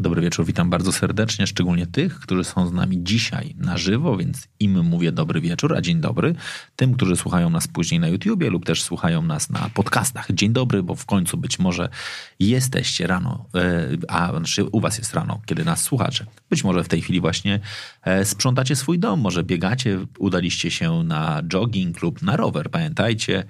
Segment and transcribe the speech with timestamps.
[0.00, 4.48] Dobry wieczór, witam bardzo serdecznie, szczególnie tych, którzy są z nami dzisiaj na żywo, więc
[4.60, 6.34] im mówię dobry wieczór, a dzień dobry
[6.76, 10.32] tym, którzy słuchają nas później na YouTubie lub też słuchają nas na podcastach.
[10.32, 11.88] Dzień dobry, bo w końcu być może
[12.38, 16.26] jesteście rano, e, a znaczy u was jest rano, kiedy nas słuchacie.
[16.50, 17.60] Być może w tej chwili właśnie
[18.02, 22.70] e, sprzątacie swój dom, może biegacie, udaliście się na jogging lub na rower.
[22.70, 23.44] Pamiętajcie,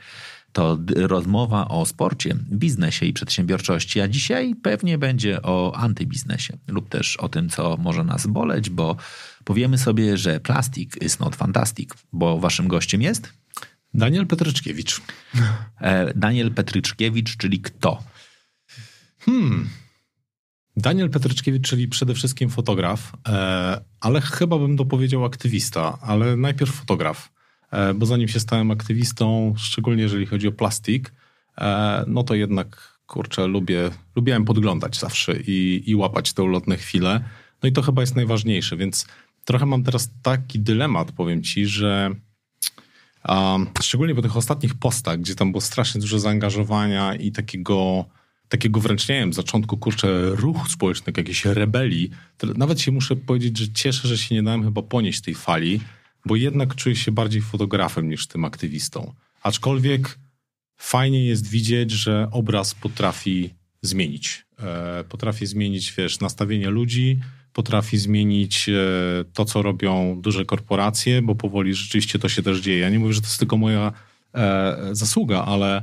[0.52, 7.16] to rozmowa o sporcie, biznesie i przedsiębiorczości, a dzisiaj pewnie będzie o antybiznesie lub też
[7.16, 8.96] o tym, co może nas boleć, bo
[9.44, 13.32] powiemy sobie, że plastik is not fantastic, bo waszym gościem jest
[13.94, 15.00] Daniel Petryczkiewicz.
[15.80, 18.02] E, Daniel Petryczkiewicz, czyli kto?
[19.18, 19.68] Hmm.
[20.76, 27.32] Daniel Petryczkiewicz, czyli przede wszystkim fotograf, e, ale chyba bym dopowiedział aktywista, ale najpierw fotograf.
[27.70, 31.12] E, bo zanim się stałem aktywistą, szczególnie jeżeli chodzi o plastik,
[31.58, 37.24] e, no to jednak, kurczę, lubię, lubiłem podglądać zawsze i, i łapać te ulotne chwile.
[37.62, 39.06] No i to chyba jest najważniejsze, więc
[39.44, 42.14] trochę mam teraz taki dylemat, powiem ci, że
[43.82, 48.04] szczególnie po tych ostatnich postach, gdzie tam było strasznie dużo zaangażowania i takiego
[48.48, 52.10] takiego wręcz, nie wiem, zaczątku, kurczę, ruchu społecznego, jakiejś rebelii,
[52.56, 55.80] nawet się muszę powiedzieć, że cieszę, że się nie dałem chyba ponieść tej fali,
[56.26, 59.14] bo jednak czuję się bardziej fotografem niż tym aktywistą.
[59.42, 60.18] Aczkolwiek
[60.76, 64.46] fajnie jest widzieć, że obraz potrafi zmienić.
[64.58, 67.20] E, potrafi zmienić, wiesz, nastawienie ludzi,
[67.52, 68.74] potrafi zmienić e,
[69.32, 72.78] to, co robią duże korporacje, bo powoli rzeczywiście to się też dzieje.
[72.78, 73.92] Ja nie mówię, że to jest tylko moja
[74.34, 75.82] e, zasługa, ale,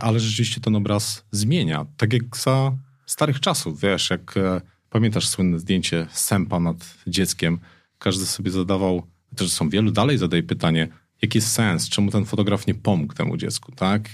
[0.00, 1.86] ale rzeczywiście ten obraz zmienia.
[1.96, 2.72] Tak jak za
[3.06, 4.34] starych czasów, wiesz, jak
[4.90, 7.58] pamiętasz słynne zdjęcie sępa nad dzieckiem,
[7.98, 9.06] każdy sobie zadawał
[9.36, 10.88] też są wielu, dalej zadaje pytanie,
[11.22, 14.08] jaki jest sens, czemu ten fotograf nie pomógł temu dziecku, tak?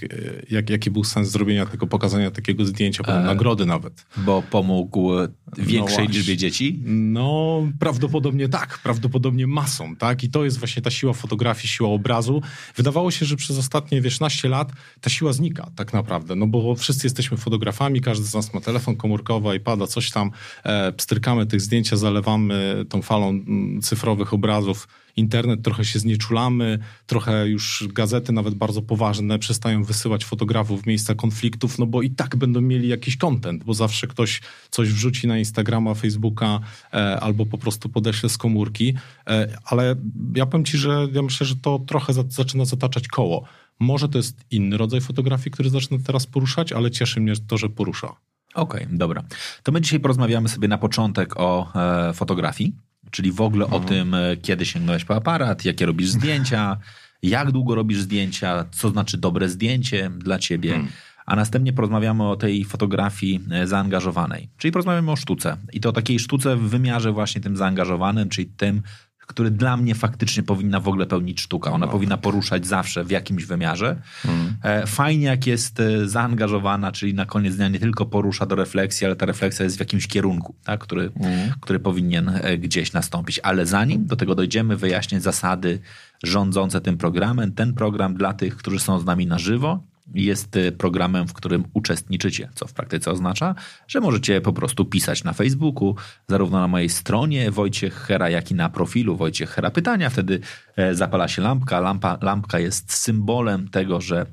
[0.49, 4.05] Jak, jaki był sens zrobienia tego, pokazania takiego zdjęcia, potem e, nagrody nawet?
[4.17, 5.09] Bo pomógł
[5.57, 6.79] większej no liczbie dzieci?
[6.85, 10.23] No, prawdopodobnie tak, prawdopodobnie masą, tak?
[10.23, 12.41] I to jest właśnie ta siła fotografii, siła obrazu.
[12.75, 16.75] Wydawało się, że przez ostatnie, wiesz, naście lat ta siła znika tak naprawdę, no bo
[16.75, 20.31] wszyscy jesteśmy fotografami, każdy z nas ma telefon komórkowy, iPada, coś tam,
[20.63, 24.87] e, pstrykamy tych zdjęcia, zalewamy tą falą mm, cyfrowych obrazów,
[25.19, 31.15] internet trochę się znieczulamy, trochę już gazety nawet bardzo poważne przestają wysyłać fotografów w miejsca
[31.15, 34.41] konfliktów, no bo i tak będą mieli jakiś content, bo zawsze ktoś
[34.71, 36.59] coś wrzuci na Instagrama, Facebooka
[36.93, 38.93] e, albo po prostu podeśle z komórki,
[39.27, 39.95] e, ale
[40.35, 43.43] ja powiem ci, że ja myślę, że to trochę za, zaczyna zataczać koło.
[43.79, 47.69] Może to jest inny rodzaj fotografii, który zacznę teraz poruszać, ale cieszy mnie to, że
[47.69, 48.15] porusza.
[48.55, 49.23] Okej, okay, dobra.
[49.63, 52.73] To my dzisiaj porozmawiamy sobie na początek o e, fotografii.
[53.11, 53.83] Czyli w ogóle mhm.
[53.83, 56.77] o tym, e, kiedy sięgnąłeś po aparat, jakie robisz zdjęcia,
[57.23, 60.75] jak długo robisz zdjęcia, co znaczy dobre zdjęcie dla ciebie.
[60.75, 60.91] Mhm.
[61.25, 64.49] A następnie porozmawiamy o tej fotografii e, zaangażowanej.
[64.57, 65.57] Czyli porozmawiamy o sztuce.
[65.73, 68.81] I to takiej sztuce w wymiarze właśnie tym zaangażowanym, czyli tym,
[69.29, 71.71] który dla mnie faktycznie powinna w ogóle pełnić sztuka.
[71.71, 71.91] Ona no.
[71.91, 74.01] powinna poruszać zawsze w jakimś wymiarze.
[74.25, 74.87] Mm.
[74.87, 79.15] Fajnie, jak jest e, zaangażowana, czyli na koniec dnia nie tylko porusza do refleksji, ale
[79.15, 80.79] ta refleksja jest w jakimś kierunku, tak?
[80.79, 81.51] który, mm.
[81.61, 83.39] który powinien e, gdzieś nastąpić.
[83.43, 85.79] Ale zanim do tego dojdziemy, wyjaśnię zasady
[86.23, 87.51] rządzące tym programem.
[87.51, 91.63] Ten program dla tych, którzy są z nami na żywo, jest y, programem, w którym
[91.73, 93.55] uczestniczycie, co w praktyce oznacza,
[93.87, 95.95] że możecie po prostu pisać na Facebooku,
[96.27, 100.09] zarówno na mojej stronie Wojciech Hera, jak i na profilu Wojciech Hera Pytania.
[100.09, 100.39] Wtedy
[100.75, 101.79] e, zapala się lampka.
[101.79, 104.25] Lampa, lampka jest symbolem tego, że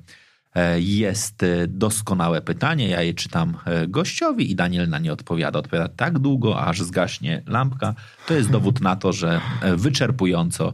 [0.54, 2.88] e, jest e, doskonałe pytanie.
[2.88, 3.56] Ja je czytam
[3.88, 5.58] gościowi i Daniel na nie odpowiada.
[5.58, 7.94] Odpowiada tak długo, aż zgaśnie lampka.
[8.26, 9.40] To jest dowód na to, że
[9.76, 10.72] wyczerpująco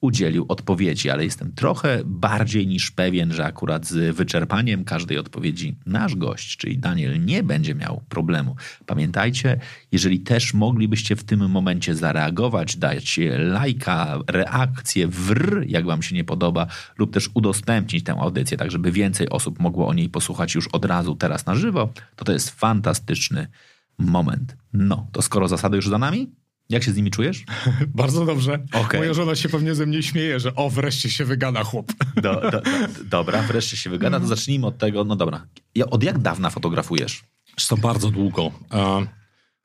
[0.00, 6.16] udzielił odpowiedzi, ale jestem trochę bardziej niż pewien, że akurat z wyczerpaniem każdej odpowiedzi nasz
[6.16, 8.56] gość, czyli Daniel, nie będzie miał problemu.
[8.86, 9.60] Pamiętajcie,
[9.92, 16.24] jeżeli też moglibyście w tym momencie zareagować, dać lajka, reakcję, wr, jak wam się nie
[16.24, 16.66] podoba,
[16.98, 20.84] lub też udostępnić tę audycję, tak żeby więcej osób mogło o niej posłuchać już od
[20.84, 23.46] razu teraz na żywo, to to jest fantastyczny
[23.98, 24.56] moment.
[24.72, 26.30] No, to skoro zasady już za nami,
[26.70, 27.44] jak się z nimi czujesz?
[27.94, 28.58] Bardzo dobrze.
[28.72, 29.00] Okay.
[29.00, 31.92] Moja żona się pewnie ze mnie śmieje, że o, wreszcie się wygada chłop.
[32.16, 32.62] Do, do, do,
[33.04, 34.20] dobra, wreszcie się wygada.
[34.20, 35.46] To zacznijmy od tego, no dobra.
[35.90, 37.24] Od jak dawna fotografujesz?
[37.68, 38.52] To bardzo długo.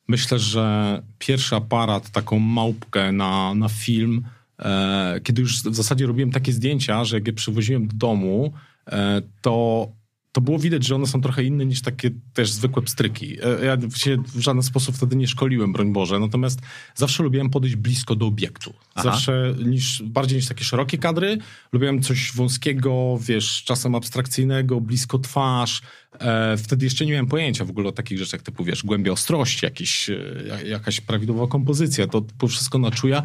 [0.08, 4.24] Myślę, że pierwszy aparat, taką małpkę na, na film,
[4.60, 8.54] e, kiedy już w zasadzie robiłem takie zdjęcia, że jak je przywoziłem do domu,
[8.88, 9.88] e, to
[10.36, 13.38] to było widać, że one są trochę inne niż takie też zwykłe pstryki.
[13.62, 16.60] E, ja się w żaden sposób wtedy nie szkoliłem, broń Boże, natomiast
[16.96, 18.74] zawsze lubiłem podejść blisko do obiektu.
[18.96, 19.12] Aha.
[19.12, 21.38] Zawsze niż, bardziej niż takie szerokie kadry,
[21.72, 25.82] lubiłem coś wąskiego, wiesz, czasem abstrakcyjnego, blisko twarz.
[26.20, 29.66] E, wtedy jeszcze nie miałem pojęcia w ogóle o takich rzeczach typu, wiesz, głębia ostrości,
[29.66, 33.24] jakieś, e, jakaś prawidłowa kompozycja, to, to wszystko na czuja.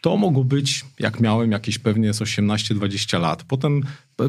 [0.00, 3.42] To mogło być, jak miałem jakieś pewnie z 18-20 lat.
[3.42, 3.82] Potem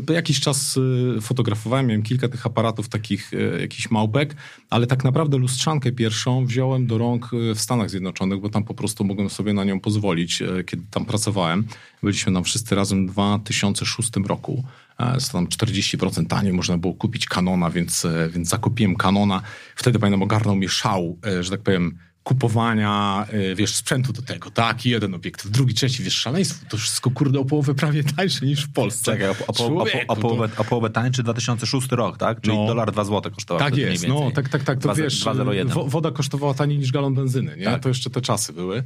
[0.10, 4.36] jakiś czas y, fotografowałem, miałem kilka tych aparatów, takich y, jakichś małpek,
[4.70, 8.74] ale tak naprawdę lustrzankę pierwszą wziąłem do rąk y, w Stanach Zjednoczonych, bo tam po
[8.74, 11.68] prostu mogłem sobie na nią pozwolić, kiedy tam pracowałem.
[12.04, 14.64] Byliśmy tam wszyscy razem w 2006 roku.
[14.98, 19.42] To tam 40% taniej można było kupić Canona, więc, więc zakupiłem Canona.
[19.76, 24.86] Wtedy pamiętam, ogarnął mnie szał, że tak powiem, kupowania, y, wiesz, sprzętu do tego, tak,
[24.86, 28.74] jeden obiektyw, drugi, trzeci, wiesz, szaleństwo, to wszystko, kurde, o połowę prawie tańsze niż w
[28.74, 29.12] Polsce.
[29.12, 32.42] Czekaj, o, o, Człowieku, o, o, połowę, o połowę tańszy 2006 rok, tak?
[32.42, 35.20] Czyli no, dolar 2 zł kosztował Tak jest, no, tak, tak, tak, to 2, wiesz,
[35.66, 37.66] 2, woda kosztowała taniej niż galon benzyny, nie?
[37.66, 37.84] Tak.
[37.84, 38.84] To jeszcze te czasy były.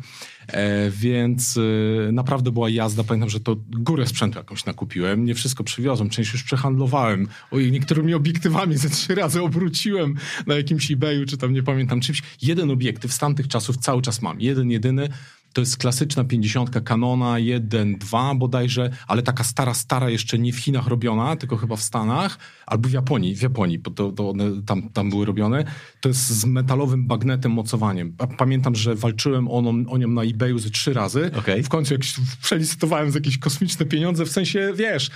[0.47, 5.63] E, więc e, naprawdę była jazda, pamiętam, że to górę sprzętu jakąś nakupiłem, nie wszystko
[5.63, 10.15] przywiozłem, część już przehandlowałem, oj, niektórymi obiektywami ze trzy razy obróciłem
[10.47, 12.21] na jakimś eBayu, czy tam nie pamiętam czymś.
[12.41, 14.41] Jeden obiektyw z tamtych czasów cały czas mam.
[14.41, 15.09] Jeden, jedyny.
[15.55, 20.59] To jest klasyczna 50 Canona 1, 2 bodajże, ale taka stara, stara jeszcze nie w
[20.59, 24.43] Chinach robiona, tylko chyba w Stanach, albo w Japonii, w Japonii, bo to, to one
[24.65, 25.65] tam, tam były robione.
[26.01, 28.15] To jest z metalowym bagnetem mocowaniem.
[28.37, 31.31] Pamiętam, że walczyłem o, o nią na eBayu ze trzy razy.
[31.35, 31.63] Okay.
[31.63, 32.01] W końcu jak
[32.41, 35.11] przelicytowałem za jakieś kosmiczne pieniądze, w sensie, wiesz,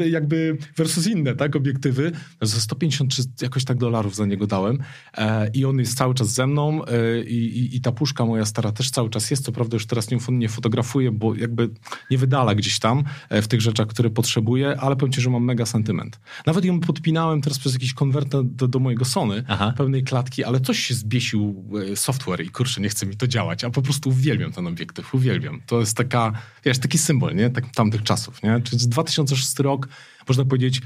[0.00, 2.12] y, jakby versus inne, tak, obiektywy.
[2.42, 4.78] Za 150 czy jakoś tak dolarów za niego dałem.
[5.16, 8.72] E, I on jest cały czas ze mną e, i, i ta puszka moja stara
[8.72, 11.70] też cały czas jest, co prawda już teraz nie, fotografuję, bo jakby
[12.10, 15.44] nie wydala gdzieś tam e, w tych rzeczach, które potrzebuję, ale powiem ci, że mam
[15.44, 16.20] mega sentyment.
[16.46, 19.74] Nawet ją podpinałem teraz przez jakiś konwerter do, do mojego Sony, Aha.
[19.76, 23.64] pełnej klatki, ale coś się zbiesił e, software i kurczę, nie chce mi to działać,
[23.64, 25.60] a po prostu uwielbiam ten obiektyw, uwielbiam.
[25.66, 26.32] To jest taka,
[26.64, 27.50] wiesz, taki symbol, nie?
[27.50, 28.60] Tak, tamtych czasów, nie?
[28.60, 29.88] Czyli 2006 rok,
[30.28, 30.80] można powiedzieć,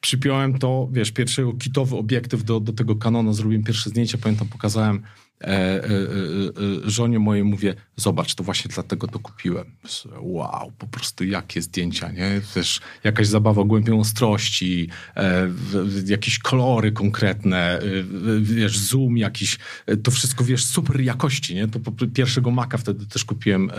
[0.00, 5.02] przypiąłem to, wiesz, pierwszy kitowy obiektyw do, do tego kanonu, zrobiłem pierwsze zdjęcie, pamiętam, pokazałem
[6.84, 9.66] żonie mojej mówię, zobacz, to właśnie dlatego to kupiłem.
[10.20, 12.40] Wow, po prostu jakie zdjęcia, nie?
[12.56, 14.88] Wiesz, jakaś zabawa głębią ostrości,
[16.06, 17.80] jakieś kolory konkretne,
[18.40, 19.58] wiesz, zoom jakiś,
[20.02, 21.68] to wszystko, wiesz, super jakości, nie?
[21.68, 21.80] To
[22.14, 23.70] pierwszego Maca wtedy też kupiłem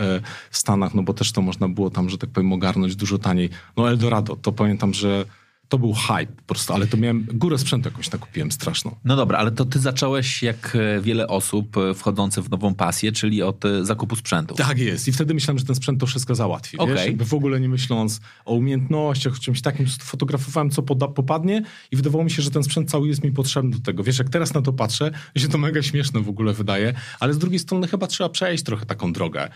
[0.50, 3.50] w Stanach, no bo też to można było tam, że tak powiem, ogarnąć dużo taniej.
[3.76, 5.24] No Eldorado, to pamiętam, że
[5.68, 8.96] to był hype po prostu, ale to miałem górę sprzętu jakąś nakupiłem straszną.
[9.04, 13.12] No dobra, ale to ty zacząłeś jak e, wiele osób e, wchodzących w nową pasję,
[13.12, 14.54] czyli od e, zakupu sprzętu.
[14.54, 16.78] Tak jest i wtedy myślałem, że ten sprzęt to wszystko załatwi.
[16.78, 16.94] Okay.
[16.94, 17.06] Wiesz?
[17.06, 21.96] Jakby w ogóle nie myśląc o umiejętnościach, o czymś takim, fotografowałem co poda, popadnie i
[21.96, 24.02] wydawało mi się, że ten sprzęt cały jest mi potrzebny do tego.
[24.02, 27.38] Wiesz, jak teraz na to patrzę, się to mega śmieszne w ogóle wydaje, ale z
[27.38, 29.48] drugiej strony chyba trzeba przejść trochę taką drogę,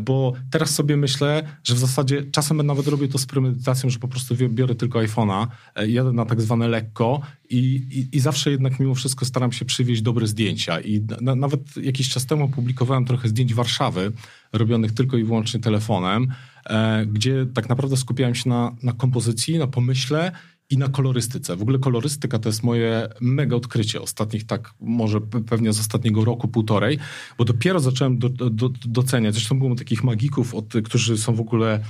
[0.00, 4.08] bo teraz sobie myślę, że w zasadzie czasem nawet robię to z premedytacją, że po
[4.08, 5.37] prostu biorę tylko iPhone'a
[5.74, 7.20] E, jadę na tak zwane lekko
[7.50, 7.58] i,
[7.90, 10.80] i, i, zawsze jednak mimo wszystko staram się przywieźć dobre zdjęcia.
[10.80, 14.12] I na, nawet jakiś czas temu publikowałem trochę zdjęć Warszawy,
[14.52, 16.28] robionych tylko i wyłącznie telefonem,
[16.66, 20.32] e, gdzie tak naprawdę skupiałem się na, na kompozycji, na pomyśle
[20.70, 21.56] i na kolorystyce.
[21.56, 26.48] W ogóle kolorystyka to jest moje mega odkrycie ostatnich, tak może pewnie z ostatniego roku,
[26.48, 26.98] półtorej,
[27.38, 31.80] bo dopiero zacząłem do, do, doceniać, zresztą było takich magików, od, którzy są w ogóle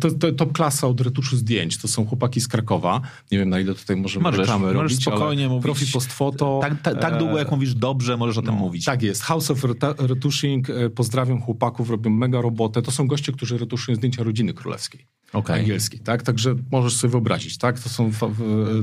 [0.00, 1.78] to, to top klasa od retuszu zdjęć.
[1.78, 3.00] To są chłopaki z Krakowa.
[3.32, 5.62] Nie wiem, na ile tutaj możemy możesz, reklamy możesz robić, spokojnie mówić.
[5.62, 6.58] Profi post foto.
[6.62, 8.84] Tak, tak, tak długo, jak mówisz dobrze, możesz o tym no, mówić.
[8.84, 9.22] Tak jest.
[9.22, 9.64] House of
[9.98, 10.70] Retushing.
[10.70, 12.82] E, pozdrawiam chłopaków, robią mega robotę.
[12.82, 15.06] To są goście, którzy retuszują zdjęcia rodziny królewskiej.
[15.34, 15.60] Okay.
[15.60, 16.22] Angielskiej, tak?
[16.22, 17.80] Także możesz sobie wyobrazić, tak?
[17.80, 18.10] To, są,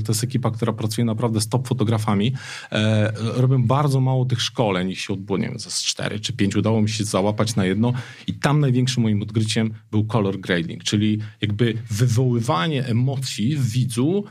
[0.05, 2.34] to jest ekipa, która pracuje naprawdę z top fotografami.
[2.72, 3.13] E,
[3.60, 6.55] bardzo mało tych szkoleń, ich się odbyło, nie wiem, z cztery czy pięć.
[6.55, 7.93] Udało mi się załapać na jedno
[8.27, 14.25] i tam największym moim odkryciem był color grading, czyli jakby wywoływanie emocji w widzu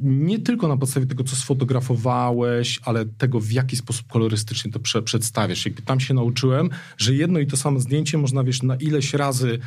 [0.00, 5.02] nie tylko na podstawie tego, co sfotografowałeś, ale tego, w jaki sposób kolorystycznie to prze
[5.02, 5.64] przedstawiasz.
[5.64, 9.58] Jakby tam się nauczyłem, że jedno i to samo zdjęcie można, wiesz, na ileś razy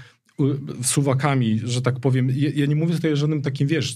[0.83, 2.29] suwakami, że tak powiem.
[2.35, 3.95] Ja, ja, nie mówię tutaj o żadnym takim, wiesz,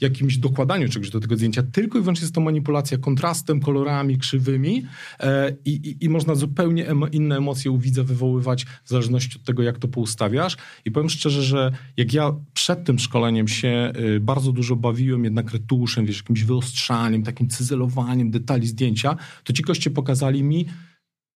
[0.00, 4.86] jakimś dokładaniu czegoś do tego zdjęcia, tylko i wyłącznie jest to manipulacja kontrastem, kolorami, krzywymi
[5.20, 9.62] e, i, i, można zupełnie emo, inne emocje u widza wywoływać w zależności od tego,
[9.62, 10.56] jak to poustawiasz.
[10.84, 15.52] I powiem szczerze, że jak ja przed tym szkoleniem się y, bardzo dużo bawiłem jednak
[15.52, 20.66] retuszem, wiesz, jakimś wyostrzaniem, takim cyzelowaniem detali zdjęcia, to ci goście pokazali mi,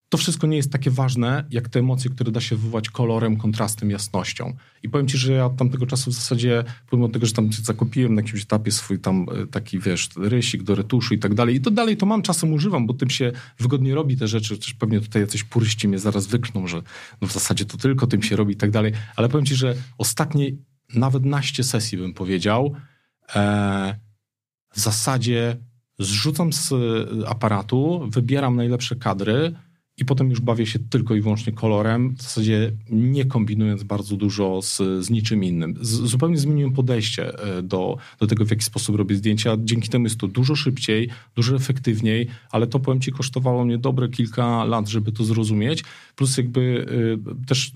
[0.09, 3.91] to wszystko nie jest takie ważne, jak te emocje, które da się wywołać kolorem, kontrastem,
[3.91, 4.57] jasnością.
[4.83, 8.15] I powiem ci, że ja od tamtego czasu w zasadzie, pomimo tego, że tam zakupiłem
[8.15, 11.61] na jakimś etapie swój tam e, taki, wiesz, rysik do retuszu i tak dalej, i
[11.61, 15.01] to dalej to mam, czasem używam, bo tym się wygodnie robi te rzeczy, też pewnie
[15.01, 16.83] tutaj jacyś puryści mnie zaraz wykną, że
[17.21, 19.75] no w zasadzie to tylko tym się robi i tak dalej, ale powiem ci, że
[19.99, 20.51] ostatnie
[20.95, 22.75] nawet naście sesji bym powiedział,
[23.35, 23.99] e,
[24.73, 25.57] w zasadzie
[25.99, 26.77] zrzucam z e,
[27.29, 29.53] aparatu, wybieram najlepsze kadry,
[29.99, 34.63] i potem już bawię się tylko i wyłącznie kolorem, w zasadzie nie kombinując bardzo dużo
[34.63, 35.75] z, z niczym innym.
[35.81, 39.57] Z, zupełnie zmieniłem podejście e, do, do tego, w jaki sposób robię zdjęcia.
[39.59, 44.09] Dzięki temu jest to dużo szybciej, dużo efektywniej, ale to powiem ci, kosztowało mnie dobre
[44.09, 45.85] kilka lat, żeby to zrozumieć.
[46.17, 46.87] Plus jakby
[47.41, 47.73] y, też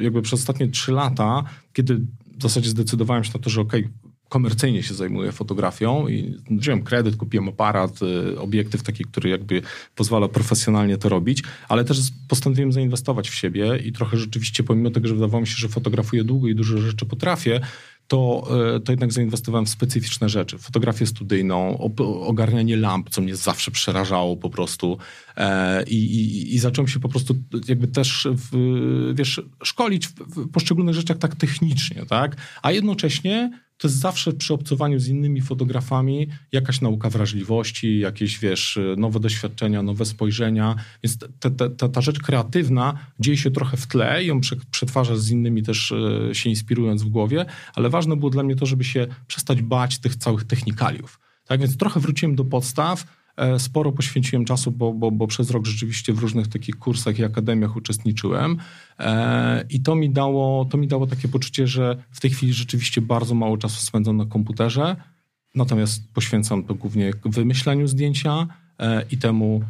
[0.00, 2.00] jakby przez ostatnie trzy lata, kiedy
[2.38, 6.82] w zasadzie zdecydowałem się na to, że okej, okay, komercyjnie się zajmuję fotografią i wziąłem
[6.82, 9.62] kredyt, kupiłem aparat, y, obiektyw taki, który jakby
[9.94, 15.08] pozwala profesjonalnie to robić, ale też postanowiłem zainwestować w siebie i trochę rzeczywiście, pomimo tego,
[15.08, 17.60] że wydawało mi się, że fotografuję długo i dużo rzeczy potrafię,
[18.08, 20.58] to, y, to jednak zainwestowałem w specyficzne rzeczy.
[20.58, 21.78] Fotografię studyjną,
[22.26, 24.98] ogarnianie lamp, co mnie zawsze przerażało po prostu.
[25.36, 27.34] E, I, i, zacząłem się po prostu
[27.68, 28.56] jakby też, w,
[29.14, 32.36] wiesz, szkolić w poszczególnych rzeczach tak technicznie, tak?
[32.62, 38.78] A jednocześnie to jest zawsze przy obcowaniu z innymi fotografami jakaś nauka wrażliwości, jakieś, wiesz,
[38.96, 40.74] nowe doświadczenia, nowe spojrzenia.
[41.02, 44.40] Więc ta, ta, ta rzecz kreatywna dzieje się trochę w tle i ją
[44.70, 48.66] przetwarza z innymi też e, się inspirując w głowie, ale ważne było dla mnie to,
[48.66, 51.20] żeby się przestać bać tych całych technikaliów.
[51.46, 53.15] Tak więc trochę wróciłem do podstaw,
[53.58, 57.76] sporo poświęciłem czasu, bo, bo, bo przez rok rzeczywiście w różnych takich kursach i akademiach
[57.76, 58.56] uczestniczyłem
[58.98, 63.00] e, i to mi, dało, to mi dało takie poczucie, że w tej chwili rzeczywiście
[63.00, 64.96] bardzo mało czasu spędzam na komputerze,
[65.54, 68.46] natomiast poświęcam to głównie wymyślaniu zdjęcia
[68.78, 69.62] e, i temu,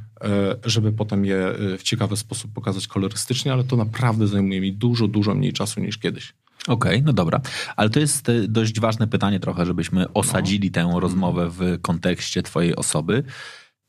[0.64, 5.35] żeby potem je w ciekawy sposób pokazać kolorystycznie, ale to naprawdę zajmuje mi dużo, dużo
[5.35, 6.35] mniej czasu niż kiedyś.
[6.66, 7.40] Okej, okay, no dobra.
[7.76, 10.75] Ale to jest dość ważne pytanie trochę, żebyśmy osadzili no.
[10.75, 13.23] tę rozmowę w kontekście twojej osoby.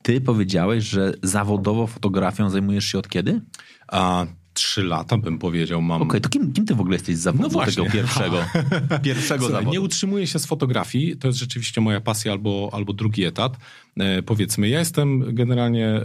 [0.02, 3.40] Ty powiedziałeś, że zawodowo fotografią zajmujesz się od kiedy?
[3.88, 4.26] A,
[4.58, 5.82] trzy lata bym powiedział.
[5.82, 6.02] Mam...
[6.02, 8.44] Okej, okay, to kim, kim ty w ogóle jesteś z zawodu no tego pierwszego,
[9.02, 9.70] pierwszego Słuchaj, zawodu?
[9.70, 13.56] Nie utrzymuję się z fotografii, to jest rzeczywiście moja pasja albo, albo drugi etat.
[13.96, 16.02] E, powiedzmy, ja jestem generalnie, e,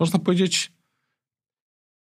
[0.00, 0.72] można powiedzieć,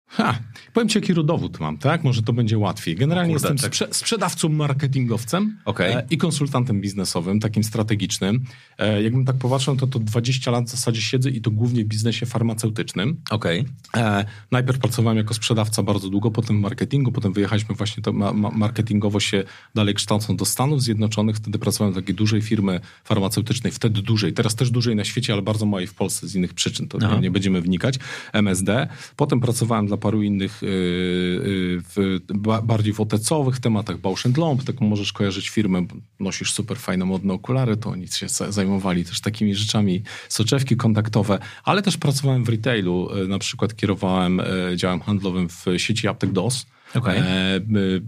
[0.08, 0.38] Ha,
[0.72, 2.04] powiem ci, jaki rodowód mam, tak?
[2.04, 2.96] Może to będzie łatwiej.
[2.96, 3.74] Generalnie Kurde, jestem tak.
[3.74, 5.96] sprze sprzedawcą, marketingowcem okay.
[5.96, 8.44] e, i konsultantem biznesowym, takim strategicznym.
[8.78, 11.86] E, jakbym tak popatrzył, to to 20 lat w zasadzie siedzę i to głównie w
[11.86, 13.20] biznesie farmaceutycznym.
[13.30, 13.64] Okay.
[13.96, 18.32] E, najpierw pracowałem jako sprzedawca bardzo długo, potem w marketingu, potem wyjechaliśmy właśnie to ma
[18.32, 19.44] marketingowo się
[19.74, 21.36] dalej kształcąc do Stanów Zjednoczonych.
[21.36, 25.42] Wtedy pracowałem w takiej dużej firmy farmaceutycznej, wtedy dużej, teraz też dużej na świecie, ale
[25.42, 27.98] bardzo małej w Polsce z innych przyczyn, to nie, nie będziemy wnikać.
[28.32, 28.88] MSD.
[29.16, 32.20] Potem pracowałem dla paru innych y, y, w,
[32.62, 35.86] bardziej w otecowych tematach, Bausch Lomb, tak możesz kojarzyć firmę,
[36.20, 41.82] nosisz super fajne modne okulary, to oni się zajmowali też takimi rzeczami, soczewki kontaktowe, ale
[41.82, 44.42] też pracowałem w retailu, y, na przykład kierowałem
[44.76, 47.18] działem handlowym w sieci aptek DOS, Okay.
[47.18, 47.60] E,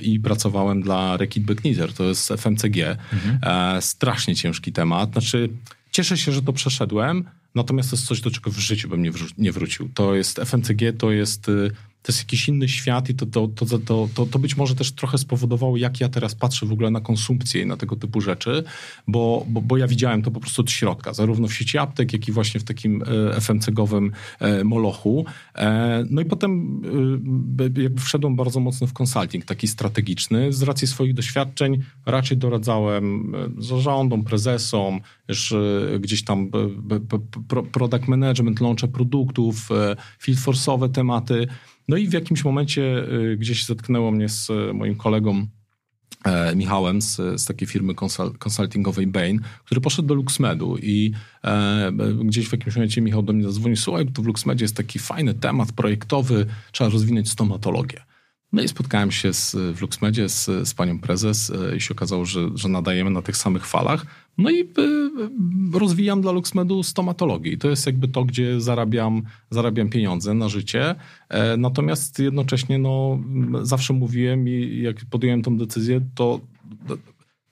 [0.03, 2.97] I pracowałem dla Rekit Becknizer, to jest FMCG.
[3.13, 3.39] Mhm.
[3.43, 5.13] E, strasznie ciężki temat.
[5.13, 5.49] Znaczy,
[5.91, 7.25] cieszę się, że to przeszedłem,
[7.55, 9.89] Natomiast to jest coś, do czego w życiu bym nie, wró- nie wrócił.
[9.95, 11.71] To jest FMCG, to jest, y,
[12.03, 13.79] to jest jakiś inny świat i to, to, to,
[14.15, 17.63] to, to, być może też trochę spowodowało, jak ja teraz patrzę w ogóle na konsumpcję
[17.63, 18.65] i na tego typu rzeczy,
[19.09, 22.29] bo, bo, bo ja widziałem to po prostu od środka, zarówno w sieci aptek, jak
[22.29, 24.13] i właśnie w takim y, FMCG-owym
[24.61, 25.25] y, molochu.
[25.55, 26.83] E, no i potem
[27.99, 30.53] wszedłem bardzo mocno w konsulting, taki strategiczny.
[30.53, 35.55] Z racji swoich doświadczeń raczej doradzałem zarządom, prezesom, już
[36.01, 36.51] gdzieś tam
[37.73, 41.47] product management, launche produktów, e, field force'owe tematy.
[41.89, 45.47] No i w jakimś momencie e, gdzieś zetknęło mnie z e, moim kolegą
[46.57, 47.95] Michałem z, z takiej firmy
[48.39, 51.13] konsultingowej Bain, który poszedł do LuxMedu i
[51.45, 51.93] e,
[52.25, 55.35] gdzieś w jakimś momencie Michał do mnie zadzwonił, słuchaj, to w LuxMedzie jest taki fajny
[55.35, 58.01] temat projektowy, trzeba rozwinąć stomatologię.
[58.53, 62.49] No i spotkałem się z, w LuxMedzie z, z panią prezes i się okazało, że,
[62.55, 64.07] że nadajemy na tych samych falach.
[64.39, 64.69] No i y,
[65.79, 67.53] rozwijam dla LuxMedu stomatologię.
[67.53, 70.95] I to jest jakby to, gdzie zarabiam, zarabiam pieniądze na życie.
[71.29, 73.19] E, natomiast jednocześnie no,
[73.63, 76.41] zawsze mówiłem i jak podjąłem tą decyzję, to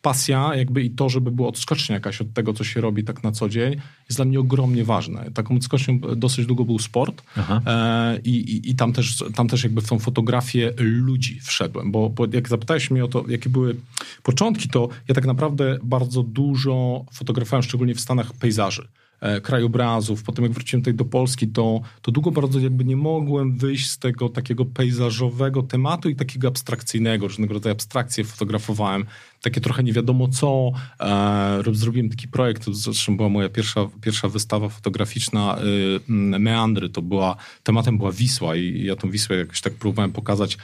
[0.02, 3.32] pasja jakby i to, żeby była odskocznia jakaś od tego, co się robi tak na
[3.32, 5.30] co dzień, jest dla mnie ogromnie ważne.
[5.34, 7.22] Taką odskocznią dosyć długo był sport
[7.66, 12.26] e, i, i, tam, też, tam też jakby w tą fotografię ludzi wszedłem, bo, bo
[12.32, 13.76] jak zapytałeś mnie o to, jakie były
[14.22, 18.88] początki, to ja tak naprawdę bardzo dużo fotografowałem, szczególnie w Stanach, pejzaży.
[19.20, 20.22] e, krajobrazów.
[20.22, 23.98] Potem jak wróciłem tutaj do Polski, to, to długo bardzo jakby nie mogłem wyjść z
[23.98, 27.26] tego takiego pejzażowego tematu i takiego abstrakcyjnego.
[27.26, 29.04] Różnego rodzaju abstrakcje fotografowałem
[29.46, 30.72] takie trochę nie wiadomo co.
[31.00, 37.02] E, zrobiłem taki projekt, to zresztą była moja pierwsza, pierwsza wystawa fotograficzna y, Meandry, to
[37.02, 40.58] była, tematem była Wisła i ja tą Wisłę jakoś tak próbowałem pokazać,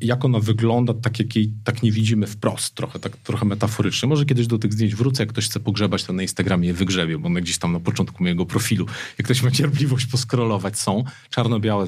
[0.00, 4.08] jak ona wygląda, tak jak jej tak nie widzimy wprost, trochę, tak, trochę metaforycznie.
[4.08, 7.18] Może kiedyś do tych zdjęć wrócę, jak ktoś chce pogrzebać, to na Instagramie je wygrzebie,
[7.18, 8.86] bo one gdzieś tam na początku mojego profilu,
[9.18, 11.86] jak ktoś ma cierpliwość poskrolować, są czarno-białe,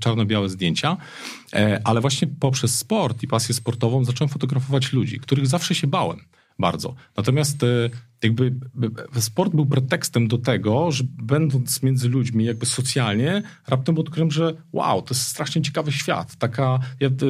[0.00, 0.96] czarno-białe zdjęcia,
[1.47, 1.47] e,
[1.84, 6.20] ale właśnie poprzez sport i pasję sportową zacząłem fotografować ludzi, których zawsze się bałem
[6.58, 6.94] bardzo.
[7.16, 7.90] Natomiast e,
[8.22, 8.54] jakby
[9.20, 15.02] sport był pretekstem do tego, że będąc między ludźmi jakby socjalnie, raptem odkryłem, że wow,
[15.02, 16.36] to jest strasznie ciekawy świat.
[16.36, 17.24] Taka, ja, y,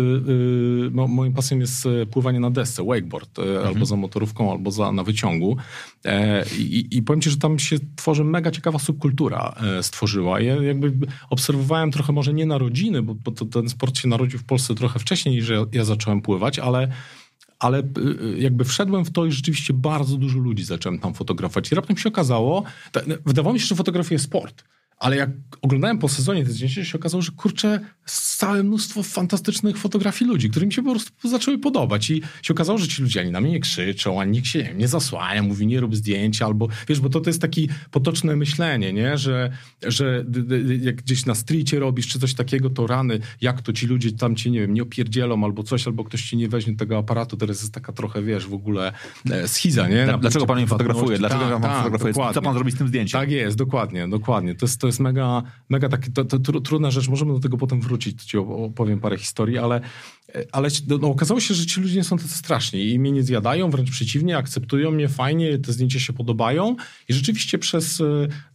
[0.86, 3.66] y, moim pasem jest e, pływanie na desce, wakeboard, mhm.
[3.66, 5.56] albo za motorówką, albo za, na wyciągu.
[6.04, 10.40] E, i, I powiem ci, że tam się tworzy mega ciekawa subkultura e, stworzyła.
[10.40, 14.44] Ja jakby obserwowałem trochę może nie narodziny, bo, bo to, ten sport się narodził w
[14.44, 16.88] Polsce trochę wcześniej niż ja, ja zacząłem pływać, ale
[17.58, 21.72] ale y, y, jakby wszedłem w to i rzeczywiście bardzo dużo ludzi zacząłem tam fotografować.
[21.72, 22.62] I raptem się okazało,
[23.26, 24.64] wydawało mi się, że fotografuje sport.
[24.98, 25.30] Ale jak
[25.62, 30.66] oglądałem po sezonie te zdjęcia, się okazało, że kurczę, całe mnóstwo fantastycznych fotografii ludzi, które
[30.66, 32.10] mi się po prostu zaczęły podobać.
[32.10, 34.74] I się okazało, że ci ludzie ani na mnie nie krzyczą, ani nikt się nie,
[34.74, 38.92] nie zasłania, mówi nie rób zdjęcia, albo wiesz, bo to, to jest takie potoczne myślenie,
[38.92, 39.18] nie?
[39.18, 39.52] Że,
[39.86, 40.24] że
[40.80, 44.36] jak gdzieś na streetie robisz, czy coś takiego, to rany, jak to ci ludzie tam
[44.36, 47.60] cię, nie wiem, nie opierdzielą albo coś, albo ktoś ci nie weźmie tego aparatu, teraz
[47.60, 48.92] jest taka trochę, wiesz, w ogóle
[49.30, 50.06] e, schiza, nie?
[50.06, 51.18] Na, dlaczego pan nie fotografuje?
[51.18, 52.12] Dlaczego tak, pan tak, fotografuje?
[52.12, 52.34] Dokładnie.
[52.34, 53.20] Co pan zrobi z tym zdjęciem?
[53.20, 54.54] Tak jest, dokładnie, dokładnie.
[54.54, 57.80] To jest, to jest mega, mega taki, to, to, trudna rzecz, możemy do tego potem
[57.80, 59.80] wrócić, ci opowiem parę historii, ale,
[60.52, 63.70] ale no, okazało się, że ci ludzie nie są tacy straszni i mnie nie zjadają,
[63.70, 66.76] wręcz przeciwnie, akceptują mnie fajnie, te zdjęcia się podobają.
[67.08, 68.04] I rzeczywiście przez e,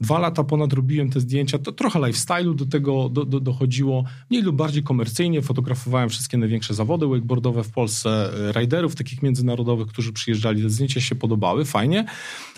[0.02, 4.44] dwa lata ponad robiłem te zdjęcia, to trochę lifestyle'u do tego do, do, dochodziło, mniej
[4.44, 10.14] lub bardziej komercyjnie, fotografowałem wszystkie największe zawody wakeboardowe w Polsce, e, riderów takich międzynarodowych, którzy
[10.14, 12.06] przyjeżdżali, te zdjęcia się podobały, fajnie,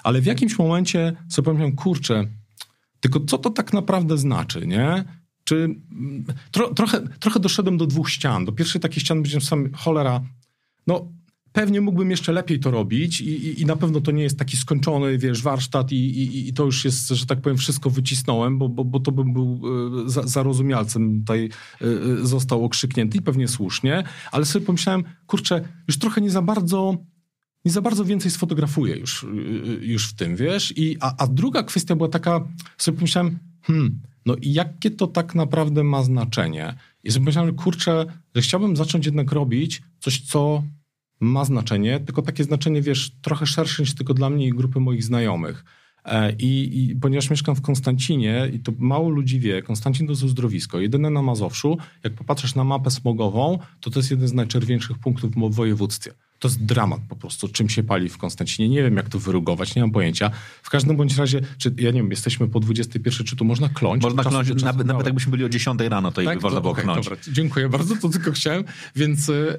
[0.03, 2.27] ale w jakimś momencie sobie pomyślałem, kurczę,
[3.05, 5.03] tylko co to tak naprawdę znaczy, nie?
[5.43, 8.45] Czy mm, tro, trochę, trochę doszedłem do dwóch ścian.
[8.45, 10.21] Do pierwszej takiej ściany powiedziałem sam, cholera,
[10.87, 11.11] no
[11.51, 14.57] pewnie mógłbym jeszcze lepiej to robić i, i, i, na pewno to nie jest taki
[14.57, 18.85] skończony, wiesz, warsztat i, i, to już jest, że tak powiem, wszystko wycisnąłem, bo, bo,
[18.85, 19.61] bo to bym był
[20.05, 21.49] e, za, zarozumialcem tutaj
[21.81, 21.87] e,
[22.27, 26.97] został okrzyknięty i pewnie słusznie, ale sobie pomyślałem, kurczę, już trochę nie za bardzo
[27.65, 29.25] nie za bardzo więcej sfotografuję już,
[29.81, 30.73] już w tym, wiesz?
[30.77, 32.47] I, a, a druga kwestia była taka,
[32.77, 36.75] sobie pomyślałem, hmm, no i jakie to tak naprawdę ma znaczenie?
[37.03, 40.63] I sobie pomyślałem, kurczę, że chciałbym zacząć jednak robić coś, co
[41.19, 45.03] ma znaczenie, tylko takie znaczenie, wiesz, trochę szersze niż tylko dla mnie i grupy moich
[45.03, 45.65] znajomych.
[46.05, 50.23] E, I, I, ponieważ mieszkam w Konstancinie i to mało ludzi wie, Konstancin to jest
[50.23, 51.77] uzdrowisko, jedyne na Mazowszu.
[52.03, 56.13] Jak popatrzysz na mapę smogową, to to jest jeden z najczerwieńszych punktów w województwie.
[56.39, 58.69] To jest dramat po prostu, czym się pali w Konstancinie.
[58.69, 60.31] Nie wiem, jak to wyrugować, nie mam pojęcia.
[60.63, 64.03] W każdym bądź razie, czy ja nie wiem, jesteśmy po 21, czy tu można kląć?
[64.03, 66.37] Można kląć, czasu, nawet, nawet jakbyśmy byli o 10 rano, to tak?
[66.37, 67.05] by można było okay, kląć.
[67.05, 68.63] Dobra, dziękuję bardzo, to tylko chciałem.
[68.95, 69.57] Więc, yy,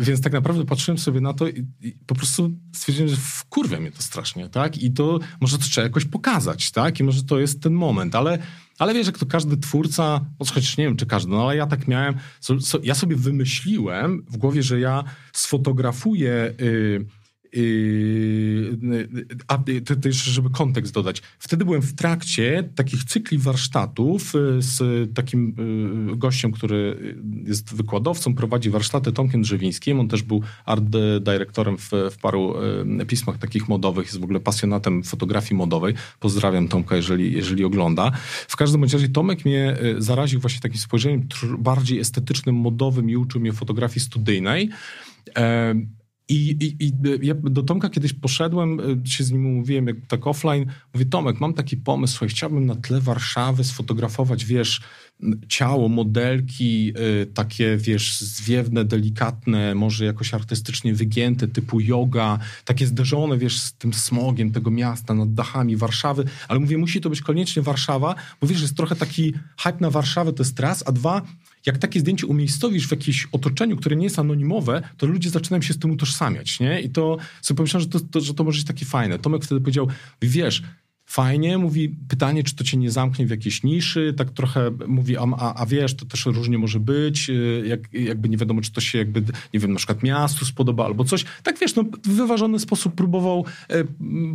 [0.00, 3.92] więc tak naprawdę patrzyłem sobie na to i, i po prostu stwierdziłem, że wkurwia mnie
[3.92, 4.82] to strasznie, tak?
[4.82, 7.00] I to może to trzeba jakoś pokazać, tak?
[7.00, 8.38] I może to jest ten moment, ale
[8.80, 11.88] ale wiesz, jak to każdy twórca, chociaż nie wiem, czy każdy, no ale ja tak
[11.88, 16.54] miałem, so, so, ja sobie wymyśliłem w głowie, że ja sfotografuję...
[16.60, 17.06] Yy,
[19.48, 21.22] a to jeszcze, żeby kontekst dodać.
[21.38, 25.54] Wtedy byłem w trakcie takich cykli warsztatów yy, z takim
[26.08, 26.96] yy, gościem, który
[27.46, 30.00] jest wykładowcą, prowadzi warsztaty Tomkiem Drzewińskim.
[30.00, 30.84] On też był art
[31.20, 32.54] dyrektorem w, w paru
[33.06, 35.94] pismach takich modowych, jest w ogóle pasjonatem fotografii modowej.
[36.20, 38.10] Pozdrawiam Tomka, jeżeli, jeżeli ogląda.
[38.48, 43.52] W każdym razie Tomek mnie zaraził właśnie takim spojrzeniem bardziej estetycznym, modowym i uczył mnie
[43.52, 44.70] fotografii studyjnej.
[46.30, 50.26] I, i, I, ja do Tomka kiedyś poszedłem, e, się z nim umówiłem jak tak
[50.26, 50.66] offline.
[50.94, 54.80] Mówię, Tomek, mam taki pomysł, słuchaj, chciałbym na tle Warszawy sfotografować, wiesz,
[55.48, 63.38] ciało, modelki, y, takie, wiesz, zwiewne, delikatne, może jakoś artystycznie wygięte, typu yoga, takie zderzone,
[63.38, 67.62] wiesz, z tym smogiem tego miasta nad dachami Warszawy, ale mówię, musi to być koniecznie
[67.62, 71.22] Warszawa, bo wiesz, jest trochę taki hype na Warszawę, to jest raz, a dwa,
[71.66, 75.74] jak takie zdjęcie umiejscowisz w jakimś otoczeniu, które nie jest anonimowe, to ludzie zaczynają się
[75.74, 76.80] z tym utożsamiać, nie?
[76.80, 79.18] I to sobie pomyślałem, że to, to, że to może być takie fajne.
[79.18, 79.88] Tomek wtedy powiedział,
[80.22, 80.62] wiesz,
[81.10, 85.22] fajnie, mówi pytanie, czy to cię nie zamknie w jakiejś niszy, tak trochę mówi, a,
[85.38, 88.80] a, a wiesz, to też różnie może być, y, jak, jakby nie wiadomo, czy to
[88.80, 89.22] się jakby,
[89.54, 91.24] nie wiem, na przykład miastu spodoba albo coś.
[91.42, 93.84] Tak wiesz, no w wyważony sposób próbował, e,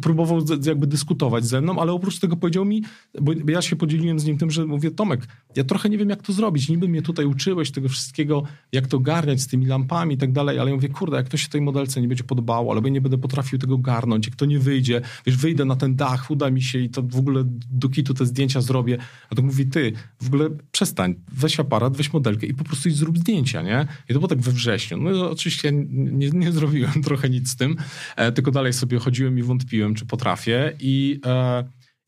[0.01, 2.83] próbował jakby dyskutować ze mną, ale oprócz tego powiedział mi,
[3.21, 6.21] bo ja się podzieliłem z nim tym, że mówię, Tomek, ja trochę nie wiem, jak
[6.21, 10.17] to zrobić, niby mnie tutaj uczyłeś tego wszystkiego, jak to garniać z tymi lampami i
[10.17, 12.89] tak dalej, ale ja mówię, kurde, jak to się tej modelce nie będzie podobało, albo
[12.89, 16.51] nie będę potrafił tego garnąć, jak to nie wyjdzie, wiesz, wyjdę na ten dach, uda
[16.51, 18.97] mi się i to w ogóle do kitu te zdjęcia zrobię.
[19.30, 23.17] A to mówi, ty, w ogóle przestań, weź aparat, weź modelkę i po prostu zrób
[23.17, 23.88] zdjęcia, nie?
[24.10, 24.97] I to było tak we wrześniu.
[24.97, 27.75] No oczywiście nie, nie zrobiłem trochę nic z tym,
[28.15, 31.19] e, tylko dalej sobie chodziłem i wątpiłem, czy potrafię i...
[31.25, 31.63] E,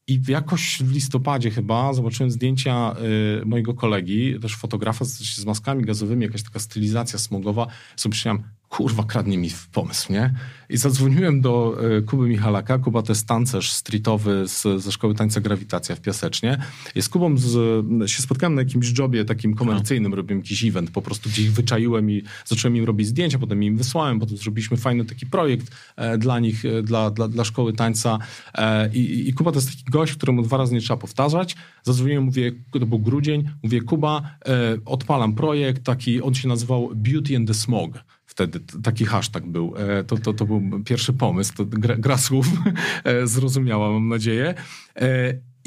[0.10, 2.96] i jakoś w listopadzie chyba zobaczyłem zdjęcia
[3.42, 7.68] y, mojego kolegi, też fotografa z, z, maskami gazowymi, jakaś taka stylizacja smogowa.
[7.96, 10.34] Sobie myślałem, kurwa, kradnie mi pomysł, nie?
[10.70, 12.80] I zadzwoniłem do e, Kuby Michalaka.
[12.80, 16.58] Kuba to jest tancerz streetowy z, ze Szkoły Tańca Grawitacja w Piasecznie.
[16.96, 20.16] I z Kubą z, się spotkałem na jakimś jobie takim komercyjnym, no.
[20.16, 24.20] robiłem jakiś event, po prostu gdzieś wyczaiłem i zacząłem im robić zdjęcia, potem im wysłałem,
[24.20, 28.20] potem zrobiliśmy fajny taki projekt e, dla nich, e, dla, dla, dla Szkoły Tańca.
[28.56, 31.56] E, i, I Kuba to jest taki gość, któremu dwa razy nie trzeba powtarzać.
[31.84, 37.38] Zadzwoniłem, mówię, to był grudzień, mówię, Kuba, e, odpalam projekt, taki, on się nazywał Beauty
[37.38, 38.04] and the Smog
[38.38, 39.74] wtedy taki hashtag był.
[39.78, 42.48] E, to, to, to był pierwszy pomysł, to gra, gra słów
[43.04, 44.54] e, zrozumiała, mam nadzieję.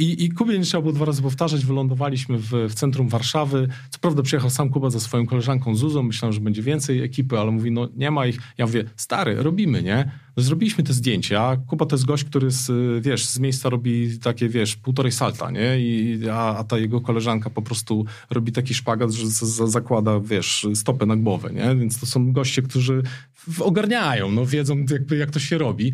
[0.00, 1.64] I, I Kubie nie trzeba było dwa razy powtarzać.
[1.64, 3.68] Wylądowaliśmy w, w centrum Warszawy.
[3.90, 6.02] Co prawda przyjechał sam Kuba ze swoją koleżanką Zuzą.
[6.02, 8.38] Myślałem, że będzie więcej ekipy, ale mówi, no nie ma ich.
[8.58, 10.12] Ja mówię, stary, robimy, nie?
[10.36, 11.56] No, zrobiliśmy te zdjęcia.
[11.66, 12.70] Kuba to jest gość, który z,
[13.04, 15.80] wiesz, z miejsca robi takie, wiesz, półtorej salta, nie?
[15.80, 20.66] I, a, a ta jego koleżanka po prostu robi taki szpagat, że z, zakłada, wiesz,
[20.74, 21.76] stopę na głowę, nie?
[21.76, 23.02] Więc to są goście, którzy
[23.60, 25.92] ogarniają, no wiedzą jakby jak to się robi.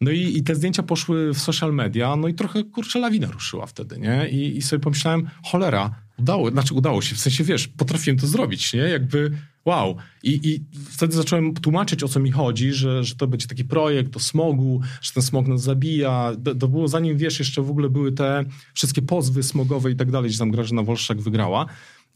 [0.00, 3.66] No i, i te zdjęcia poszły w social media, no i trochę, kurczę, lawina ruszyła
[3.66, 4.28] wtedy, nie?
[4.28, 8.72] I, i sobie pomyślałem, cholera, udało, znaczy udało się, w sensie, wiesz, potrafiłem to zrobić,
[8.72, 8.80] nie?
[8.80, 9.30] Jakby,
[9.64, 9.96] wow.
[10.22, 14.16] I, i wtedy zacząłem tłumaczyć, o co mi chodzi, że, że to będzie taki projekt
[14.16, 16.32] o smogu, że ten smog nas zabija.
[16.60, 20.30] To, było zanim, wiesz, jeszcze w ogóle były te wszystkie pozwy smogowe i tak dalej,
[20.30, 21.66] gdzie tam Grażyna Wolszak wygrała.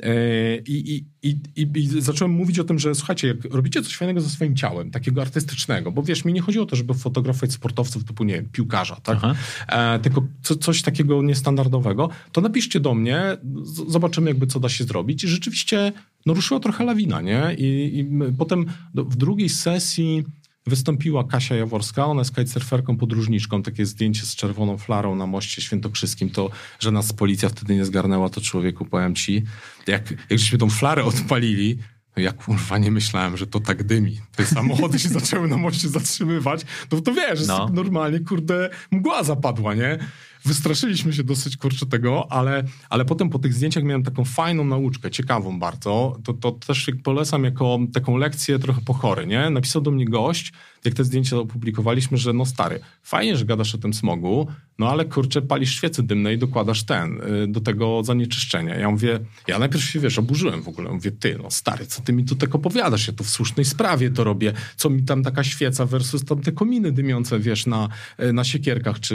[0.02, 4.20] E, I, i, i, I, zacząłem mówić o tym, że słuchajcie, jak robicie coś fajnego
[4.20, 8.05] ze swoim ciałem, takiego artystycznego, bo wiesz, mi nie chodzi o to, żeby fotografować sportowców
[8.05, 9.18] typu, nie wiem, piłkarza, tak?
[9.68, 13.22] E, tylko co, coś takiego niestandardowego, to napiszcie do mnie,
[13.62, 15.24] z, zobaczymy jakby co da się zrobić.
[15.24, 15.92] I rzeczywiście
[16.26, 17.55] no, ruszyła trochę lawina, nie?
[17.59, 20.24] I, i potem do, w drugiej sesji
[20.66, 26.31] Wystąpiła Kasia Jaworska, ona jest kitesurferką, podróżniczką, takie zdjęcie z czerwoną flarą na moście świętokrzyskim,
[26.31, 29.42] to, że nas policja wtedy nie zgarnęła, to człowieku, powiem ci,
[29.87, 31.79] jak, jak żeśmy tą flarę odpalili,
[32.16, 34.20] no ja kurwa nie myślałem, że to tak dymi.
[34.37, 37.68] Te samochody się zaczęły na moście zatrzymywać, no to wiesz, no.
[37.72, 39.98] normalnie, kurde, mgła zapadła, nie?
[40.44, 45.11] Wystraszyliśmy się dosyć kurczę tego, ale, ale potem po tych zdjęciach miałem taką fajną nauczkę,
[45.11, 46.18] ciekawą bardzo.
[46.24, 49.50] To, to też polecam jako taką lekcję trochę pochory, nie?
[49.50, 50.52] Napisał do mnie gość,
[50.85, 54.47] jak te zdjęcia opublikowaliśmy, że no stary, fajnie, że gadasz o tym smogu,
[54.79, 58.75] no ale kurczę, palisz świece dymne i dokładasz ten, y, do tego zanieczyszczenia.
[58.75, 60.90] Ja mówię, ja najpierw się, wiesz, oburzyłem w ogóle.
[60.90, 63.07] Mówię, ty, no stary, co ty mi tu tak opowiadasz?
[63.07, 64.53] Ja to w słusznej sprawie to robię.
[64.77, 67.88] Co mi tam taka świeca versus tam te kominy dymiące, wiesz, na,
[68.23, 69.14] y, na siekierkach czy,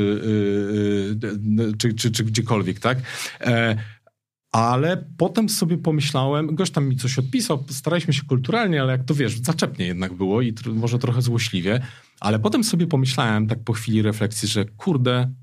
[1.22, 2.98] yy, czy, czy, czy gdziekolwiek, tak?
[3.42, 3.78] E,
[4.52, 9.16] ale potem sobie pomyślałem, gość tam mi coś odpisał, staraliśmy się kulturalnie, ale jak to
[9.16, 11.82] wiesz, zaczepnie jednak było i tr może trochę złośliwie,
[12.20, 15.34] ale potem sobie pomyślałem tak po chwili refleksji, że kurde,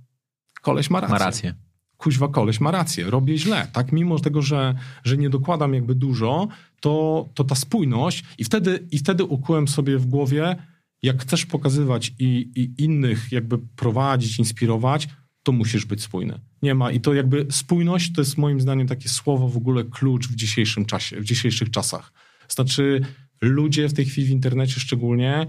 [0.63, 1.13] koleś ma rację.
[1.13, 1.55] Ma rację.
[1.97, 3.93] Kuźwa, koleś ma rację, robię źle, tak?
[3.93, 6.49] Mimo tego, że, że nie dokładam jakby dużo,
[6.81, 10.57] to, to ta spójność i wtedy, i wtedy ukułem sobie w głowie,
[11.03, 15.09] jak chcesz pokazywać i, i innych jakby prowadzić, inspirować,
[15.45, 16.41] to musisz być spójny.
[16.63, 16.91] Nie ma.
[16.91, 20.85] I to jakby spójność to jest moim zdaniem takie słowo w ogóle klucz w dzisiejszym
[20.85, 22.13] czasie, w dzisiejszych czasach.
[22.49, 23.01] Znaczy,
[23.41, 25.47] ludzie w tej chwili w internecie szczególnie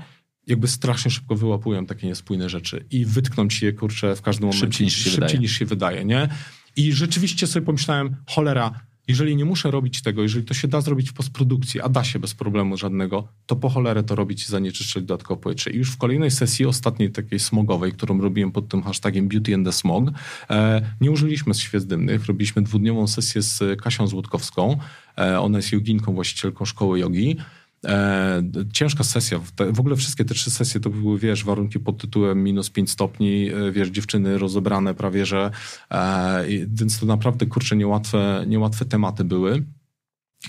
[0.47, 4.59] jakby strasznie szybko wyłapują takie niespójne rzeczy i wytkną ci je, kurczę, w każdym momencie.
[4.59, 5.39] Szybciej niż się szybciej wydaje.
[5.39, 6.29] Niż się wydaje nie?
[6.75, 11.09] I rzeczywiście sobie pomyślałem, cholera, jeżeli nie muszę robić tego, jeżeli to się da zrobić
[11.09, 15.03] w postprodukcji, a da się bez problemu żadnego, to po cholerę to robić i zanieczyszczać
[15.03, 15.71] dodatkowo powietrze.
[15.71, 19.65] I już w kolejnej sesji, ostatniej takiej smogowej, którą robiłem pod tym hashtagiem Beauty and
[19.65, 20.11] the Smog,
[20.49, 22.25] e, nie użyliśmy świec dymnych.
[22.25, 24.77] Robiliśmy dwudniową sesję z Kasią Złotkowską.
[25.17, 27.37] E, ona jest joginką, właścicielką szkoły jogi.
[27.85, 28.43] E,
[28.73, 29.39] ciężka sesja.
[29.73, 33.49] w ogóle wszystkie te trzy sesje to były, wiesz, warunki pod tytułem minus 5 stopni,
[33.49, 35.51] e, wiesz, dziewczyny rozebrane prawie, że
[35.91, 39.63] e, więc to naprawdę, kurczę, niełatwe, niełatwe tematy były,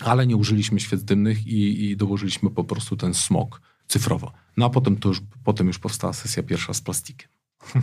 [0.01, 4.33] ale nie użyliśmy świec dymnych i, i dołożyliśmy po prostu ten smog cyfrowo.
[4.57, 7.36] No a potem to już, potem już powstała sesja pierwsza z plastikiem.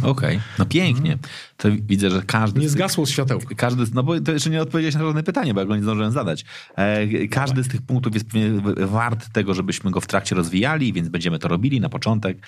[0.03, 1.17] Okej, no pięknie.
[1.57, 2.59] To widzę, że każdy...
[2.59, 3.55] Nie zgasło światełko.
[3.55, 6.11] Każdy, no bo to jeszcze nie odpowiedziałeś na żadne pytanie, bo ja go nie zdążyłem
[6.11, 6.45] zadać.
[6.75, 8.49] E, każdy z tych punktów jest pewnie
[8.87, 12.47] wart tego, żebyśmy go w trakcie rozwijali, więc będziemy to robili na początek.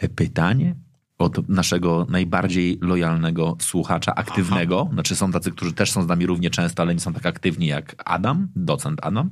[0.00, 0.74] E, Pytanie
[1.18, 4.88] od naszego najbardziej lojalnego słuchacza, aktywnego.
[4.92, 7.66] Znaczy są tacy, którzy też są z nami równie często, ale nie są tak aktywni
[7.66, 9.30] jak Adam, docent Adam.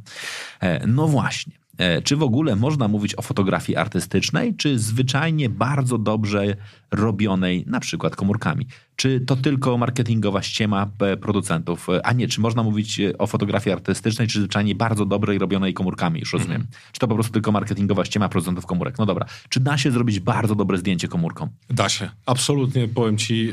[0.61, 1.60] E, no właśnie.
[1.81, 6.57] E, Czy w ogóle można mówić o fotografii artystycznej, czy zwyczajnie bardzo dobrze
[6.91, 8.67] robionej, na przykład komórkami?
[9.01, 11.89] Czy to tylko marketingowa ściema e, producentów?
[11.89, 15.75] E, A nie, czy można mówić e, o fotografii artystycznej, czy zwyczajnie bardzo dobrej robionej
[15.75, 16.67] komórkami, już rozumiem.
[16.93, 18.99] Czy to po prostu tylko marketingowa ściema producentów komórek?
[18.99, 19.27] No dobra.
[19.49, 21.49] Czy da się zrobić bardzo dobre zdjęcie komórką?
[21.71, 22.11] Da się.
[22.27, 23.53] Absolutnie powiem ci,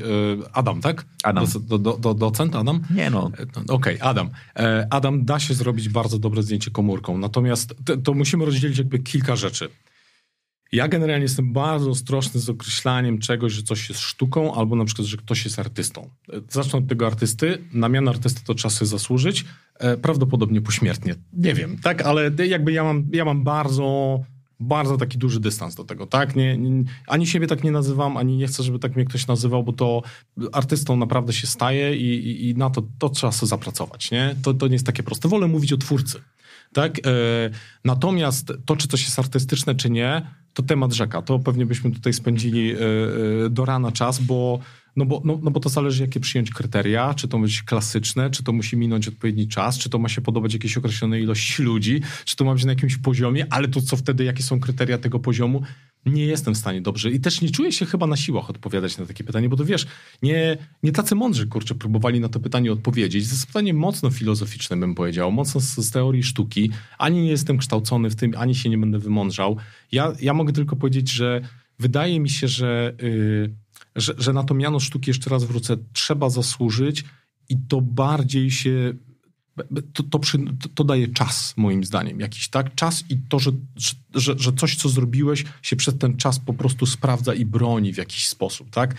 [0.53, 1.05] Adam, tak?
[1.23, 1.45] Adam.
[1.45, 2.81] Do, do, do, do, docent Adam?
[2.89, 3.31] Nie no,
[3.67, 4.29] no, Okej, Adam.
[4.55, 8.99] E, Adam, da się zrobić bardzo dobre zdjęcie komórką, natomiast to, to musimy rozdzielić jakby
[8.99, 9.69] kilka rzeczy.
[10.71, 15.07] Ja generalnie jestem bardzo ostrożny z określaniem czegoś, że coś jest sztuką, albo na przykład,
[15.07, 16.09] że ktoś jest artystą.
[16.49, 17.57] Zacznę od tego artysty.
[17.73, 19.45] Na miano artysty to sobie zasłużyć.
[19.79, 21.15] E, Prawdopodobnie pośmiertnie.
[21.33, 22.01] Nie wiem, tak?
[22.01, 24.19] Ale jakby ja mam, ja mam bardzo,
[24.59, 26.35] bardzo taki duży dystans do tego, tak?
[26.35, 29.63] Nie, nie, ani siebie tak nie nazywam, ani nie chcę, żeby tak mnie ktoś nazywał,
[29.63, 30.01] bo to
[30.51, 34.35] artystą naprawdę się staje i, i, i na to, to trzeba sobie zapracować, nie?
[34.43, 35.27] To, to nie jest takie proste.
[35.29, 36.21] Wolę mówić o twórcy.
[36.73, 36.99] Tak?
[36.99, 37.01] E,
[37.85, 41.21] natomiast to, czy coś jest artystyczne, czy nie, to temat rzeka.
[41.21, 44.59] To pewnie byśmy tutaj spędzili e, e, do rana czas, bo,
[44.97, 48.43] no bo, no, no bo to zależy, jakie przyjąć kryteria, czy to być klasyczne, czy
[48.43, 52.35] to musi minąć odpowiedni czas, czy to ma się podobać jakiejś określonej ilości ludzi, czy
[52.35, 55.61] to ma być na jakimś poziomie, ale to co wtedy, jakie są kryteria tego poziomu,
[56.05, 59.05] nie jestem w stanie dobrze i też nie czuję się chyba na siłach odpowiadać na
[59.05, 59.87] takie pytanie, bo to wiesz,
[60.23, 63.27] nie, nie tacy mądrzy, kurczę, próbowali na to pytanie odpowiedzieć.
[63.27, 66.71] To jest pytanie mocno filozoficzne, bym powiedział, mocno z, z teorii sztuki.
[66.97, 69.57] Ani nie jestem kształcony w tym, ani się nie będę wymądrzał.
[69.91, 71.41] Ja, ja mogę tylko powiedzieć, że
[71.79, 73.55] wydaje mi się, że, yy,
[73.97, 77.03] że, że na to miano sztuki, jeszcze raz wrócę, trzeba zasłużyć
[77.49, 78.93] i to bardziej się
[79.93, 80.37] to, to, przy,
[80.75, 82.75] to, daje czas, moim zdaniem, jakiś tak?
[82.75, 83.51] Czas i to, że,
[84.13, 87.97] że, że coś, co zrobiłeś, się przez ten czas po prostu sprawdza i broni w
[87.97, 88.95] jakiś sposób, tak?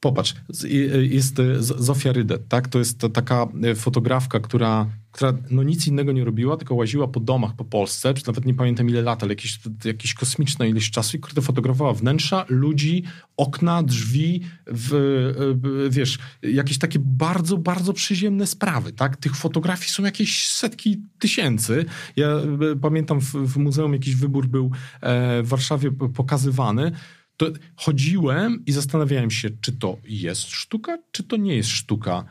[0.00, 0.34] Popatrz,
[0.68, 2.68] i- jest Z- Zofia Rydet, tak?
[2.68, 7.20] To jest taka e, fotografka, która, która no nic innego nie robiła, tylko łaziła po
[7.20, 11.16] domach po Polsce, czy nawet nie pamiętam ile lat, ale jakieś, jakieś kosmiczne ileś czasu
[11.16, 13.02] i kurde fotografowała wnętrza, ludzi,
[13.36, 19.16] okna, drzwi, w, wiesz, jakieś takie bardzo, bardzo przyziemne sprawy, tak?
[19.16, 21.84] Tych fotografii są jakieś setki tysięcy.
[22.16, 22.28] Ja
[22.82, 26.92] pamiętam w, w muzeum jakiś wybór był e, w Warszawie pokazywany,
[27.38, 27.46] to
[27.76, 32.24] chodziłem i zastanawiałem się, czy to jest sztuka, czy to nie jest sztuka.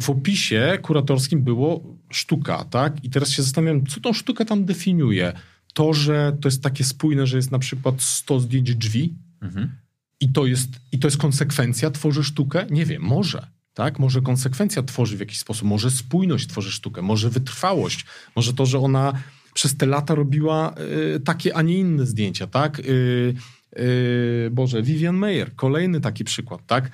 [0.00, 3.04] W opisie kuratorskim było sztuka, tak?
[3.04, 5.32] I teraz się zastanawiam, co tą sztukę tam definiuje.
[5.74, 9.76] To, że to jest takie spójne, że jest na przykład 100 zdjęć drzwi Mhm.
[10.20, 12.66] i to jest, i to jest konsekwencja, tworzy sztukę?
[12.70, 13.46] Nie wiem, może.
[13.74, 13.98] Tak?
[13.98, 18.04] Może konsekwencja tworzy w jakiś sposób, może spójność tworzy sztukę, może wytrwałość,
[18.36, 19.12] może to, że ona
[19.54, 20.74] przez te lata robiła
[21.16, 22.80] y, takie, a nie inne zdjęcia, tak?
[22.80, 23.34] Y,
[23.78, 26.90] y, Boże, Vivian Mayer, kolejny taki przykład, tak?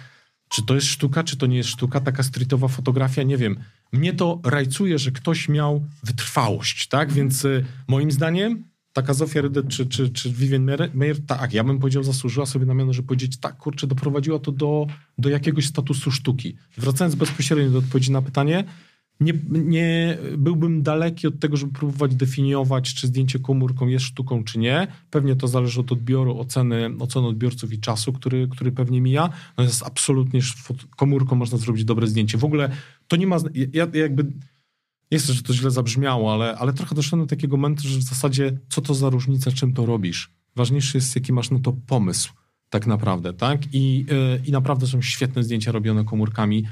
[0.48, 3.56] Czy to jest sztuka, czy to nie jest sztuka, taka streetowa fotografia, nie wiem.
[3.92, 7.12] Mnie to rajcuje, że ktoś miał wytrwałość, tak?
[7.12, 11.64] Więc y, moim zdaniem taka Zofia Rydet czy, czy, czy Vivian Mayer- Mayer, tak, ja
[11.64, 14.87] bym powiedział, zasłużyła sobie na miano, że powiedzieć, tak, kurczę, doprowadziła to do,
[15.18, 16.56] do jakiegoś statusu sztuki.
[16.78, 18.64] Wracając bezpośrednio do odpowiedzi na pytanie,
[19.20, 24.59] nie, nie byłbym daleki od tego, żeby próbować definiować, czy zdjęcie komórką jest sztuką, czy
[24.59, 24.87] nie.
[25.11, 29.31] Pewnie to zależy od odbioru, oceny, oceny odbiorców i czasu, który, który pewnie mija.
[29.48, 32.38] Natomiast absolutnie fot- komórką można zrobić dobre zdjęcie.
[32.38, 32.70] W ogóle
[33.09, 33.37] to nie ma...
[33.55, 34.33] Ja, ja jakby...
[35.11, 38.03] Nie chcę, że to źle zabrzmiało, ale, ale trochę doszedłem do takiego momentu, że w
[38.03, 40.31] zasadzie co to za różnica, czym to robisz.
[40.57, 42.33] Ważniejszy jest, jaki masz na to pomysł
[42.70, 43.75] tak naprawdę, tak?
[43.75, 46.64] I, yy, I naprawdę są świetne zdjęcia robione komórkami.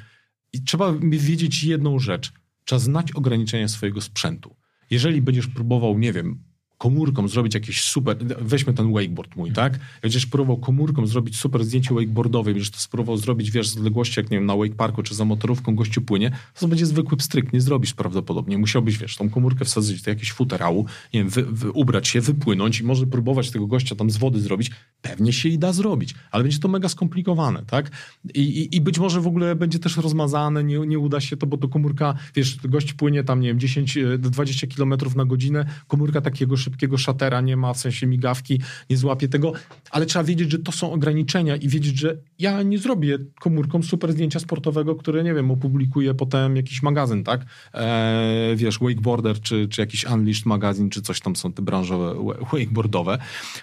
[0.52, 2.32] I trzeba wiedzieć jedną rzecz.
[2.64, 4.56] Trzeba znać ograniczenia swojego sprzętu.
[4.90, 6.42] Jeżeli będziesz próbował, nie wiem,
[6.80, 9.78] komórką zrobić jakieś super, weźmy ten wakeboard mój, tak?
[10.02, 14.30] Będziesz próbował komórką zrobić super zdjęcie wakeboardowe, będziesz to spróbował zrobić, wiesz, z odległości, jak
[14.30, 17.94] nie wiem, na wakeparku czy za motorówką gościu płynie, to będzie zwykły pstryk, nie zrobisz
[17.94, 18.58] prawdopodobnie.
[18.58, 22.80] Musiałbyś, wiesz, tą komórkę wsadzić do jakiegoś futerału, nie wiem, wy, wy, ubrać się, wypłynąć
[22.80, 24.70] i może próbować tego gościa tam z wody zrobić.
[25.02, 27.90] Pewnie się i da zrobić, ale będzie to mega skomplikowane, tak?
[28.34, 31.46] I, i, i być może w ogóle będzie też rozmazane, nie, nie uda się to,
[31.46, 35.64] bo to komórka, wiesz, gość płynie tam, nie wiem, 10, e, 20 km na godzinę,
[35.88, 39.52] komórka takiego szybkiego szybkiego szatera nie ma, w sensie migawki, nie złapie tego,
[39.90, 44.12] ale trzeba wiedzieć, że to są ograniczenia i wiedzieć, że ja nie zrobię komórką super
[44.12, 47.40] zdjęcia sportowego, które, nie wiem, opublikuje potem jakiś magazyn, tak?
[47.74, 53.18] Eee, wiesz, wakeboarder, czy, czy jakiś Unleashed magazyn, czy coś tam są te branżowe wakeboardowe,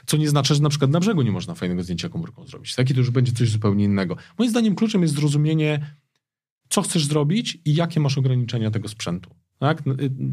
[0.06, 2.76] co nie znaczy, że na przykład na brzegu nie można fajnego zdjęcia komórką zrobić.
[2.76, 4.18] Taki to już będzie coś zupełnie innego.
[4.38, 5.96] Moim zdaniem kluczem jest zrozumienie,
[6.70, 9.30] co chcesz zrobić i jakie masz ograniczenia tego sprzętu.
[9.60, 9.84] Tak?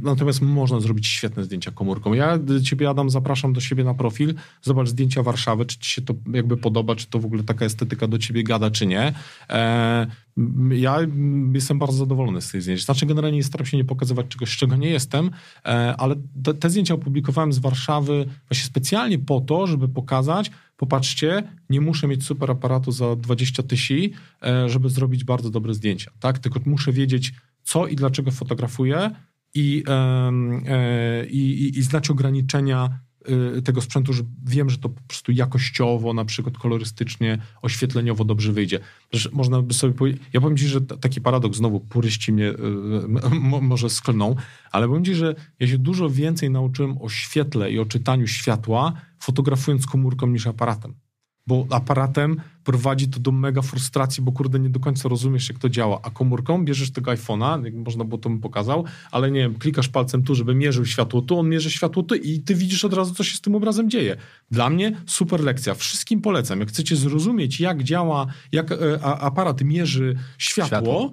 [0.02, 2.12] Natomiast można zrobić świetne zdjęcia komórką.
[2.12, 4.34] Ja ciebie, Adam, zapraszam do siebie na profil.
[4.62, 8.06] Zobacz zdjęcia Warszawy, czy ci się to jakby podoba, czy to w ogóle taka estetyka
[8.06, 9.14] do ciebie gada, czy nie.
[9.50, 10.06] E,
[10.70, 10.98] ja
[11.52, 12.84] jestem bardzo zadowolony z tych zdjęć.
[12.84, 15.30] Znaczy, generalnie staram się nie pokazywać czegoś, czego nie jestem,
[15.64, 21.42] e, ale te, te zdjęcia opublikowałem z Warszawy właśnie specjalnie po to, żeby pokazać, popatrzcie,
[21.70, 23.84] nie muszę mieć super aparatu za 20 tysięcy,
[24.42, 26.10] e, żeby zrobić bardzo dobre zdjęcia.
[26.20, 26.38] Tak?
[26.38, 27.32] Tylko muszę wiedzieć,
[27.64, 29.10] co i dlaczego fotografuję
[29.54, 32.98] i, e, i, i znać ograniczenia
[33.56, 38.52] e, tego sprzętu, że wiem, że to po prostu jakościowo, na przykład kolorystycznie, oświetleniowo dobrze
[38.52, 38.80] wyjdzie.
[39.12, 42.54] Że można by sobie powiedzieć, ja powiem ci, że taki paradoks, znowu puryści mnie e,
[43.60, 44.36] może sklną,
[44.72, 48.92] ale powiem ci, że ja się dużo więcej nauczyłem o świetle i o czytaniu światła,
[49.18, 51.03] fotografując komórką niż aparatem
[51.46, 55.68] bo aparatem prowadzi to do mega frustracji, bo kurde nie do końca rozumiesz, jak to
[55.68, 56.00] działa.
[56.02, 59.88] A komórką bierzesz tego iPhone'a, jak można było to bym pokazał, ale nie wiem, klikasz
[59.88, 63.14] palcem tu, żeby mierzył światło tu, on mierzy światło tu i ty widzisz od razu,
[63.14, 64.16] co się z tym obrazem dzieje.
[64.50, 65.74] Dla mnie super lekcja.
[65.74, 66.60] Wszystkim polecam.
[66.60, 71.10] Jak chcecie zrozumieć, jak działa, jak e, aparat mierzy światło, światło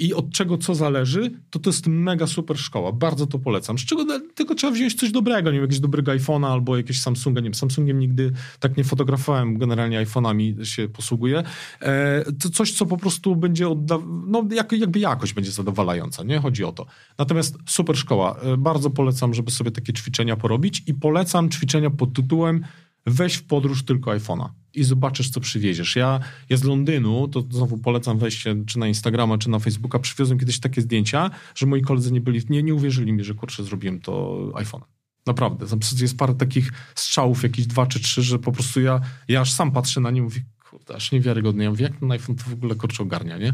[0.00, 2.92] i od czego co zależy, to to jest mega super szkoła.
[2.92, 3.78] Bardzo to polecam.
[3.78, 7.40] Z czego tylko trzeba wziąć coś dobrego, nie wiem, jakiegoś dobrego iPhone'a albo jakiegoś Samsunga.
[7.40, 11.42] Nie wiem, Samsungiem nigdy tak nie fotografowałem, generalnie iPhone'ami się posługuję.
[11.80, 13.98] E, to coś, co po prostu będzie odda...
[14.26, 16.38] no jak, jakby jakość będzie zadowalająca, nie?
[16.38, 16.86] Chodzi o to.
[17.18, 18.36] Natomiast super szkoła.
[18.42, 22.64] E, bardzo polecam, żeby sobie takie ćwiczenia porobić i polecam ćwiczenia pod tytułem
[23.06, 25.96] weź w podróż tylko iPhone'a i zobaczysz, co przywieziesz.
[25.96, 30.38] Ja, ja z Londynu, to znowu polecam wejście czy na Instagrama, czy na Facebooka, przywiozłem
[30.38, 34.00] kiedyś takie zdjęcia, że moi koledzy nie byli, nie, nie uwierzyli mi, że kurczę, zrobiłem
[34.00, 34.82] to iPhone.
[35.26, 35.66] Naprawdę.
[36.00, 39.72] Jest parę takich strzałów, jakieś dwa czy trzy, że po prostu ja, ja aż sam
[39.72, 40.40] patrzę na nie i mówię,
[40.70, 41.64] kurde, aż niewiarygodne.
[41.64, 43.52] Ja mówię, jak ten iPhone to w ogóle kurczę ogarnia, nie?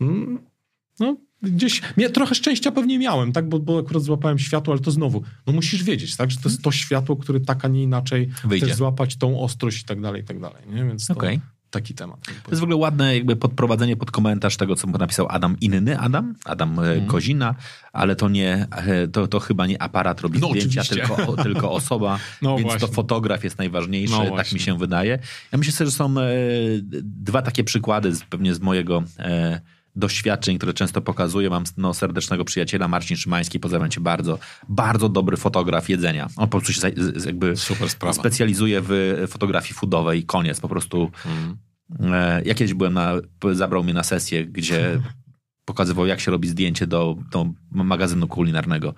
[0.00, 0.38] Mm,
[1.00, 1.82] no, gdzieś,
[2.14, 5.82] trochę szczęścia pewnie miałem, tak, bo, bo akurat złapałem światło, ale to znowu, no musisz
[5.82, 8.66] wiedzieć, tak, że to jest to światło, które tak, a nie inaczej Wyjdzie.
[8.66, 11.40] chcesz złapać tą ostrość i tak dalej, i tak dalej, nie, więc to okay.
[11.70, 12.20] taki temat.
[12.26, 16.34] To jest w ogóle ładne jakby podprowadzenie pod komentarz tego, co napisał Adam inny Adam,
[16.44, 17.06] Adam mm.
[17.06, 17.54] Kozina,
[17.92, 22.18] ale to nie, e, to, to chyba nie aparat robi no, zdjęcia, tylko, tylko osoba,
[22.42, 22.88] no, więc właśnie.
[22.88, 25.18] to fotograf jest najważniejszy, no, tak mi się wydaje.
[25.52, 26.30] Ja myślę, że są e,
[27.02, 29.60] dwa takie przykłady pewnie z mojego e,
[30.00, 31.50] doświadczeń, które często pokazuję.
[31.50, 34.38] Mam no, serdecznego przyjaciela, Marcin Szymański, pozdrawiam cię bardzo.
[34.68, 36.28] Bardzo dobry fotograf jedzenia.
[36.36, 36.88] On po prostu się
[37.26, 37.54] jakby
[38.12, 40.24] specjalizuje w fotografii foodowej.
[40.24, 41.10] Koniec, po prostu.
[41.26, 41.56] Mm.
[42.44, 43.12] Ja kiedyś byłem na,
[43.52, 45.00] zabrał mnie na sesję, gdzie
[45.70, 48.94] pokazywał, jak się robi zdjęcie do, do magazynu kulinarnego.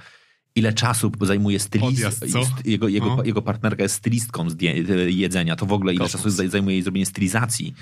[0.54, 2.24] Ile czasu zajmuje stylist,
[2.64, 3.24] jego, jego, no.
[3.24, 4.46] jego partnerka jest stylistką
[5.06, 6.22] jedzenia, to w ogóle ile Kosmos.
[6.22, 7.74] czasu zajmuje jej zrobienie stylizacji.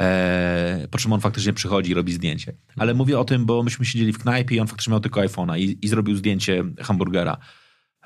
[0.00, 2.56] E, po czym on faktycznie przychodzi i robi zdjęcie.
[2.76, 5.58] Ale mówię o tym, bo myśmy siedzieli w knajpie i on faktycznie miał tylko iPhone'a
[5.58, 7.36] i, i zrobił zdjęcie hamburgera.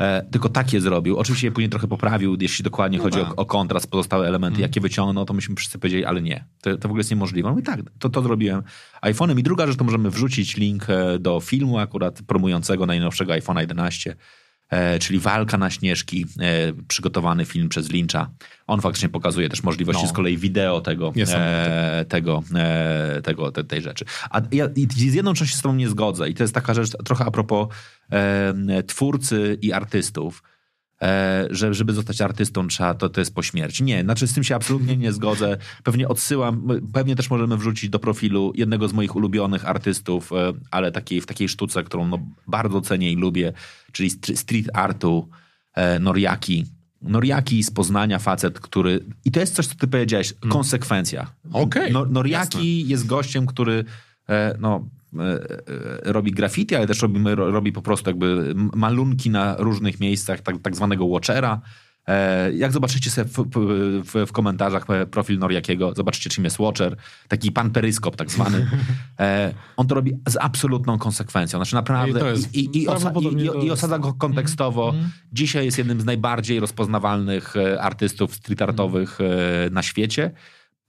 [0.01, 1.19] E, tylko takie zrobił.
[1.19, 3.41] Oczywiście je później trochę poprawił, jeśli dokładnie no chodzi o, tak.
[3.41, 4.63] o, kontrast, pozostałe elementy, mm.
[4.63, 7.53] jakie wyciągnął, to myśmy wszyscy powiedzieli, ale nie, to, to w ogóle jest niemożliwe.
[7.53, 8.63] No i tak, to, to zrobiłem
[9.03, 9.39] iPhone'em.
[9.39, 14.11] I druga rzecz, to możemy wrzucić link e, do filmu akurat promującego najnowszego iPhone'a 11
[14.11, 14.17] E,
[15.01, 18.31] czyli Walka na Śnieżki, e, przygotowany film przez Lyncha.
[18.67, 20.09] On faktycznie pokazuje też możliwości no.
[20.09, 24.05] z kolei wideo tego, e, tego, e, tego te, tej rzeczy.
[24.31, 26.91] A ja z jedną częścią się z tobą nie zgodzę i to jest taka rzecz
[27.05, 27.69] trochę a propos
[28.13, 30.43] e, twórcy i artystów.
[31.03, 33.85] E, że żeby zostać artystą trzeba, to, to jest po śmierci.
[33.85, 35.57] Nie, znaczy z tym się absolutnie nie zgodzę.
[35.83, 40.93] Pewnie odsyłam, pewnie też możemy wrzucić do profilu jednego z moich ulubionych artystów, e, ale
[40.93, 43.53] takiej, w takiej sztuce, którą no, bardzo cenię i lubię,
[43.93, 45.29] czyli street artu
[45.75, 46.65] e, Noriaki.
[47.03, 49.05] Noriaki z Poznania, facet, który...
[49.25, 50.53] I to jest coś, co ty powiedziałeś, hmm.
[50.53, 51.27] konsekwencja.
[51.53, 52.91] Okay, no, Noriaki jasne.
[52.91, 53.85] jest gościem, który
[54.59, 54.89] no,
[55.21, 60.41] E, e, robi graffiti, ale też robi, robi po prostu jakby malunki na różnych miejscach,
[60.41, 61.61] tak, tak zwanego watchera.
[62.09, 63.45] E, jak zobaczycie sobie w,
[64.05, 66.97] w, w, komentarzach profil Noriakiego, zobaczycie czym jest Watcher,
[67.29, 68.67] taki pan peryskop tak zwany.
[69.77, 71.59] On to robi z absolutną konsekwencją.
[71.59, 73.13] Znaczy naprawdę i, i, i, osa,
[73.63, 74.91] i, osadza go kontekstowo.
[74.91, 75.11] Mm.
[75.33, 79.75] Dzisiaj jest jednym z najbardziej rozpoznawalnych artystów street artowych mm.
[79.75, 80.31] na świecie.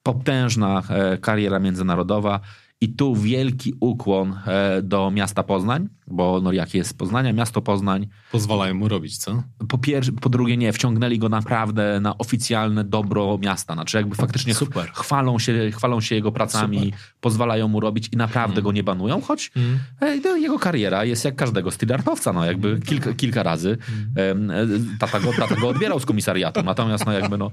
[0.03, 0.83] Potężna
[1.21, 2.39] kariera międzynarodowa
[2.81, 8.07] I tu wielki ukłon e, do miasta Poznań, bo Noriaki jest z Poznania, miasto Poznań.
[8.31, 9.43] Pozwalają mu robić, co?
[9.69, 13.73] Po, pierwsze, po drugie nie, wciągnęli go naprawdę na oficjalne dobro miasta.
[13.73, 14.89] Znaczy jakby faktycznie Super.
[14.93, 16.99] chwalą się, chwalą się jego pracami, Super.
[17.21, 18.63] pozwalają mu robić i naprawdę Mm.
[18.63, 19.51] go nie banują, choć
[20.01, 23.77] e, no, jego kariera jest jak każdego stylartowca, no jakby kilka, kilka razy
[24.17, 24.35] e,
[24.99, 27.51] tata, go, tata go odbierał z komisariatu, natomiast no jakby no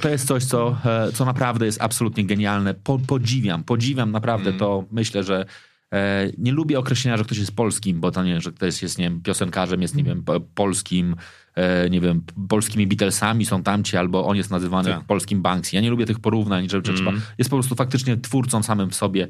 [0.00, 2.74] to jest coś, co, e, co naprawdę jest absolutnie genialne.
[2.74, 4.84] Po, podziwiam, podziwiam naprawdę to.
[4.92, 5.44] Myślę, że
[5.92, 9.04] e, nie lubię określenia, że ktoś jest polskim, bo to nie, że ktoś jest, nie
[9.04, 11.16] wiem, piosenkarzem, jest, nie wiem, po- polskim,
[11.54, 15.04] e, nie wiem, polskimi Beatlesami są tamci, albo on jest nazywany Tak.
[15.04, 15.76] polskim Banksy.
[15.76, 18.94] Ja nie lubię tych porównań, że, że trzeba, jest po prostu faktycznie twórcą samym w
[18.94, 19.28] sobie.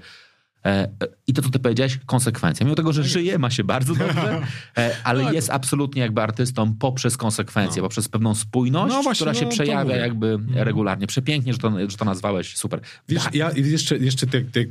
[0.65, 0.89] E, e,
[1.27, 2.65] I to, co ty powiedziałeś, konsekwencja.
[2.65, 4.43] Mimo tego, że żyje, ma się bardzo dobrze,
[4.77, 9.45] e, ale jest absolutnie jakby artystą poprzez konsekwencje, poprzez pewną spójność, No właśnie, która się
[9.45, 11.07] no przejawia jakby regularnie.
[11.07, 12.57] Przepięknie, że to, że to nazwałeś.
[12.57, 12.81] Super.
[13.09, 14.27] Wiesz, ja jeszcze, jeszcze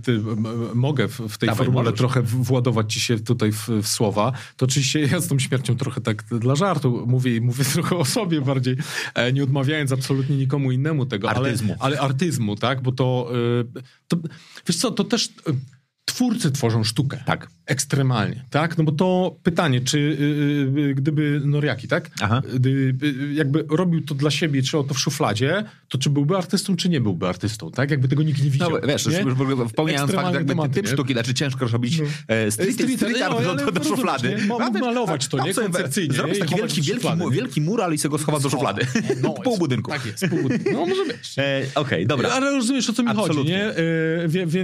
[0.08, 1.98] m- m- mogę w, tej Dawaj, formule możesz.
[1.98, 4.32] trochę władować ci się tutaj w, w słowa.
[4.58, 8.06] To oczywiście ja z tą śmiercią trochę tak dla żartu mówię i mówię trochę o
[8.06, 8.78] sobie bardziej,
[9.34, 11.30] nie odmawiając absolutnie nikomu innemu tego.
[11.30, 11.76] Artyzmu.
[11.80, 12.82] Ale, ale artyzmu, tak?
[12.82, 13.32] Bo to,
[13.78, 14.18] y, to
[14.68, 15.32] wiesz co, to też y,
[16.06, 17.24] twórcy tworzą sztukę.
[17.26, 17.48] Tak.
[17.66, 18.78] Ekstremalnie, tak?
[18.78, 22.10] No bo to pytanie, czy y, y, gdyby Noriaki, tak?
[22.22, 22.42] Aha.
[22.56, 26.76] Gdyby y, jakby robił to dla siebie, trzymał to w szufladzie, to czy byłby artystą,
[26.76, 27.92] czy nie byłby artystą, tak?
[27.92, 28.72] Jakby tego nikt nie widział.
[28.72, 29.20] No, wiesz, nie?
[29.20, 30.92] już w ogóle wspomniałem fakt, jakby tematy, typ nie?
[30.92, 32.06] sztuki, znaczy ciężko robić No.
[32.28, 34.38] e, street, Street- street no, art ale do, do, szuflady.
[34.48, 35.54] Mam wiesz, malować to, nie?
[35.54, 38.82] Koncepcyjnie, Zrobić taki wielki, wielki, wielki mural i sobie go schowa do szuflady.
[39.22, 39.92] No, Pół budynku.
[39.92, 40.70] Tak jest, pół budynku.
[40.74, 41.34] No może być.
[41.38, 42.30] E, Okej, dobra.
[42.30, 43.66] Ale rozumiesz, o co mi chodzi, nie?
[43.66, 43.76] E,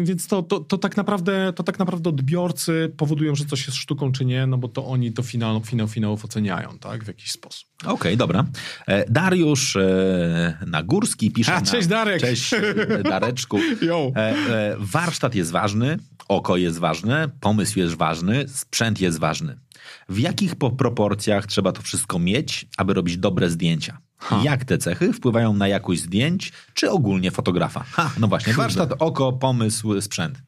[0.04, 4.12] więc to, to, to, tak naprawdę, to tak naprawdę odbiorcy powodują, że coś jest sztuką,
[4.12, 7.04] czy nie, no bo to oni to finał, finał finałów oceniają, tak?
[7.04, 7.68] W jakiś sposób.
[7.86, 8.46] Okej, dobra.
[8.88, 11.66] E, Dariusz e, Nagórski pisze A, na...
[11.66, 12.22] cześć, Darek.
[12.22, 13.60] Cześć, e, Dareczku.
[13.82, 14.12] Yo.
[14.16, 15.98] E, e, warsztat jest ważny,
[16.28, 19.60] oko jest ważne, pomysł jest ważny, sprzęt jest ważny.
[20.10, 23.98] W jakich po proporcjach trzeba to wszystko mieć, aby robić dobre zdjęcia?
[24.44, 27.84] Jak te cechy wpływają na jakość zdjęć, czy ogólnie fotografa?
[27.92, 30.42] Ha, no właśnie, warsztat, oko, pomysł, sprzęt.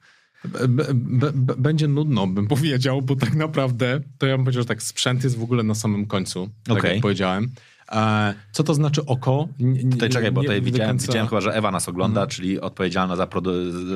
[1.58, 5.38] Będzie nudno, bym powiedział, bo tak naprawdę to ja bym powiedział, że tak, sprzęt jest
[5.38, 6.94] w ogóle na samym końcu, tak Okej.
[6.94, 7.52] jak powiedziałem.
[7.92, 9.48] E, co to znaczy oko?
[9.92, 13.28] Tutaj czekaj, bo tutaj widziałem, końca- widziałem chyba, że Ewa nas ogląda, czyli odpowiedzialna za,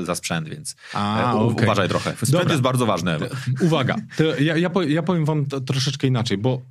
[0.04, 1.64] za sprzęt, więc A, e, u- okej.
[1.64, 2.12] uważaj trochę.
[2.12, 2.52] Sprzęt Dobra.
[2.52, 3.26] jest bardzo ważny, Ewa.
[3.62, 3.96] Uwaga,
[4.40, 6.62] ja, ja, powiem, wam to troszeczkę inaczej, bo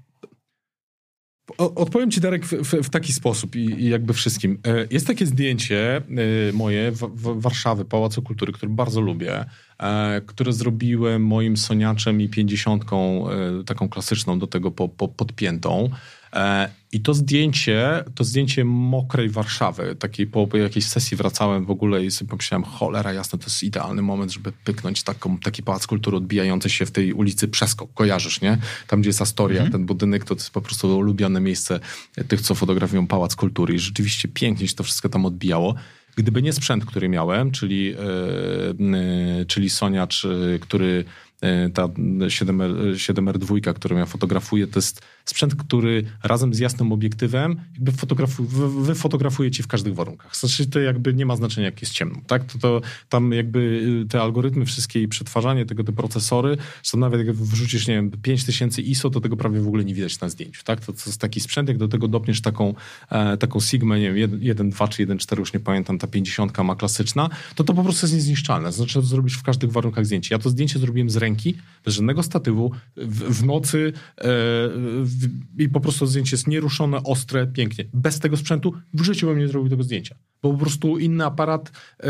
[1.75, 4.59] odpowiem ci, Darek, w, w, w taki sposób i, i jakby wszystkim.
[4.67, 6.03] E, Jest takie zdjęcie e,
[6.53, 9.45] moje w, w Warszawy, Pałacu Kultury, które bardzo lubię,
[9.79, 13.27] e, które zrobiłem moim soniaczem i pięćdziesiątką,
[13.67, 15.91] taką klasyczną, do tego po, po, podpiętą.
[16.33, 22.05] E, I to zdjęcie, to zdjęcie mokrej Warszawy, takiej po, jakiejś sesji wracałem w ogóle
[22.05, 26.17] i sobie pomyślałem, cholera jasne, to jest idealny moment, żeby pyknąć taką, taki pałac kultury
[26.17, 27.95] odbijający się w tej ulicy Przeskok.
[27.95, 28.59] Kojarzysz, nie?
[28.87, 31.81] Tam, gdzie jest Astoria, ten budynek, to, to jest po prostu ulubione miejsce
[32.29, 35.75] tych, co fotografują Pałac Kultury i rzeczywiście pięknie się to wszystko tam odbijało.
[36.17, 37.97] Gdyby nie sprzęt, który miałem, czyli, yy,
[39.39, 41.05] yy, czyli Soniacz, yy, który
[41.75, 47.93] ta 7R, 7R2, którą ja fotografuję, to jest sprzęt, który razem z jasnym obiektywem jakby
[47.93, 50.37] fotografu, wy- wyfotografuje ci w każdych warunkach.
[50.37, 52.21] Znaczy to jakby nie ma znaczenia, jak jest ciemno.
[52.27, 52.45] Tak?
[52.45, 53.59] To, to tam jakby
[54.05, 58.11] y, te algorytmy wszystkie i przetwarzanie tego, te procesory, są nawet jak wrzucisz, nie wiem,
[58.11, 60.63] 5000 ISO, to tego prawie w ogóle nie widać na zdjęciu.
[60.65, 60.81] Tak?
[60.81, 62.75] To, to jest taki sprzęt, jak do tego dopniesz taką,
[63.11, 67.31] e, taką Sigmę, nie wiem, 1.2 czy 1.4, już nie pamiętam, ta 50 ma klasyczna,
[67.55, 68.73] to to po prostu jest niezniszczalne.
[68.73, 70.35] Znaczy to zrobisz w każdych warunkach zdjęcie.
[70.35, 71.32] Ja to zdjęcie zrobiłem z ręki,
[71.85, 74.23] bez żadnego statywu, w, w nocy e,
[75.03, 75.29] w,
[75.59, 77.85] i po prostu zdjęcie jest nieruszone, ostre, pięknie.
[77.93, 80.17] Bez tego sprzętu w życiu bym nie zrobił tego zdjęcia.
[80.43, 82.05] Bo po prostu inny aparat e,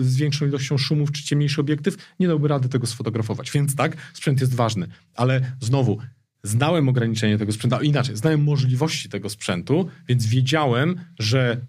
[0.00, 3.50] z większą ilością szumów czy ciemniejszy obiektyw nie dałby rady tego sfotografować.
[3.50, 4.86] Więc tak, sprzęt jest ważny.
[5.14, 5.98] Ale znowu,
[6.42, 11.60] znałem ograniczenie tego sprzętu, a inaczej, znałem możliwości tego sprzętu, więc wiedziałem, że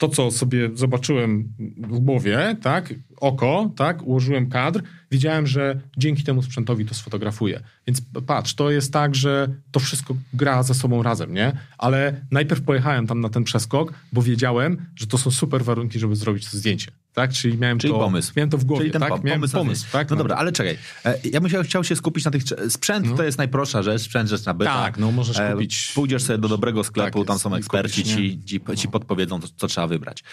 [0.00, 6.42] to, co sobie zobaczyłem w głowie, tak, oko, tak, ułożyłem kadr, wiedziałem, że dzięki temu
[6.42, 7.60] sprzętowi to sfotografuję.
[7.86, 11.52] Więc patrz, to jest tak, że to wszystko gra ze sobą razem, nie?
[11.78, 16.16] Ale najpierw pojechałem tam na ten przeskok, bo wiedziałem, że to są super warunki, żeby
[16.16, 16.90] zrobić to zdjęcie.
[17.14, 17.32] Tak?
[17.32, 18.32] Czyli miałem Czyli to, pomysł.
[18.36, 19.10] Miałem to w głowie, Czyli ten tak?
[19.12, 20.10] pom- miałem pomysł, pomysł, tak?
[20.10, 20.78] No dobra, ale czekaj.
[21.04, 22.42] E, Ja bym się- chciał się skupić na tych...
[22.68, 24.74] Sprzęt to jest najprostsza rzecz, sprzęt rzecz nabyta.
[24.82, 28.40] Tak, no możesz E, kupić- Pójdziesz sobie do dobrego sklepu, Tak tam są eksperci, ci,
[28.44, 30.24] ci, ci podpowiedzą, co, co trzeba wybrać.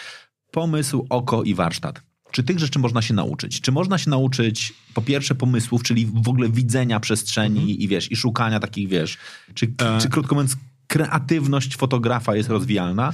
[0.52, 2.02] Pomysł, oko i warsztat.
[2.32, 3.62] Czy tych rzeczy można się nauczyć?
[3.62, 7.78] Czy można się nauczyć po pierwsze pomysłów, czyli w ogóle widzenia przestrzeni Mhm.
[7.80, 9.18] i wiesz, i szukania takich, wiesz,
[9.54, 10.00] czy, E.
[10.02, 10.56] czy krótko mówiąc
[10.88, 13.14] kreatywność fotografa jest rozwijalna.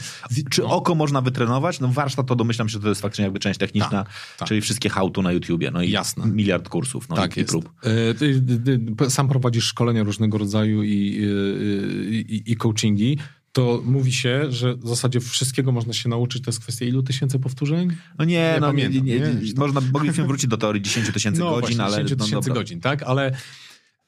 [0.50, 0.70] Czy no.
[0.70, 1.80] oko można wytrenować?
[1.80, 4.48] No warsztat to domyślam się, że to jest faktycznie jakby część techniczna, Tak, tak.
[4.48, 5.72] czyli wszystkie how-to na YouTubie.
[5.72, 6.26] No i Jasne.
[6.26, 7.70] miliard kursów no tak i, i prób.
[7.84, 8.44] E, ty,
[9.10, 13.18] sam prowadzisz szkolenia różnego rodzaju i, i, i, i coachingi.
[13.52, 16.44] To mówi się, że w zasadzie wszystkiego można się nauczyć.
[16.44, 17.90] To jest kwestia ilu tysięcy powtórzeń?
[18.20, 19.54] No nie, Nie no pamiętam, nie, nie, nie?
[19.58, 22.62] można, mogliśmy wrócić do teorii 10 tysięcy no, godzin, właśnie, ale 10 no, tysięcy dobra.
[22.62, 23.04] godzin, tak?
[23.04, 23.32] Ale,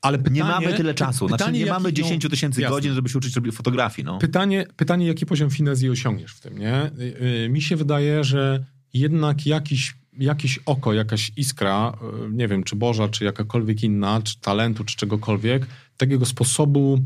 [0.05, 1.27] ale pytanie, nie mamy tyle czasu.
[1.27, 4.05] Znaczy, pytanie, nie jaki- mamy 10 no, tysięcy godzin, żeby się uczyć robić fotografii.
[4.05, 4.17] No.
[4.17, 6.91] Pytanie, pytanie, jaki poziom finezji osiągniesz w tym, nie?
[6.99, 11.97] Y, y, Mi się wydaje, że jednak jakiś, jakieś oko, jakaś iskra,
[12.27, 16.99] y, nie wiem, czy Boża, czy jakakolwiek inna, czy talentu, czy czegokolwiek, takiego sposobu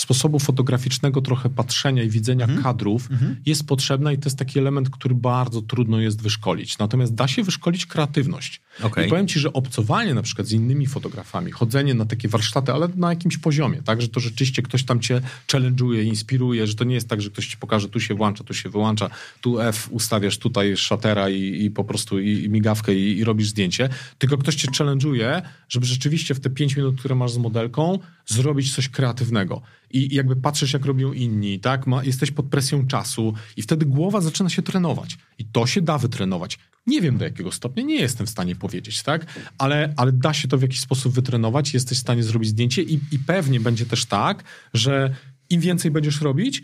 [0.00, 2.62] sposobu fotograficznego trochę patrzenia i widzenia Mhm.
[2.62, 3.08] kadrów
[3.46, 6.78] jest potrzebna i to jest taki element, który bardzo trudno jest wyszkolić.
[6.78, 8.60] Natomiast da się wyszkolić kreatywność.
[8.82, 9.06] Okej.
[9.06, 12.88] I powiem ci, że obcowanie na przykład z innymi fotografami, chodzenie na takie warsztaty, ale
[12.96, 16.94] na jakimś poziomie, tak, że to rzeczywiście ktoś tam cię challenge'uje, inspiruje, że to nie
[16.94, 20.38] jest tak, że ktoś ci pokaże, tu się włącza, tu się wyłącza, tu F ustawiasz,
[20.38, 23.88] tutaj szatera i, i po prostu i, i migawkę i, i robisz zdjęcie,
[24.18, 27.98] tylko ktoś cię challenge'uje, żeby rzeczywiście w te 5 minut, które masz z modelką,
[28.28, 29.62] zrobić coś kreatywnego.
[29.90, 31.86] I jakby patrzysz, jak robią inni, tak?
[31.86, 35.18] Ma, jesteś pod presją czasu i wtedy głowa zaczyna się trenować.
[35.38, 36.58] I to się da wytrenować.
[36.86, 39.26] Nie wiem do jakiego stopnia, nie jestem w stanie powiedzieć, tak?
[39.58, 42.94] Ale, ale da się to w jakiś sposób wytrenować, jesteś w stanie zrobić zdjęcie i,
[43.12, 45.14] i pewnie będzie też tak, że
[45.50, 46.62] im więcej będziesz robić,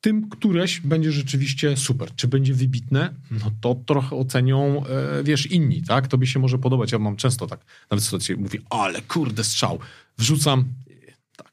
[0.00, 2.14] tym któreś będzie rzeczywiście super.
[2.16, 3.14] Czy będzie wybitne?
[3.30, 6.08] No to trochę ocenią, e, wiesz, inni, tak?
[6.08, 6.92] Tobie się może podobać.
[6.92, 7.60] Ja mam często tak,
[7.90, 9.78] nawet sytuację mówi, ale kurde strzał.
[10.18, 10.64] Wrzucam,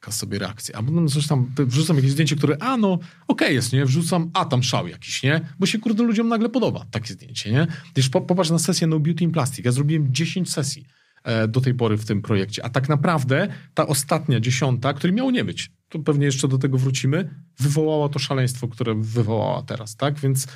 [0.03, 0.79] taka sobie reakcja.
[0.79, 3.85] A potem coś tam, wrzucam jakieś zdjęcie, które, a no, okej jest, nie?
[3.85, 5.41] Wrzucam, a tam szał jakiś, nie?
[5.59, 7.67] Bo się, kurde, ludziom nagle podoba takie zdjęcie, nie?
[7.95, 9.65] Wiesz, po, popatrz na sesję No Beauty in Plastic.
[9.65, 10.85] Ja zrobiłem 10 sesji
[11.23, 15.31] e, do tej pory w tym projekcie, a tak naprawdę ta ostatnia, dziesiąta, której miało
[15.31, 17.29] nie być, to pewnie jeszcze do tego wrócimy,
[17.59, 20.19] wywołała to szaleństwo, które wywołała teraz, tak?
[20.19, 20.47] Więc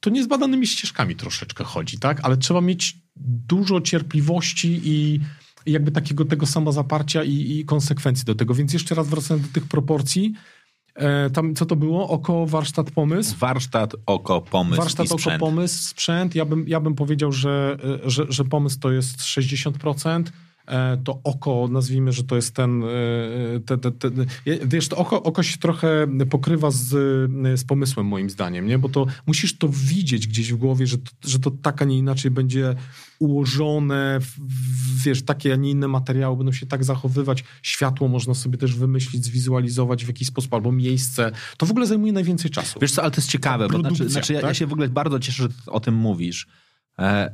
[0.00, 2.20] to niezbadanymi ścieżkami troszeczkę chodzi, tak?
[2.22, 2.96] Ale trzeba mieć
[3.46, 5.20] dużo cierpliwości i
[5.66, 8.54] jakby takiego tego samozaparcia i, i konsekwencji do tego.
[8.54, 10.34] Więc jeszcze raz wracając do tych proporcji,
[10.94, 12.08] e, tam co to było?
[12.08, 13.36] Oko, warsztat, pomysł?
[13.38, 16.34] Warsztat, oko, pomysł Warsztat, oko, pomysł, sprzęt.
[16.34, 20.22] Ja bym, ja bym powiedział, że, e, że, że pomysł to jest 60%.
[20.70, 22.82] E, To oko, nazwijmy, że to jest ten.
[22.84, 22.86] e,
[23.66, 24.10] Te, te, te,
[24.66, 26.88] wiesz, to oko, oko się trochę pokrywa z,
[27.60, 28.78] z pomysłem, moim zdaniem, nie?
[28.78, 31.98] Bo to musisz to widzieć gdzieś w głowie, że to, że to tak, a nie
[31.98, 32.74] inaczej będzie
[33.18, 34.18] ułożone,
[35.04, 37.44] wiesz, takie, a nie inne materiały będą się tak zachowywać.
[37.62, 41.32] Światło można sobie też wymyślić, zwizualizować w jakiś sposób, albo miejsce.
[41.56, 42.78] To w ogóle zajmuje najwięcej czasu.
[42.82, 44.56] Wiesz co, ale to jest ciekawe, bo znaczy, znaczy ja, ja tak?
[44.56, 46.69] się w ogóle bardzo cieszę, że o tym mówisz, e,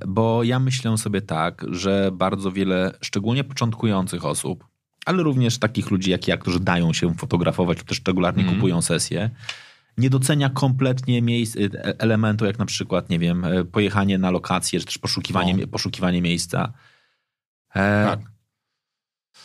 [0.07, 4.67] bo ja myślę sobie tak, że bardzo wiele, szczególnie początkujących osób,
[5.07, 8.57] ale również takich ludzi jak ja, którzy dają się fotografować, lub też regularnie Mhm.
[8.59, 9.31] kupują sesje,
[9.99, 11.61] nie docenia kompletnie miejsc, e,
[12.01, 15.67] elementu, jak na przykład, nie wiem, e, pojechanie na lokację, czy też poszukiwanie, No.
[15.67, 16.73] poszukiwanie miejsca.
[17.75, 18.21] E, Tak.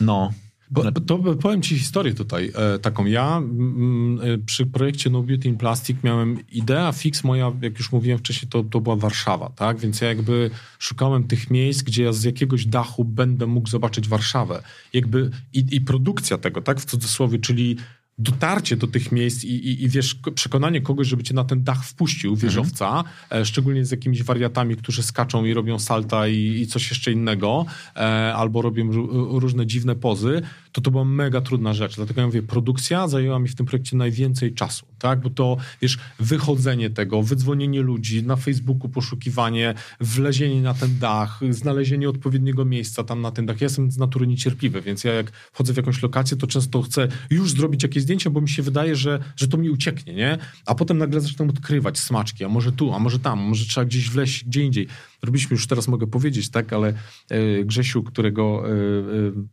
[0.00, 0.32] No,
[0.72, 3.06] Bo, to powiem ci historię tutaj e, taką.
[3.06, 7.92] Ja mm, e, przy projekcie No Beauty in Plastic miałem idea fix moja, jak już
[7.92, 9.78] mówiłem wcześniej, to, to była Warszawa, tak?
[9.78, 14.62] Więc ja jakby szukałem tych miejsc, gdzie ja z jakiegoś dachu będę mógł zobaczyć Warszawę.
[14.92, 16.80] Jakby i, i produkcja tego, tak?
[16.80, 17.76] W cudzysłowie, czyli
[18.18, 21.64] dotarcie do tych miejsc i, i, i wiesz, ko- przekonanie kogoś, żeby cię na ten
[21.64, 26.66] dach wpuścił, wieżowca, e, szczególnie z jakimiś wariatami, którzy skaczą i robią salta i, i
[26.66, 27.66] coś jeszcze innego,
[27.96, 28.00] e,
[28.34, 30.42] albo robią ró- różne dziwne pozy,
[30.72, 31.96] to to była mega trudna rzecz.
[31.96, 35.20] Dlatego ja mówię, produkcja zajęła mi w tym projekcie najwięcej czasu, tak?
[35.20, 42.08] Bo to, wiesz, wychodzenie tego, wydzwonienie ludzi, na Facebooku poszukiwanie, wlezienie na ten dach, znalezienie
[42.08, 43.60] odpowiedniego miejsca tam na ten dach.
[43.60, 47.08] Ja jestem z natury niecierpliwy, więc ja jak wchodzę w jakąś lokację, to często chcę
[47.30, 50.38] już zrobić jakieś zdjęcia, bo mi się wydaje, że, że to mi ucieknie, nie?
[50.66, 54.10] A potem nagle zaczynam odkrywać smaczki, a może tu, a może tam, może trzeba gdzieś
[54.10, 54.88] wleźć, gdzie indziej.
[55.22, 56.94] Robiliśmy już teraz, mogę powiedzieć, tak, ale
[57.30, 58.74] e, Grzesiu, którego, e, e,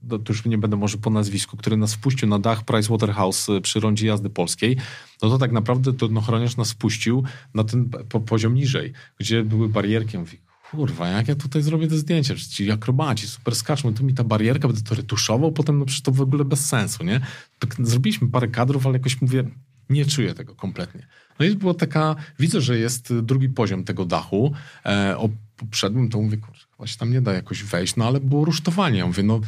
[0.03, 3.79] no, to już nie będę może po nazwisku, który nas wpuścił na dach Pricewaterhouse przy
[3.79, 4.77] rondzie jazdy polskiej,
[5.21, 9.69] no to tak naprawdę to ochroniarz nas wpuścił na ten po, poziom niżej, gdzie były
[9.69, 10.13] barierki.
[10.13, 10.37] Ja Mówię,
[10.71, 12.33] kurwa, jak ja tutaj zrobię te zdjęcia?
[12.33, 16.01] Przecież ci akrobaci, super skaczą, tu mi ta barierka, będę to retuszował, potem no przecież
[16.01, 17.21] to w ogóle bez sensu, nie?
[17.59, 19.43] Tak zrobiliśmy parę kadrów, ale jakoś mówię,
[19.89, 21.07] nie czuję tego kompletnie.
[21.39, 24.53] No i była taka, widzę, że jest drugi poziom tego dachu.
[24.85, 25.29] E, o
[25.59, 28.99] poprzednim to mówię, kurczę, chyba się tam nie da jakoś wejść, no ale było rusztowanie.
[28.99, 29.39] Ja mówię, no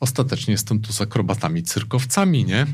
[0.00, 2.66] ostatecznie jestem tu z akrobatami, cyrkowcami, nie?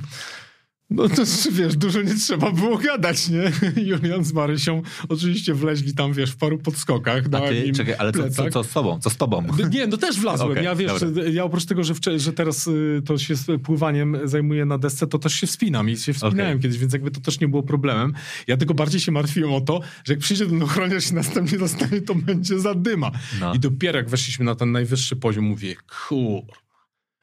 [0.91, 1.23] No to
[1.53, 3.53] wiesz, dużo nie trzeba było gadać, nie?
[3.91, 7.27] Julian z Marysią oczywiście wleźli tam, wiesz, w paru podskokach.
[7.27, 9.01] A dałem ty, im czekaj, ale co, co, co z tobą?
[9.01, 9.43] Co z tobą?
[9.71, 10.51] Nie, no też wlazłem.
[10.51, 11.25] Okej, ja wiesz, dobra.
[11.25, 15.35] ja oprócz tego, że, że teraz y, to się pływaniem zajmuję na desce, to też
[15.35, 16.63] się wspinam i się wspinałem Okej.
[16.63, 18.13] kiedyś, więc jakby to też nie było problemem.
[18.47, 22.01] Ja tylko bardziej się martwiłem o to, że jak przyjdzie ten ochroniarz i następnie dostanie,
[22.01, 23.11] to będzie zadyma.
[23.41, 23.55] No.
[23.55, 25.75] I dopiero jak weszliśmy na ten najwyższy poziom, mówię,
[26.07, 26.43] kur...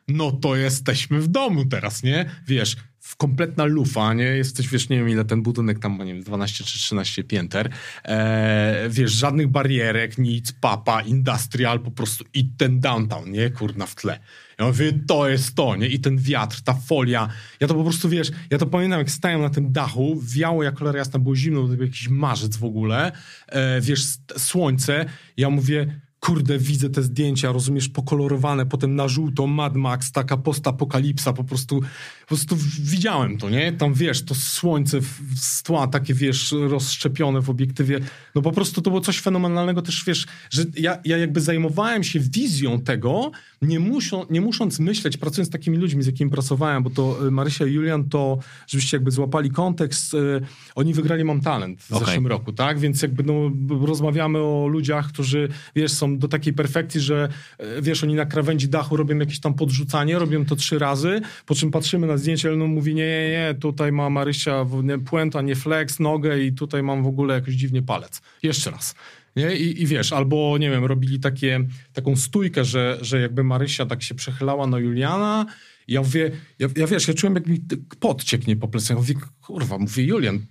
[0.08, 2.30] No to jesteśmy w domu teraz, nie?
[2.48, 4.24] Wiesz, w kompletna lufa, nie?
[4.24, 7.70] Jesteś, wiesz, nie wiem ile ten budynek tam ma, nie wiem, 12 czy 13 pięter.
[8.06, 13.50] E, wiesz, żadnych barierek, nic, papa, industrial, po prostu i ten downtown, nie?
[13.50, 14.20] Kurna w tle.
[14.60, 15.88] Ja mówię, to jest to, nie?
[15.88, 17.30] I ten wiatr, ta folia.
[17.60, 20.80] Ja to po prostu, wiesz, ja to pamiętam, jak stałem na tym dachu, wiało jak
[20.80, 23.12] cholera jasna, było zimno, to był jakiś marzec w ogóle.
[23.48, 24.04] E, wiesz,
[24.38, 25.06] słońce.
[25.38, 31.34] Ja mówię, kurde, widzę te zdjęcia, rozumiesz, pokolorowane, potem na żółto, Mad Max, taka postapokalipsa,
[31.34, 31.82] po prostu,
[32.22, 33.72] po prostu widziałem to, nie?
[33.72, 35.00] Tam, wiesz, to słońce
[35.36, 38.00] z tła, takie, wiesz, rozszczepione w obiektywie,
[38.36, 42.20] no po prostu to było coś fenomenalnego też, wiesz, że ja, ja jakby zajmowałem się
[42.20, 46.90] wizją tego, nie, muszą, nie musząc myśleć, pracując z takimi ludźmi, z jakimi pracowałem, bo
[46.90, 50.42] to y, Marysia i Julian, to żebyście jakby złapali kontekst, y,
[50.76, 52.06] oni wygrali Mam Talent w Okej.
[52.06, 52.80] zeszłym roku, tak?
[52.80, 53.52] Więc jakby no,
[53.86, 58.70] rozmawiamy o ludziach, którzy, wiesz, są do takiej perfekcji, że e, wiesz, oni na krawędzi
[58.70, 62.58] dachu robią jakieś tam podrzucanie, robią to trzy razy, po czym patrzymy na zdjęcie, ale
[62.58, 66.84] no mówi, nie, nie, nie, tutaj ma Marysia nie, puenta, nie flex, nogę i tutaj
[66.84, 68.22] mam w ogóle jakoś dziwnie palec.
[68.44, 68.96] Jeszcze raz.
[69.36, 69.56] Nie?
[69.56, 74.04] I, I wiesz, albo nie wiem, robili takie, taką stójkę, że, że jakby Marysia tak
[74.04, 75.46] się przechylała na Juliana.
[75.88, 77.62] Ja mówię, ja, ja wiesz, ja czułem, jak mi
[78.00, 78.90] pot cieknie po plecach.
[78.90, 80.46] Ja mówię, kurwa, mówię, Julian,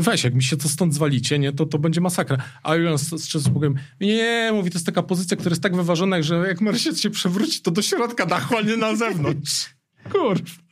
[0.00, 2.36] weź, jak mi się to stąd zwalicie, nie, to, to będzie masakra.
[2.62, 6.22] A Julian z, z powiem, nie, mówi, to jest taka pozycja, która jest tak wyważona,
[6.22, 9.66] że jak Marysia się przewróci, to do środka dachu, a nie na zewnątrz.
[10.12, 10.64] Kurwa.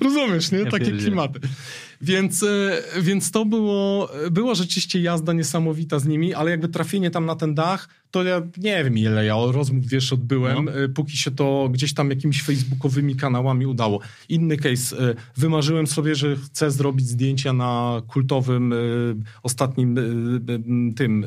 [0.00, 0.58] Rozumiesz, nie?
[0.58, 1.02] Ja Takie pierdzielę.
[1.02, 1.40] klimaty.
[2.00, 7.26] Więc, e, więc to było, była rzeczywiście jazda niesamowita z nimi, ale jakby trafienie tam
[7.26, 10.72] na ten dach, to ja nie wiem ile ja rozmów, wiesz, odbyłem, No.
[10.72, 14.00] e, póki się to gdzieś tam jakimiś facebookowymi kanałami udało.
[14.28, 18.76] Inny case, e, wymarzyłem sobie, że chcę zrobić zdjęcia na kultowym, e,
[19.42, 19.96] ostatnim
[20.96, 21.26] tym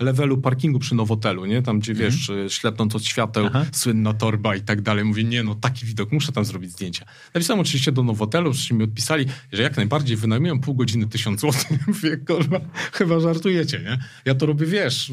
[0.00, 1.62] levelu parkingu przy Nowotelu, nie?
[1.62, 3.64] Tam, gdzie wiesz, e, ślepnąc od świateł, Aha.
[3.72, 5.04] słynna torba i tak dalej.
[5.04, 7.04] Mówię, nie no, taki widok, muszę tam zrobić zdjęcia.
[7.34, 11.68] Napisałem oczywiście do Nowotelu, żeście mi odpisali, że jak najbardziej wynajmują pół godziny tysiąc złotych.
[11.86, 12.60] Mówię, kurwa,
[12.92, 13.98] chyba żartujecie, nie?
[14.24, 15.12] Ja to robię, wiesz,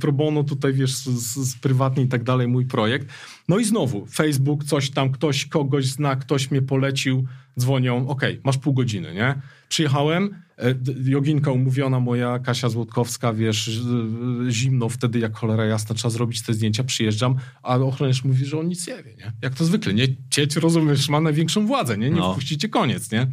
[0.00, 1.04] pro bono tutaj, wiesz, z,
[1.36, 3.08] z, prywatnie i tak dalej, mój projekt.
[3.48, 7.24] No i znowu, Facebook, coś tam, ktoś kogoś zna, ktoś mnie polecił,
[7.60, 9.34] dzwonią, okej, masz pół godziny, nie?
[9.68, 10.74] Przyjechałem, e,
[11.04, 13.68] joginka umówiona moja, Kasia Złotkowska, wiesz,
[14.48, 18.58] e, zimno wtedy jak cholera jasna, trzeba zrobić te zdjęcia, przyjeżdżam, a ochroniarz mówi, że
[18.60, 19.32] on nic nie wie, nie?
[19.42, 20.06] Jak to zwykle, nie?
[20.30, 22.10] Cieć, rozumiesz, ma największą władzę, nie?
[22.10, 22.32] Nie No.
[22.32, 23.26] wpuścicie, koniec, nie?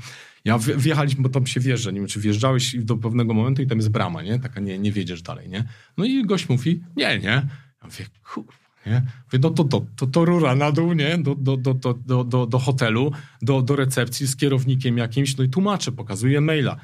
[0.45, 3.67] Ja wj- wjechaliśmy, bo tam się wjeżdża, nie wiem, czy wjeżdżałeś do pewnego momentu i
[3.67, 4.39] tam jest brama, nie?
[4.39, 5.63] Taka nie, nie wiedziesz dalej, nie?
[5.97, 7.27] No i gość mówi, nie, nie.
[7.27, 7.47] Ja
[7.83, 8.51] mówię, kurwa,
[8.85, 9.01] nie?
[9.25, 11.17] Mówię, no to, to, to, to rura na dół, nie?
[11.17, 13.11] Do, do, do, do, do, do hotelu,
[13.41, 16.77] do, do recepcji z kierownikiem jakimś, no i tłumaczę, pokazuję maila.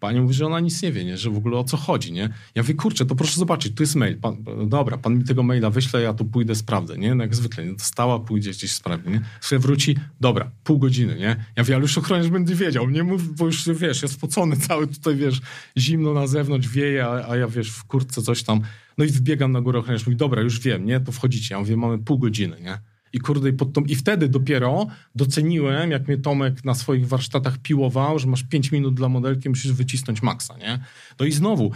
[0.00, 1.16] Pani mówi, że ona nic nie wie, nie?
[1.16, 2.28] że w ogóle o co chodzi, nie?
[2.54, 4.16] Ja mówię, kurczę, to proszę zobaczyć, tu jest mail.
[4.16, 7.14] Pan, dobra, pan mi tego maila wyśle, ja tu pójdę, sprawdzę, nie?
[7.14, 7.72] No jak zwykle, nie?
[7.72, 9.20] Dostała, pójdzie gdzieś sprawdzi, nie?
[9.40, 11.44] Sobie wróci, dobra, pół godziny, nie?
[11.56, 14.86] Ja mówię, ale już ochroniarz będzie wiedział, nie mów, bo już, wiesz, jest spocony cały
[14.86, 15.40] tutaj, wiesz,
[15.78, 18.60] zimno na zewnątrz, wieje, a, a ja, wiesz, w kurtce coś tam.
[18.98, 21.00] No i wbiegam na górę, ochroniarz mówi, dobra, już wiem, nie?
[21.00, 21.54] To wchodzicie.
[21.54, 22.78] Ja mówię, mamy pół godziny, nie?
[23.12, 28.18] I kurde, pod tą, i wtedy dopiero doceniłem, jak mnie Tomek na swoich warsztatach piłował,
[28.18, 30.78] że masz 5 minut dla modelki, musisz wycisnąć maksa, nie?
[31.20, 31.72] No i znowu,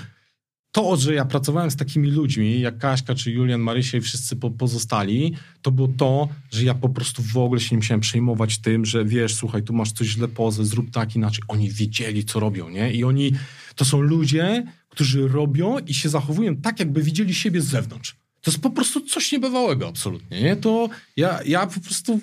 [0.74, 4.50] to, że ja pracowałem z takimi ludźmi, jak Kaśka, czy Julian, Marysia i wszyscy po,
[4.50, 8.84] pozostali, to było to, że ja po prostu w ogóle się nie musiałem przejmować tym,
[8.84, 11.44] że wiesz, słuchaj, tu masz coś źle pozę, zrób tak inaczej.
[11.48, 12.92] Oni wiedzieli, co robią, nie?
[12.92, 13.32] I oni,
[13.74, 18.16] to są ludzie, którzy robią i się zachowują tak, jakby widzieli siebie z zewnątrz.
[18.44, 20.56] To jest po prostu coś niebywałego absolutnie, nie?
[20.56, 22.20] To ja, ja po prostu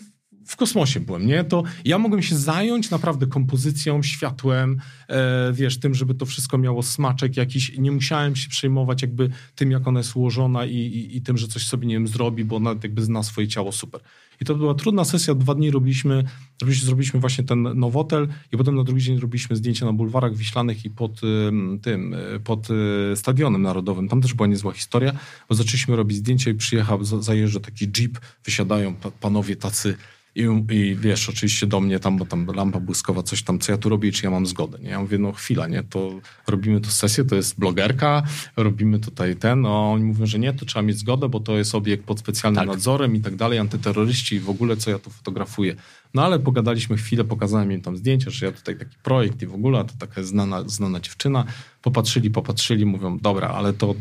[0.51, 1.43] w kosmosie byłem, nie?
[1.43, 6.83] To ja mogłem się zająć naprawdę kompozycją, światłem, e, wiesz, tym, żeby to wszystko miało
[6.83, 7.77] smaczek jakiś.
[7.77, 11.47] Nie musiałem się przejmować jakby tym, jak ona jest ułożona i, i, i tym, że
[11.47, 14.01] coś sobie, nie wiem, zrobi, bo ona jakby zna swoje ciało super.
[14.41, 16.23] I to była trudna sesja, dwa dni robiliśmy,
[16.61, 20.85] robiliśmy, zrobiliśmy właśnie ten nowotel i potem na drugi dzień robiliśmy zdjęcia na bulwarach wiślanych
[20.85, 22.73] i pod ym, tym, y, pod y,
[23.15, 24.07] Stadionem Narodowym.
[24.07, 25.13] Tam też była niezła historia,
[25.49, 29.97] bo zaczęliśmy robić zdjęcia i przyjechał, za- zajeżdża taki jeep, wysiadają pa, panowie tacy
[30.35, 33.77] i, I wiesz, oczywiście do mnie tam, bo tam lampa błyskowa, coś tam, co ja
[33.77, 34.89] tu robię czy ja mam zgodę, nie?
[34.89, 35.83] Ja mówię, no chwila, nie?
[35.83, 38.23] To robimy tu sesję, to jest blogerka,
[38.57, 41.75] robimy tutaj ten, no oni mówią, że nie, to trzeba mieć zgodę, bo to jest
[41.75, 42.67] obiekt pod specjalnym Tak.
[42.67, 45.75] nadzorem i tak dalej, antyterroryści i w ogóle, co ja tu fotografuję.
[46.13, 49.53] No ale pogadaliśmy chwilę, pokazałem im tam zdjęcia, że ja tutaj taki projekt i w
[49.53, 51.45] ogóle, a to taka znana, znana dziewczyna.
[51.81, 53.95] Popatrzyli, popatrzyli, mówią, dobra, ale to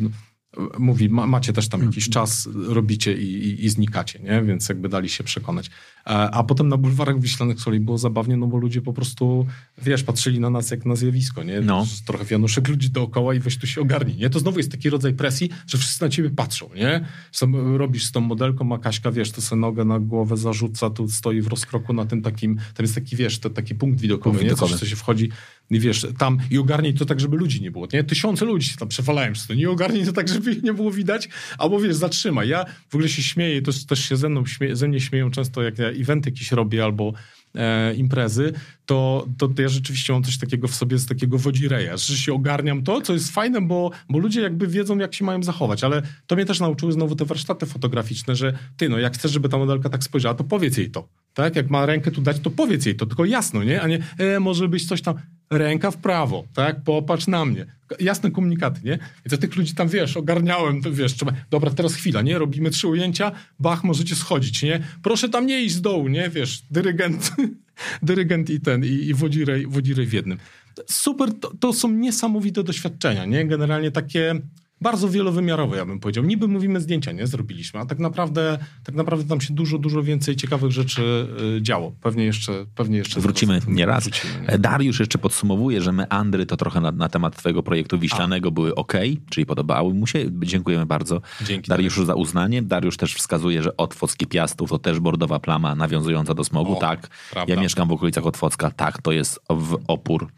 [0.79, 4.43] mówi, ma, macie też tam jakiś czas, robicie i, i, i, znikacie, nie?
[4.43, 5.71] Więc jakby dali się przekonać.
[6.07, 9.47] E, a potem na bulwarach Wiślanych z kolei było zabawnie, no bo ludzie po prostu,
[9.83, 11.61] wiesz, patrzyli na nas jak na zjawisko, nie?
[11.61, 11.87] No.
[12.07, 14.31] Trochę wianuszek ludzi dookoła i weź tu się ogarnij, nie?
[14.31, 17.05] To znowu jest taki rodzaj presji, że wszyscy na ciebie patrzą, nie?
[17.33, 21.09] Sam robisz z tą modelką, a Kaśka, wiesz, to sobie nogę na głowę zarzuca, tu
[21.09, 24.43] stoi w rozkroku na tym takim, tam jest taki, wiesz, to taki punkt widokowy, punkt
[24.43, 24.49] nie?
[24.49, 24.73] Widokowy.
[24.73, 25.31] Coś, co się wchodzi
[25.71, 28.05] i wiesz, tam i ogarnij to tak, żeby ludzi nie było, nie?
[28.05, 30.91] Tysiące ludzi się tam przewalają przez to, nie ogarnij to tak, żeby ich nie było
[30.91, 31.29] widać,
[31.59, 32.49] albo wiesz, zatrzymaj.
[32.49, 35.79] Ja w ogóle się śmieję, to też się ze mną ze mnie śmieją często, jak
[35.79, 37.13] ja eventy jakieś robię albo
[37.55, 38.53] e, imprezy,
[38.87, 42.35] to, to, to ja rzeczywiście mam coś takiego w sobie z takiego wodzireja, że się
[42.35, 46.03] ogarniam to, co jest fajne, bo, bo ludzie jakby wiedzą, jak się mają zachować, ale
[46.27, 49.59] to mnie też nauczyły znowu te warsztaty fotograficzne, że ty, no jak chcesz, żeby ta
[49.59, 51.57] modelka tak spojrzała, to powiedz jej to, tak?
[51.57, 53.83] Jak ma rękę tu dać, to powiedz jej to, tylko jasno, nie?
[53.83, 55.15] A nie, e, może być coś tam,
[55.51, 56.85] ręka w prawo, tak?
[56.85, 57.67] Popatrz na mnie.
[58.01, 58.99] Jasne komunikaty, nie?
[59.27, 62.39] I to tych ludzi tam, wiesz, ogarniałem, to wiesz, trzeba, dobra, teraz chwila, nie?
[62.39, 64.83] Robimy trzy ujęcia, bach, możecie schodzić, nie?
[65.03, 66.31] Proszę tam nie iść z dołu, nie?
[66.31, 67.33] Wiesz, dyrygent,
[68.03, 70.39] dyrygent i ten, i, i wodzirej, wodzirej w jednym.
[70.87, 73.47] Super, to, to są niesamowite doświadczenia, nie?
[73.47, 74.41] Generalnie takie
[74.81, 76.25] bardzo wielowymiarowe, ja bym powiedział.
[76.25, 77.27] Niby mówimy zdjęcia, nie?
[77.27, 81.27] Zrobiliśmy, a tak naprawdę, tak naprawdę tam się dużo, dużo więcej ciekawych rzeczy
[81.59, 81.93] y, działo.
[82.01, 84.05] Pewnie jeszcze, pewnie jeszcze wrócimy nie raz.
[84.05, 84.59] Wrócimy, nie?
[84.59, 88.51] Dariusz jeszcze podsumowuje, że meandry to trochę na, na temat twojego projektu Wiślanego a.
[88.51, 88.93] były ok,
[89.31, 90.19] czyli podobały mu się.
[90.43, 92.63] Dziękujemy bardzo Dzięki Dariuszu za uznanie.
[92.63, 96.77] Dariusz też wskazuje, że Otwockie Piastów to też bordowa plama nawiązująca do smogu.
[96.77, 97.55] O, tak, prawda.
[97.55, 98.71] ja mieszkam w okolicach Otwocka.
[98.71, 100.29] Tak, to jest w opór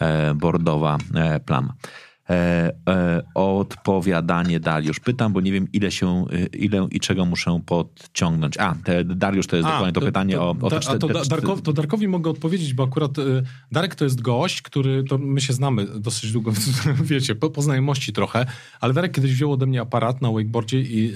[0.00, 1.74] e, bordowa e, plama
[2.30, 5.00] e, e, odpowiadanie Dariusz.
[5.00, 8.58] Pytam, bo nie wiem ile się, e, ile i czego muszę podciągnąć.
[8.58, 10.98] A, te, Dariusz to jest a, dokładnie to, to pytanie to, o, o te, te,
[10.98, 15.04] to, te, Darkowi, to Darkowi mogę odpowiedzieć, bo akurat y, Darek to jest gość, który,
[15.04, 16.52] to my się znamy dosyć długo,
[17.02, 18.46] wiecie, po, po znajomości trochę,
[18.80, 21.12] ale Darek kiedyś wziął ode mnie aparat na wakeboardzie i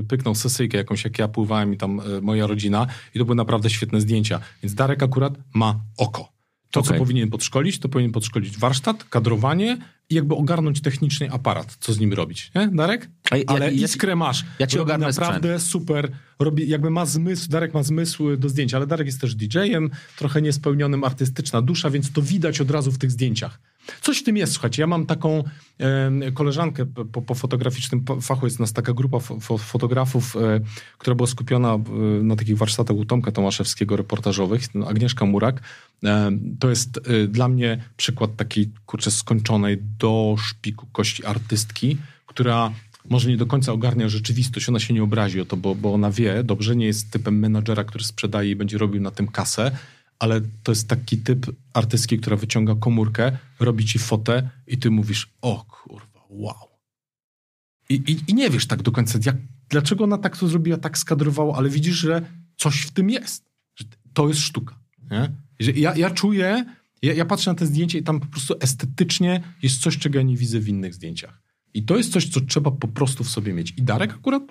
[0.00, 3.70] y, pyknął sesyjkę jakąś, jak ja pływałem i tam moja rodzina i to były naprawdę
[3.70, 4.40] świetne zdjęcia.
[4.62, 6.35] Więc Darek akurat ma oko.
[6.70, 6.92] To, okay.
[6.92, 9.78] co powinien podszkolić, to powinien podszkolić warsztat, kadrowanie
[10.10, 13.10] i jakby ogarnąć technicznie aparat, co z nim robić, nie, Darek?
[13.30, 14.44] A, Ale ja, iskrę masz.
[14.58, 15.70] Ja ci ogarnę Naprawdę sprzęt.
[15.70, 19.90] super, robi, jakby ma zmysł, Darek ma zmysł do zdjęcia, ale Darek jest też DJ-em,
[20.18, 23.60] trochę niespełnionym, artystyczna dusza, więc to widać od razu w tych zdjęciach.
[24.00, 25.44] Coś w tym jest, słuchajcie, ja mam taką
[25.78, 30.60] e, koleżankę po, po, fotograficznym fachu, jest nas taka grupa fo, fotografów, e,
[30.98, 31.78] która była skupiona e,
[32.22, 35.60] na takich warsztatach u Tomka Tomaszewskiego reportażowych, Agnieszka Murak.
[36.04, 36.30] E,
[36.60, 42.72] to jest e, dla mnie przykład takiej, kurczę, skończonej do szpiku kości artystki, która
[43.10, 46.10] może nie do końca ogarnia rzeczywistość, ona się nie obrazi o to, bo, bo ona
[46.10, 49.70] wie, dobrze, nie jest typem menadżera, który sprzedaje i będzie robił na tym kasę,
[50.18, 55.32] ale to jest taki typ artystki, która wyciąga komórkę, robi ci fotę i ty mówisz,
[55.42, 56.68] o kurwa, wow.
[57.88, 59.36] I, i, i nie wiesz tak do końca, jak,
[59.68, 62.22] dlaczego ona tak to zrobiła, tak skadrowała, ale widzisz, że
[62.56, 63.44] coś w tym jest.
[63.76, 64.78] Że to jest sztuka.
[65.10, 65.32] Nie?
[65.74, 66.64] Ja, ja czuję,
[67.02, 70.24] ja, ja patrzę na te zdjęcie i tam po prostu estetycznie jest coś, czego ja
[70.24, 71.42] nie widzę w innych zdjęciach.
[71.74, 73.74] I to jest coś, co trzeba po prostu w sobie mieć.
[73.76, 74.42] I Darek akurat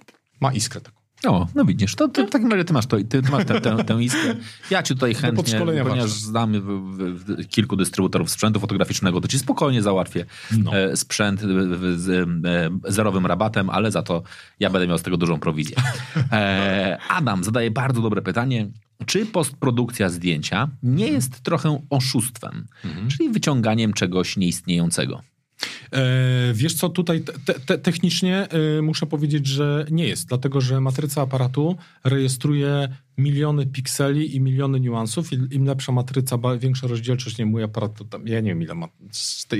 [0.42, 1.05] ma iskrę taką.
[1.28, 3.62] O, no widzisz, to, to w takim razie ty masz, to, ty, ty masz tę,
[3.62, 4.36] tę, tę iskrę.
[4.72, 9.40] Ja ci tutaj chętnie, ponieważ znamy w, w, w kilku dystrybutorów sprzętu fotograficznego, to ci
[9.40, 10.26] spokojnie załatwię
[10.64, 10.78] no.
[10.78, 11.42] E, sprzęt
[11.96, 14.24] z e, zerowym rabatem, ale za to
[14.60, 15.76] ja będę miał z tego dużą prowizję.
[16.32, 18.68] E, Adam zadaje bardzo dobre pytanie.
[19.06, 23.10] Czy postprodukcja zdjęcia nie jest trochę oszustwem, mhm.
[23.10, 25.22] czyli wyciąganiem czegoś nieistniejącego?
[25.92, 30.82] E, wiesz co, tutaj te, te, technicznie e, muszę powiedzieć, że nie jest, dlatego że
[30.82, 32.88] matryca aparatu rejestruje
[33.18, 35.30] miliony pikseli i miliony niuansów.
[35.52, 38.88] Im lepsza matryca, większa rozdzielczość, nie mój aparat, to tam, ja nie wiem ile ma,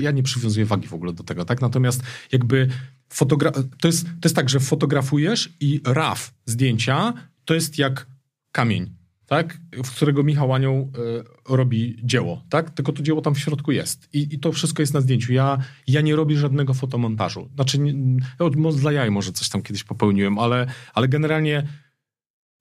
[0.00, 1.60] ja nie przywiązuję wagi w ogóle do tego, tak?
[1.60, 2.68] Natomiast jakby
[3.14, 7.12] fotogra- to, jest, to jest tak, że fotografujesz i RAW zdjęcia
[7.44, 8.06] to jest jak
[8.52, 8.90] kamień
[9.26, 9.58] tak?
[9.84, 10.92] w którego Michał Anioł
[11.48, 12.70] y, robi dzieło, tak?
[12.70, 15.32] tylko to dzieło tam w środku jest I, i to wszystko jest na zdjęciu.
[15.32, 17.48] Ja, ja nie robię żadnego fotomontażu.
[17.54, 17.94] Znaczy, nie,
[18.76, 21.66] dla jaj może coś tam kiedyś popełniłem, ale, ale generalnie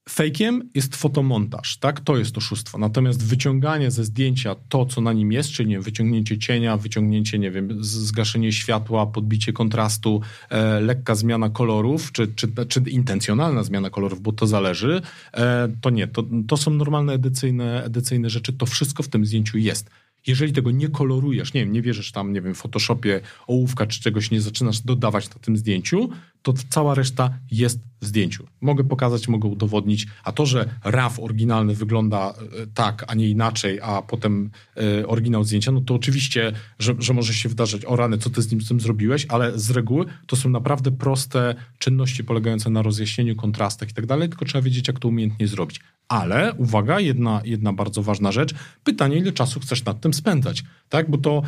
[0.09, 1.99] Fejkiem jest fotomontaż, tak?
[1.99, 2.77] To jest oszustwo.
[2.77, 7.51] Natomiast wyciąganie ze zdjęcia to, co na nim jest, czyli nie wyciągnięcie cienia, wyciągnięcie, nie
[7.51, 14.21] wiem, zgaszenie światła, podbicie kontrastu, e, lekka zmiana kolorów, czy, czy, czy intencjonalna zmiana kolorów,
[14.21, 15.01] bo to zależy,
[15.33, 16.07] e, to nie.
[16.07, 18.53] To, to są normalne edycyjne, edycyjne rzeczy.
[18.53, 19.89] To wszystko w tym zdjęciu jest.
[20.27, 24.01] Jeżeli tego nie kolorujesz, nie wiem, nie wierzysz tam, nie wiem, w Photoshopie ołówka czy
[24.01, 26.09] czegoś nie zaczynasz dodawać na tym zdjęciu,
[26.45, 28.47] to cała reszta jest w zdjęciu.
[28.61, 33.79] Mogę pokazać, mogę udowodnić, a to, że RAW oryginalny wygląda e, tak, a nie inaczej,
[33.81, 38.17] a potem e, oryginał zdjęcia, no to oczywiście, że, że może się wydarzyć, o rany,
[38.17, 42.23] co ty z, nim, z tym zrobiłeś, ale z reguły to są naprawdę proste czynności
[42.23, 45.79] polegające na rozjaśnieniu, kontrastach i tak dalej, tylko trzeba wiedzieć, jak to umiejętnie zrobić.
[46.07, 51.09] Ale, uwaga, jedna, jedna bardzo ważna rzecz, pytanie, ile czasu chcesz nad tym spędzać, tak,
[51.09, 51.41] bo to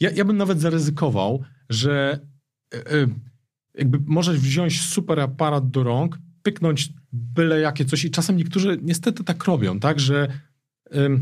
[0.00, 2.20] ja, ja bym nawet zaryzykował, że
[2.72, 3.08] yy,
[3.74, 9.24] jakby możesz wziąć super aparat do rąk, pyknąć byle jakie coś i czasem niektórzy niestety
[9.24, 10.28] tak robią, tak, że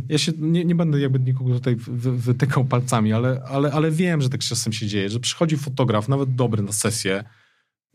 [0.08, 1.76] ja się nie, nie, będę jakby nikogo tutaj
[2.16, 6.34] wytykał palcami, ale, ale, ale wiem, że tak czasem się dzieje, że przychodzi fotograf, nawet
[6.34, 7.24] dobry na sesję,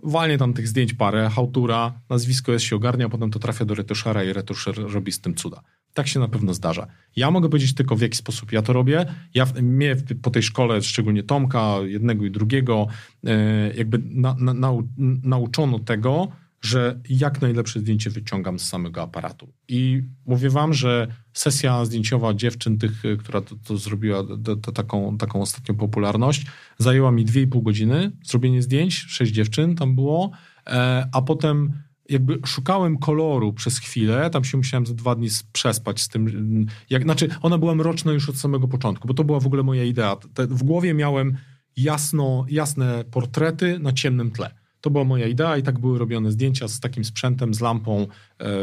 [0.04, 4.24] walnie tam tych zdjęć parę, hałtura, nazwisko jest się ogarnia, potem to trafia do retuszera
[4.24, 5.62] i retuszer robi z tym cuda.
[5.96, 6.88] Tak się na pewno zdarza.
[7.16, 9.06] Ja mogę powiedzieć tylko w jaki sposób ja to robię.
[9.34, 12.88] Ja mnie po tej szkole, szczególnie Tomka, jednego i drugiego,
[13.26, 14.88] e, jakby na, na, nau,
[15.24, 16.28] nauczono tego,
[16.62, 19.54] że jak najlepsze zdjęcie wyciągam z samego aparatu.
[19.68, 25.18] I mówię wam, że sesja zdjęciowa dziewczyn, tych, która to, to zrobiła to, to taką,
[25.18, 26.46] taką ostatnią popularność,
[26.78, 28.12] zajęła mi 2,5 godziny.
[28.24, 30.32] Zrobienie zdjęć, sześć dziewczyn tam było,
[30.68, 31.72] e, a potem
[32.10, 37.04] jakby szukałem koloru przez chwilę, tam się musiałem za dwa dni przespać z tym, jak,
[37.04, 40.16] znaczy ona była mroczna już od samego początku, bo to była w ogóle moja idea.
[40.34, 41.38] Te, w głowie miałem
[41.78, 44.52] jasno, jasne portrety na ciemnym tle.
[44.82, 48.08] To była moja idea i tak były robione zdjęcia z takim sprzętem, z lampą, e,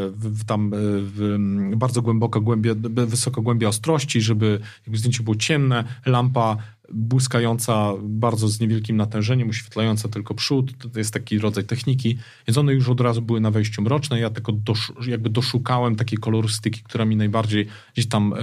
[0.08, 1.38] w, tam e, w
[1.76, 2.74] bardzo głęboka głębia,
[3.06, 6.56] wysoka głębia ostrości, żeby jakby zdjęcie było ciemne, lampa
[6.92, 10.92] błyskająca bardzo z niewielkim natężeniem, oświetlająca tylko przód.
[10.92, 12.18] To jest taki rodzaj techniki.
[12.48, 14.20] Więc one już od razu były na wejściu mroczne.
[14.20, 18.36] Ja tylko dosz, jakby doszukałem takiej kolorystyki, która mi najbardziej gdzieś tam e,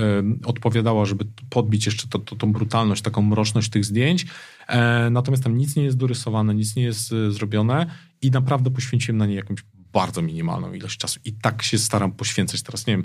[0.45, 4.25] odpowiadała, żeby podbić jeszcze to, to, tą brutalność, taką mroczność tych zdjęć.
[4.67, 7.85] E, natomiast tam nic nie jest dorysowane, nic nie jest e, zrobione
[8.21, 9.63] i naprawdę poświęciłem na nie jakąś
[9.93, 11.19] bardzo minimalną ilość czasu.
[11.25, 12.61] I tak się staram poświęcać.
[12.61, 13.03] Teraz nie wiem,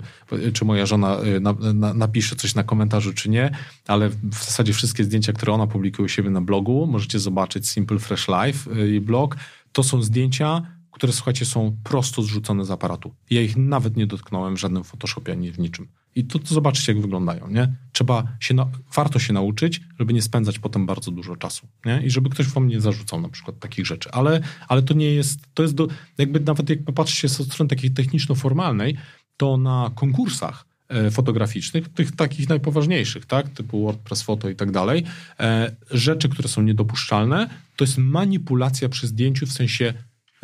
[0.53, 3.51] czy moja żona y, na, na, napisze coś na komentarzu, czy nie,
[3.87, 7.99] ale w zasadzie wszystkie zdjęcia, które ona publikuje u siebie na blogu, możecie zobaczyć Simple
[7.99, 9.37] Fresh Life, y, jej blog.
[9.71, 10.61] To są zdjęcia,
[10.91, 13.15] które słuchajcie, są prosto zrzucone z aparatu.
[13.29, 15.87] Ja ich nawet nie dotknąłem w żadnym Photoshopie ani w niczym.
[16.15, 17.75] I to, to zobaczycie, jak wyglądają, nie?
[17.91, 22.01] Trzeba się, na, warto się nauczyć, żeby nie spędzać potem bardzo dużo czasu, nie?
[22.05, 24.11] I żeby ktoś wam nie zarzucał na przykład takich rzeczy.
[24.11, 25.87] Ale, ale to nie jest, to jest do,
[26.17, 28.97] jakby nawet jak popatrzcie z strony takiej techniczno-formalnej,
[29.37, 35.03] to na konkursach e, fotograficznych, tych takich najpoważniejszych, tak, typu WordPress Photo i tak dalej,
[35.39, 39.93] e, rzeczy, które są niedopuszczalne, to jest manipulacja przy zdjęciu w sensie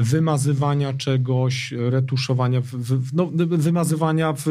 [0.01, 4.47] wymazywania czegoś, retuszowania, w, w, no, wymazywania, w,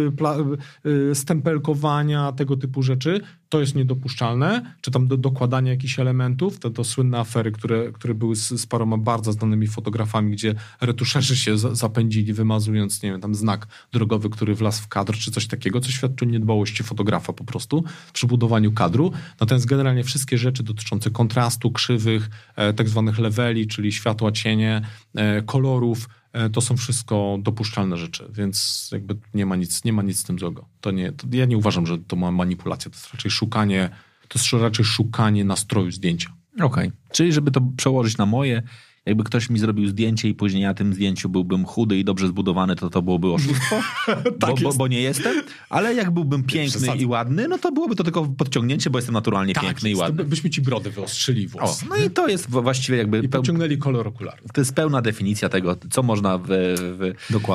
[0.86, 3.20] y, stempelkowania, tego typu rzeczy,
[3.50, 8.14] to jest niedopuszczalne, czy tam do, dokładania jakichś elementów, to, to słynne afery, które, które
[8.14, 13.34] były z, z paroma bardzo znanymi fotografami, gdzie retuszerzy się zapędzili, wymazując, nie wiem, tam
[13.34, 17.44] znak drogowy, który wlazł w kadr, czy coś takiego, co świadczy o niedbałości fotografa po
[17.44, 19.12] prostu przy budowaniu kadru.
[19.40, 24.82] Natomiast generalnie wszystkie rzeczy dotyczące kontrastu, krzywych, e, tak zwanych leveli, czyli światła, cienie,
[25.14, 26.08] e, kolorów,
[26.52, 30.38] to są wszystko dopuszczalne rzeczy, więc jakby nie ma nic, nie ma nic z tym
[30.38, 30.68] złego.
[30.80, 33.90] To nie, to ja nie uważam, że to ma manipulacja, to jest raczej szukanie,
[34.28, 36.32] to jest raczej szukanie nastroju zdjęcia.
[36.54, 36.92] Okej, okay.
[37.12, 38.62] czyli żeby to przełożyć na moje,
[39.06, 42.76] jakby ktoś mi zrobił zdjęcie i później na tym zdjęciu byłbym chudy i dobrze zbudowany,
[42.76, 43.76] to to byłoby oszustwo,
[44.40, 47.96] tak bo, bo, bo, nie jestem, ale jak byłbym piękny i ładny, no to byłoby
[47.96, 50.24] to tylko podciągnięcie, bo jestem naturalnie tak, piękny i ładny.
[50.24, 51.82] Byśmy ci brody wyostrzyli włos.
[51.82, 53.18] O, no i to jest właściwie jakby...
[53.18, 54.52] I pociągnęli kolor okularów.
[54.52, 57.12] To jest pełna definicja tego, co można w, w,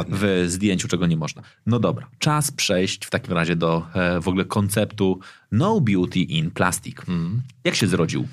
[0.10, 1.42] w zdjęciu, czego nie można.
[1.66, 5.20] No dobra, czas przejść w takim razie do e, w ogóle konceptu
[5.52, 6.98] no beauty in plastic.
[7.08, 7.42] Mm.
[7.64, 8.28] Jak się zrodził?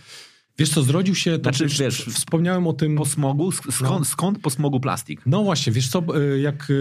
[0.59, 2.96] Wiesz co, zrodził się, to znaczy, wiesz, wspomniałem o tym...
[2.96, 3.53] Po smogu?
[3.53, 4.05] Skąd, no.
[4.05, 5.22] skąd po smogu plastik?
[5.26, 6.74] No właśnie, wiesz co, e, jak, e,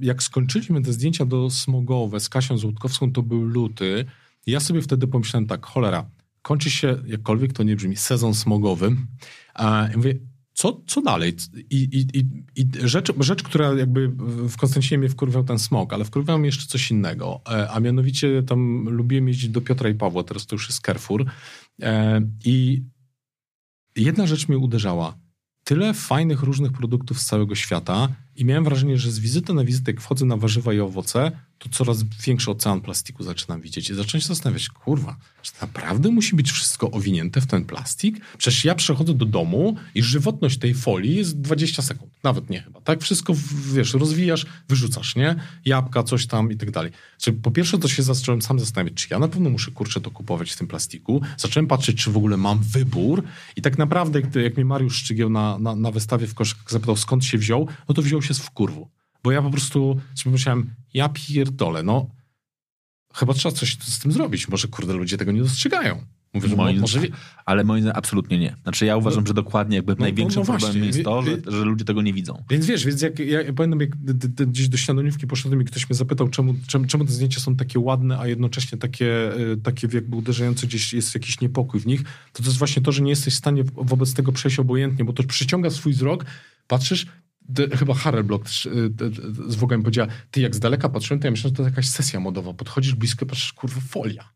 [0.00, 4.04] jak skończyliśmy te zdjęcia do smogowe z Kasią Złotkowską, to był luty.
[4.46, 6.10] Ja sobie wtedy pomyślałem tak, cholera,
[6.42, 8.96] kończy się, jakkolwiek to nie brzmi, sezon smogowy.
[9.54, 10.14] A ja mówię,
[10.54, 11.36] co, co dalej?
[11.70, 12.20] I, i,
[12.60, 14.08] i, rzecz, rzecz, która jakby
[14.48, 17.40] w Konstancinie mnie wkurwiał ten smog, ale wkurwiał mnie jeszcze coś innego.
[17.50, 21.24] E, a mianowicie tam lubiłem jeździć do Piotra i Pawła, teraz to już jest Carrefour.
[21.82, 22.82] E, I
[23.96, 25.18] jedna rzecz mnie uderzała.
[25.64, 29.90] Tyle fajnych różnych produktów z całego świata I miałem wrażenie, że z wizyty na wizytę,
[29.90, 33.90] jak wchodzę na warzywa i owoce, to coraz większy ocean plastiku zaczynam widzieć.
[33.90, 38.20] I zacząłem się zastanawiać, kurwa, czy naprawdę musi być wszystko owinięte w ten plastik?
[38.38, 42.12] Przecież ja przechodzę do domu i żywotność tej folii jest 20 sekund.
[42.22, 42.80] Nawet nie chyba.
[42.80, 43.34] Tak wszystko,
[43.74, 45.36] wiesz, rozwijasz, wyrzucasz, nie?
[45.64, 46.92] Jabłka, coś tam i tak dalej.
[47.18, 50.10] Czyli po pierwsze to się zacząłem sam zastanawiać, czy ja na pewno muszę, kurczę, to
[50.10, 51.20] kupować w tym plastiku.
[51.36, 53.22] Zacząłem patrzeć, czy w ogóle mam wybór.
[53.56, 56.96] I tak naprawdę, jak, jak mnie Mariusz Szczygieł na, na, na wystawie w koszykach zapytał,
[56.96, 58.88] skąd się wziął, no to wziął się z wkurwu.
[59.22, 62.10] Bo ja po prostu sobie myślałem, ja pierdolę, no
[63.14, 64.48] chyba trzeba coś z tym zrobić.
[64.48, 66.04] Może, kurde, ludzie tego nie dostrzegają.
[66.34, 67.00] Mówię, że Moim- może...
[67.44, 68.56] Ale moim zdaniem absolutnie nie.
[68.62, 70.66] Znaczy ja uważam, że dokładnie jakby największym no właśnie.
[70.68, 72.44] problemem jest to, że, że ludzie tego nie widzą.
[72.50, 73.96] Więc wiesz, więc jak ja, ja pamiętam, jak
[74.46, 77.78] gdzieś do śniadaniówki poszedłem i ktoś mnie zapytał, czemu, czemu, czemu te zdjęcia są takie
[77.78, 82.02] ładne, a jednocześnie takie, y, takie jakby uderzające, gdzieś jest jakiś niepokój w nich,
[82.32, 85.04] to to jest właśnie to, że nie jesteś w stanie wo- wobec tego przejść obojętnie,
[85.04, 86.24] bo to przyciąga swój wzrok,
[86.66, 87.06] patrzysz,
[87.44, 90.88] d- chyba Harel Block też, y, d- d- z Wogami powiedziała, ty jak z daleka
[90.88, 94.32] patrzyłem, to ja myślałem, że to jakaś sesja modowa, podchodzisz blisko, patrzysz, kurwa, folia.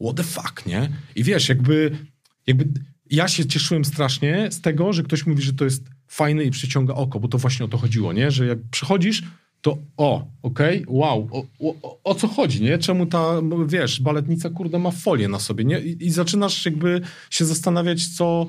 [0.00, 0.90] What the fuck, nie?
[1.16, 1.98] I wiesz, jakby,
[2.46, 2.68] jakby
[3.10, 6.94] ja się cieszyłem strasznie z tego, że ktoś mówi, że to jest fajne i przyciąga
[6.94, 8.30] oko, bo to właśnie o to chodziło, nie?
[8.30, 9.22] Że jak przychodzisz,
[9.62, 11.44] to o, okej, wow, o,
[11.82, 12.78] o, o co chodzi, nie?
[12.78, 13.34] Czemu ta,
[13.66, 15.80] wiesz, baletnica, kurde, ma folię na sobie, nie?
[15.80, 17.00] I, i zaczynasz jakby
[17.30, 18.46] się zastanawiać, co,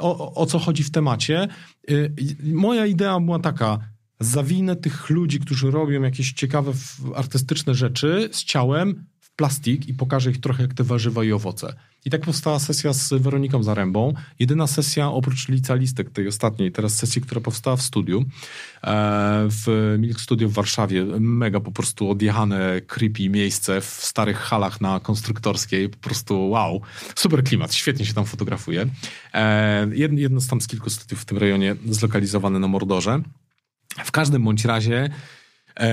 [0.00, 1.48] o, o- o co chodzi w temacie.
[1.88, 1.92] E,
[2.44, 3.78] Moja idea była taka,
[4.20, 6.72] zawinę tych ludzi, którzy robią jakieś ciekawe,
[7.14, 9.04] artystyczne rzeczy z ciałem
[9.38, 11.74] plastik i pokażę ich trochę jak te warzywa i owoce.
[12.04, 14.14] I tak powstała sesja z Weroniką Zarębą.
[14.38, 18.24] Jedyna sesja oprócz licealistek, tej ostatniej, teraz sesji, która powstała w studiu, e,
[19.50, 21.04] w Milk Studio w Warszawie.
[21.20, 25.88] Mega po prostu odjechane, creepy miejsce w starych halach na Konstruktorskiej.
[25.88, 26.80] Po prostu wow,
[27.14, 28.86] super klimat, świetnie się tam fotografuje.
[29.34, 33.22] E, jedno, z tam z kilku studiów w tym rejonie zlokalizowane na Mordorze.
[34.04, 35.10] W każdym bądź razie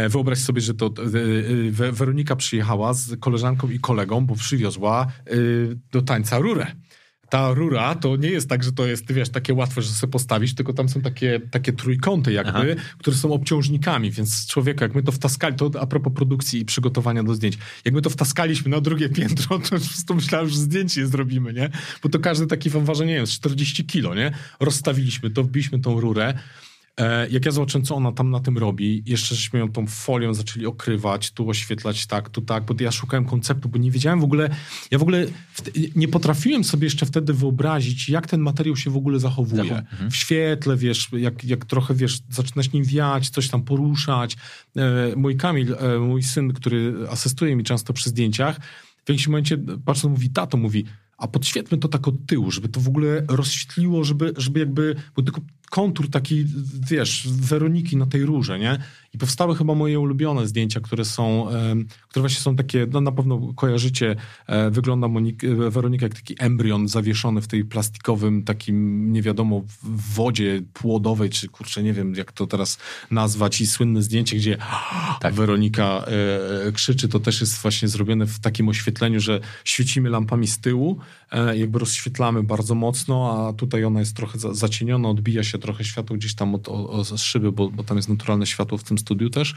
[0.09, 5.07] wyobraź sobie, że to e, e, We- Weronika przyjechała z koleżanką i kolegą, bo przywiozła
[5.25, 5.35] e,
[5.91, 6.67] do tańca rurę.
[7.29, 10.55] Ta rura to nie jest tak, że to jest, wiesz, takie łatwe, że sobie postawić,
[10.55, 15.11] tylko tam są takie, takie trójkąty jakby, które są obciążnikami, więc człowieka, jak my to
[15.11, 19.09] wtaskali, to a propos produkcji i przygotowania do zdjęć, jak my to wtaskaliśmy na drugie
[19.09, 21.69] piętro, to po prostu myślałem, że zdjęcie zrobimy, nie?
[22.03, 24.31] Bo to każdy taki fanwarze, nie wiem, z 40 kilo, nie?
[24.59, 26.64] Rozstawiliśmy to, wbiliśmy tą rurę, E,
[27.29, 30.65] Jak ja zobaczyłem, co ona tam na tym robi, jeszcze żeśmy ją tą folią zaczęli
[30.65, 34.49] okrywać, tu oświetlać tak, tu tak, bo ja szukałem konceptu, bo nie wiedziałem w ogóle,
[34.91, 35.25] ja w ogóle
[35.95, 39.63] nie potrafiłem sobie jeszcze wtedy wyobrazić, jak ten materiał się w ogóle zachowuje.
[39.63, 44.35] Zachow- W świetle, wiesz, jak, jak trochę, wiesz, zaczynasz nim wiać, coś tam poruszać.
[44.77, 48.59] E, Mój Kamil, e, mój syn, który asystuje mi często przy zdjęciach,
[49.05, 50.85] w jakimś momencie patrząc, mówi, tato, mówi,
[51.17, 55.21] a podświetlmy to tak od tyłu, żeby to w ogóle rozświetliło, żeby, żeby jakby, bo
[55.21, 56.45] tylko kontur taki,
[56.89, 58.77] wiesz, Weroniki na tej rurze, nie?
[59.13, 61.47] I powstały chyba moje ulubione zdjęcia, które są,
[62.09, 64.15] które właśnie są takie, no na pewno kojarzycie,
[64.47, 69.61] e, wygląda Monik, e, Weronika jak taki embrion zawieszony w tej plastikowym takim, nie wiadomo,
[69.83, 72.77] w wodzie płodowej, czy kurczę, nie wiem jak to teraz
[73.11, 74.57] nazwać i słynne zdjęcie, gdzie
[75.21, 75.33] tak.
[75.33, 76.05] Weronika
[76.67, 80.99] e, krzyczy, to też jest właśnie zrobione w takim oświetleniu, że świecimy lampami z tyłu,
[81.55, 86.15] jakby rozświetlamy bardzo mocno, a tutaj ona jest trochę za, zacieniona, odbija się trochę światło
[86.15, 89.29] gdzieś tam od, od, od szyby, bo, bo tam jest naturalne światło w tym studiu
[89.29, 89.55] też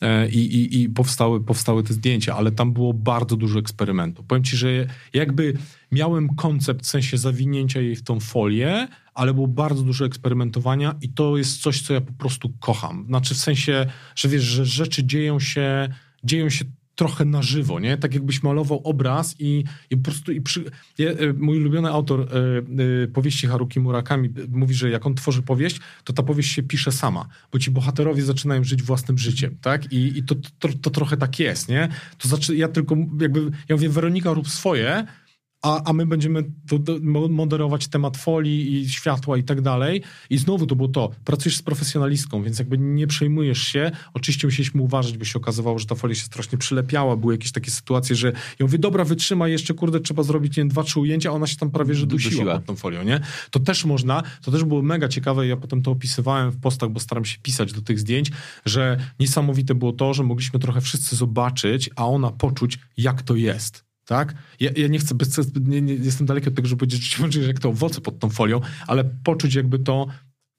[0.00, 4.24] e, i, i, i powstały, powstały te zdjęcia, ale tam było bardzo dużo eksperymentu.
[4.24, 5.54] Powiem ci, że jakby
[5.92, 11.08] miałem koncept w sensie zawinięcia jej w tą folię, ale było bardzo dużo eksperymentowania i
[11.08, 13.04] to jest coś, co ja po prostu kocham.
[13.06, 15.88] Znaczy w sensie, że wiesz, że rzeczy dzieją się,
[16.24, 16.64] dzieją się
[16.96, 17.96] trochę na żywo, nie?
[17.96, 20.32] Tak jakbyś malował obraz i, i po prostu...
[20.32, 20.64] I przy...
[20.98, 22.24] ja, e, mój ulubiony autor e,
[23.04, 26.92] e, powieści Haruki Murakami mówi, że jak on tworzy powieść, to ta powieść się pisze
[26.92, 29.92] sama, bo ci bohaterowie zaczynają żyć własnym życiem, tak?
[29.92, 31.88] I, i to, to, to trochę tak jest, nie?
[32.18, 33.40] To znaczy, ja tylko jakby...
[33.68, 35.06] Ja mówię, Weronika, rób swoje,
[35.66, 36.44] a, a my będziemy
[37.30, 40.02] moderować temat folii i światła i tak dalej.
[40.30, 43.90] I znowu to było to, pracujesz z profesjonalistką, więc jakby nie przejmujesz się.
[44.14, 47.16] Oczywiście musieliśmy uważać, by się okazywało, że ta folia się strasznie przylepiała.
[47.16, 50.68] Były jakieś takie sytuacje, że ja mówię, dobra, wytrzymaj jeszcze, kurde, trzeba zrobić nie, wiem,
[50.68, 52.54] dwa, trzy ujęcia, a ona się tam prawie, że dusiła, Dusiła.
[52.54, 53.20] pod tą folią, nie?
[53.50, 57.00] To też można, to też było mega ciekawe, ja potem to opisywałem w postach, bo
[57.00, 58.30] staram się pisać do tych zdjęć,
[58.64, 63.85] że niesamowite było to, że mogliśmy trochę wszyscy zobaczyć, a ona poczuć, jak to jest.
[64.06, 64.34] Tak?
[64.60, 67.58] Ja, ja nie chcę, bez, nie, nie, jestem daleki od tego, żeby powiedzieć, że jak
[67.58, 70.06] to owoce pod tą folią, ale poczuć jakby to,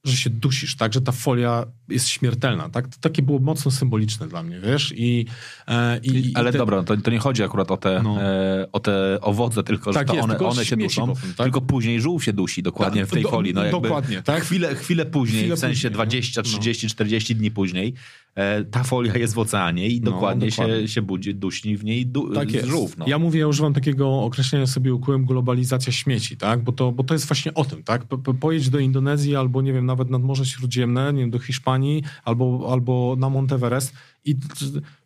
[0.05, 2.87] że się dusisz, tak, że ta folia jest śmiertelna, tak?
[2.87, 4.93] To takie było mocno symboliczne dla mnie, wiesz?
[4.95, 5.25] I,
[5.67, 8.21] e, i, Ale i te, dobra, to, to nie chodzi akurat o te, No.
[8.21, 11.45] e, o te owoce, tylko Tak że jest, one, tylko one się duszą, tak?
[11.45, 13.53] tylko później żółw się dusi dokładnie Tak, w tej do- folii.
[13.53, 14.43] No jakby dokładnie, tak?
[14.43, 15.95] Chwilę, chwilę później, Chwilę w sensie później, no.
[15.95, 17.93] 20, 30, 40 dni później,
[18.71, 20.81] ta folia jest w oceanie i No, dokładnie, dokładnie.
[20.81, 22.67] Się, się budzi, dusi w niej du, Tak jest.
[22.67, 22.97] żółw.
[22.97, 23.05] No.
[23.07, 26.63] Ja mówię, ja używam takiego określenia sobie ukułem globalizacja śmieci, tak?
[26.63, 28.05] Bo to, bo to jest właśnie o tym, tak?
[28.05, 31.39] Po, po, pojedź do Indonezji albo, nie wiem, nawet nad Morze Śródziemne, nie wiem, do
[31.39, 33.93] Hiszpanii albo, albo na Monteverest
[34.25, 34.35] i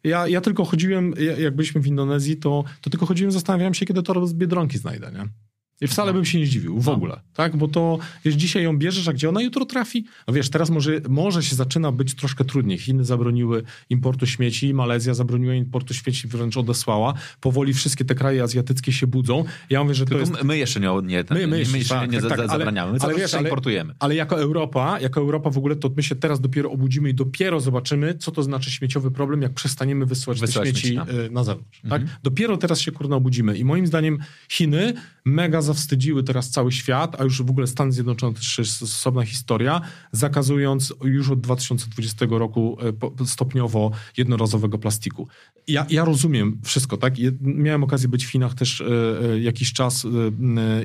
[0.04, 3.86] ja, ja tylko chodziłem, ja- jak byliśmy w Indonezji, to, to tylko chodziłem, zastanawiałem się,
[3.86, 5.51] kiedy to z Biedronki znajdę, nie?
[5.82, 6.92] I wcale bym się nie zdziwił, w No.
[6.94, 7.56] ogóle, tak?
[7.58, 10.06] Bo to, wiesz, dzisiaj ją bierzesz, a gdzie ona jutro trafi?
[10.28, 12.78] No wiesz, teraz może, może się zaczyna być troszkę trudniej.
[12.78, 17.14] Chiny zabroniły importu śmieci, Malezja zabroniła importu śmieci, wręcz odesłała.
[17.40, 19.44] Powoli wszystkie te kraje azjatyckie się budzą.
[19.70, 20.32] Ja mówię, że to Tylko jest...
[20.32, 22.98] my- my jeszcze nie, nie, My- my jeszcze, jeszcze tak, nie tak, tak, zabraniamy, my
[23.02, 23.94] ale wiesz, ale- importujemy.
[24.00, 27.60] Ale jako Europa, jako Europa w ogóle, to my się teraz dopiero obudzimy i dopiero
[27.60, 31.20] zobaczymy, co to znaczy śmieciowy problem, jak przestaniemy wysyłać, Wysyłać te śmieci śmieci tam.
[31.20, 31.82] y, na zewnątrz.
[31.84, 32.02] Mhm.
[32.08, 32.20] Tak?
[32.24, 33.58] Dopiero teraz się kurna obudzimy.
[33.58, 34.18] I moim zdaniem
[34.50, 34.94] Chiny
[35.26, 39.82] mega zawstydziły teraz cały świat, a już w ogóle Stany Zjednoczone też jest osobna historia,
[40.12, 45.28] zakazując już od 2020 roku po- stopniowo jednorazowego plastiku.
[45.68, 47.14] Ja, ja rozumiem wszystko, tak?
[47.42, 48.86] Miałem okazję być w Chinach też y,
[49.34, 50.08] y, jakiś czas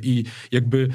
[0.02, 0.88] i jakby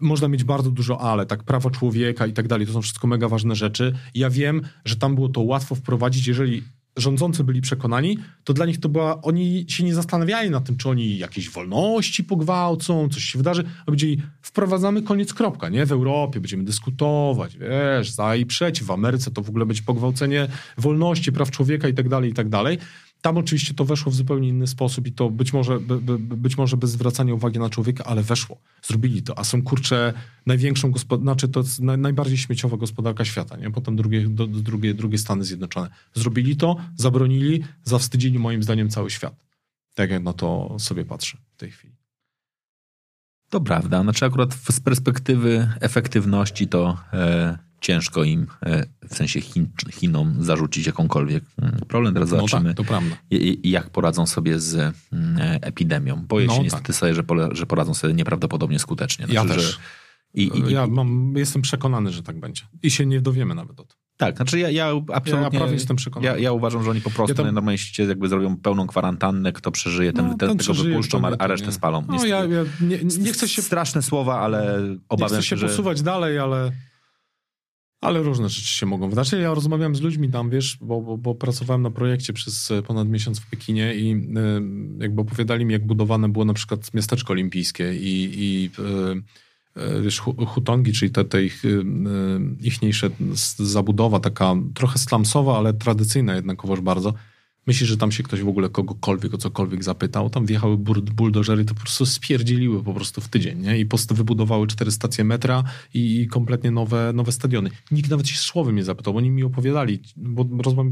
[0.00, 3.28] można mieć bardzo dużo ale, tak, prawa człowieka i tak dalej, to są wszystko mega
[3.28, 3.94] ważne rzeczy.
[4.14, 6.62] Ja wiem, że tam było to łatwo wprowadzić, jeżeli
[6.96, 10.88] rządzący byli przekonani, to dla nich to była, oni się nie zastanawiali nad tym, czy
[10.88, 15.86] oni jakieś wolności pogwałcą, coś się wydarzy, a powiedzieli, wprowadzamy koniec, kropka, nie?
[15.86, 20.48] W Europie będziemy dyskutować, wiesz, za i przeciw, w Ameryce to w ogóle będzie pogwałcenie
[20.78, 22.78] wolności, praw człowieka i tak dalej, i tak dalej.
[23.26, 26.58] Tam oczywiście to weszło w zupełnie inny sposób i to być może, by, by, być
[26.58, 28.60] może bez zwracania uwagi na człowieka, ale weszło.
[28.82, 30.12] Zrobili to, a są kurczę
[30.46, 33.70] największą gospodarką, znaczy to jest naj, najbardziej śmieciowa gospodarka świata, nie?
[33.70, 35.88] Potem drugie, do, drugie, drugie Stany Zjednoczone.
[36.14, 39.44] Zrobili to, zabronili, zawstydzili moim zdaniem cały świat.
[39.94, 41.94] Tak jak na to sobie patrzę w tej chwili.
[43.50, 44.02] To prawda.
[44.02, 50.86] Znaczy akurat z perspektywy efektywności to e, ciężko im, e, w sensie Chin, Chinom, zarzucić
[50.86, 51.44] jakąkolwiek
[51.88, 52.14] problem.
[52.14, 52.86] Teraz No zobaczymy, tak,
[53.64, 54.74] jak poradzą sobie z
[55.12, 56.16] mm, epidemią.
[56.28, 56.64] Boję No się tak.
[56.64, 57.22] niestety sobie, że,
[57.52, 59.26] że poradzą sobie nieprawdopodobnie skutecznie.
[59.28, 59.72] Ja Znaczy, też.
[59.72, 59.78] Że,
[60.34, 62.62] i, i, ja mam, jestem przekonany, że tak będzie.
[62.82, 63.96] I się nie dowiemy nawet o tym.
[64.16, 65.58] Tak, znaczy ja, ja absolutnie...
[65.58, 66.26] Ja jestem przekonany.
[66.32, 69.70] Ja, ja uważam, że oni po prostu Ja tam- się jakby zrobią pełną kwarantannę, kto
[69.70, 71.72] przeżyje, ten, No, ten, ten tego przeżyje, wypuszczą, a, nie, resztę nie.
[71.72, 72.04] spalą.
[72.08, 75.66] No, ja, ja nie, nie chcę się Straszne słowa, ale Nie obawiam chcę się że...
[75.66, 76.72] posuwać dalej, ale,
[78.00, 79.32] ale różne rzeczy się mogą wydarzyć.
[79.32, 83.08] Ja rozmawiałem z ludźmi tam, wiesz, bo, bo, bo pracowałem na projekcie przez e, ponad
[83.08, 87.94] miesiąc w Pekinie i y, jakby opowiadali mi, jak budowane było na przykład miasteczko olimpijskie
[87.94, 88.70] i, i
[89.78, 91.62] y, wiesz, hu- hutongi, czyli te, te ich,
[92.60, 93.10] ichniejsze
[93.58, 97.14] zabudowa, taka trochę slumsowa, ale tradycyjna jednakowoż bardzo.
[97.66, 100.30] Myślisz, że tam się ktoś w ogóle kogokolwiek o cokolwiek zapytał?
[100.30, 100.76] Tam wjechały
[101.14, 103.78] buldożery, to po prostu spierdzieliły po prostu w tydzień, nie?
[103.78, 105.64] I po prostu wybudowały cztery stacje metra
[105.94, 107.70] i, i kompletnie nowe, nowe stadiony.
[107.90, 110.44] Nikt nawet się słowem nie zapytał, oni mi opowiadali, bo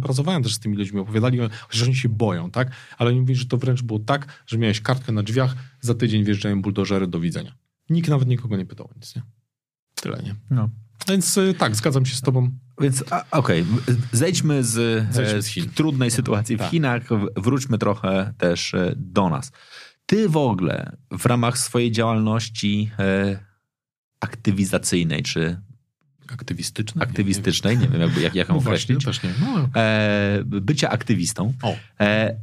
[0.02, 2.70] pracowałem też z tymi ludźmi, opowiadali, chociaż oni się boją, tak?
[2.98, 6.24] Ale oni mówili, że to wręcz było tak, że miałeś kartkę na drzwiach, za tydzień
[6.24, 7.54] wjeżdżają buldożery, do widzenia.
[7.90, 9.22] Nikt nawet nikogo nie pytał o nic, nie?
[9.94, 10.34] Tyle, nie?
[10.50, 10.70] No.
[11.08, 12.50] Więc y, tak, zgadzam się z tobą.
[12.80, 13.64] Więc okej,
[14.12, 14.72] zejdźmy z,
[15.14, 16.70] Zejdźmy e, z trudnej sytuacji w Tak.
[16.70, 19.52] Chinach, w- wróćmy trochę też e, do nas.
[20.06, 23.38] Ty w ogóle w ramach swojej działalności e,
[24.20, 25.60] aktywizacyjnej czy
[26.28, 27.02] Aktywistyczny?
[27.02, 29.46] aktywistycznej, nie wiem jak, jak, jak ją No właśnie, określić, też nie.
[29.46, 31.52] No, e, bycia aktywistą,
[32.00, 32.36] e,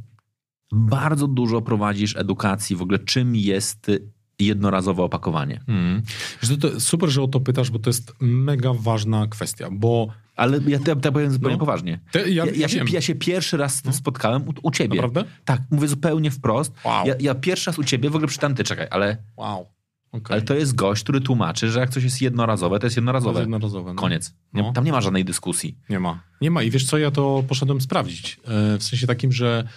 [0.72, 3.90] bardzo dużo prowadzisz edukacji w ogóle, czym jest
[4.38, 5.60] jednorazowe opakowanie.
[5.68, 6.02] Mm.
[6.42, 10.08] Wiesz, to, to super, że o to pytasz, bo to jest mega ważna kwestia, bo
[10.36, 11.60] Ale ja, ja, ja powiem zupełnie No.
[11.60, 12.00] poważnie.
[12.12, 13.98] te, ja, Ja, ja, się, ja się pierwszy raz z tym No.
[13.98, 14.96] spotkałem u, u ciebie.
[14.96, 15.24] Naprawdę?
[15.44, 16.72] Tak, mówię zupełnie wprost.
[16.84, 17.06] Wow.
[17.20, 19.66] Ja, pierwszy raz u ciebie w ogóle przytam, ty czekaj, ale, Wow.
[20.12, 20.34] Okay.
[20.36, 23.40] ale to jest gość, który tłumaczy, że jak coś jest jednorazowe, to jest jednorazowe.
[23.40, 23.94] jednorazowe.
[23.94, 24.00] No.
[24.02, 24.34] Koniec.
[24.52, 24.72] Nie, No.
[24.72, 25.78] Tam nie ma żadnej dyskusji.
[25.90, 26.22] Nie ma.
[26.40, 26.62] Nie ma.
[26.62, 28.40] I wiesz co, ja to poszedłem sprawdzić.
[28.74, 29.68] E, W sensie takim, że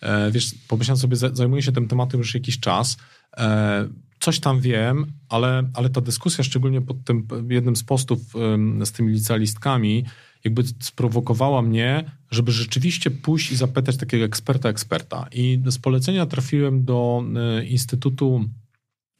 [0.00, 2.96] e, wiesz, pomyślałem sobie, za- zajmuję się tym tematem już jakiś czas.
[3.36, 3.88] E,
[4.22, 8.20] Coś tam wiem, ale, ale ta dyskusja, szczególnie pod tym jednym z postów
[8.84, 10.04] z tymi licealistkami,
[10.44, 15.26] jakby sprowokowała mnie, żeby rzeczywiście pójść i zapytać takiego eksperta, eksperta.
[15.32, 18.44] I z polecenia trafiłem do e, Instytutu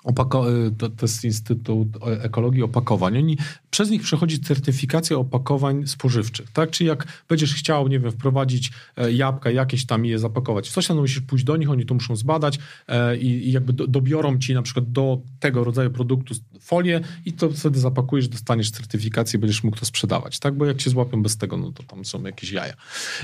[0.05, 1.89] Opako- e, to, to jest Instytut
[2.23, 3.19] Ekologii Opakowań.
[3.19, 3.39] Oni
[3.73, 6.71] przez nich przechodzi certyfikacja opakowań spożywczych, tak?
[6.71, 10.87] Czyli jak będziesz chciał, nie wiem, wprowadzić e, jabłka jakieś tam i je zapakować, coś
[10.87, 12.59] tam musisz pójść do nich, oni to muszą zbadać
[12.89, 17.33] e, i, i jakby do, dobiorą ci na przykład do tego rodzaju produktu folię i
[17.33, 20.55] to wtedy zapakujesz, dostaniesz certyfikację, będziesz mógł to sprzedawać, tak?
[20.55, 22.75] Bo jak cię złapią bez tego, no to tam są jakieś jaja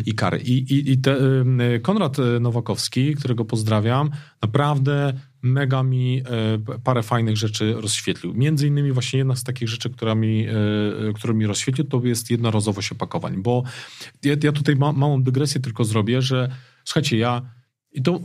[0.06, 0.38] i kary.
[0.38, 1.16] I, i, i te,
[1.82, 4.10] Konrad Nowakowski, którego pozdrawiam,
[4.42, 6.22] naprawdę mega mi
[6.74, 8.34] e, parę fajnych rzeczy rozświetlił.
[8.34, 12.30] Między innymi właśnie jedna z takich rzeczy, która mi, e, która mi rozświetlił, to jest
[12.30, 13.62] jednorazowość opakowań, bo
[14.24, 16.48] ja, ja tutaj ma, małą dygresję tylko zrobię, że
[16.84, 17.42] słuchajcie, ja
[17.92, 18.20] i to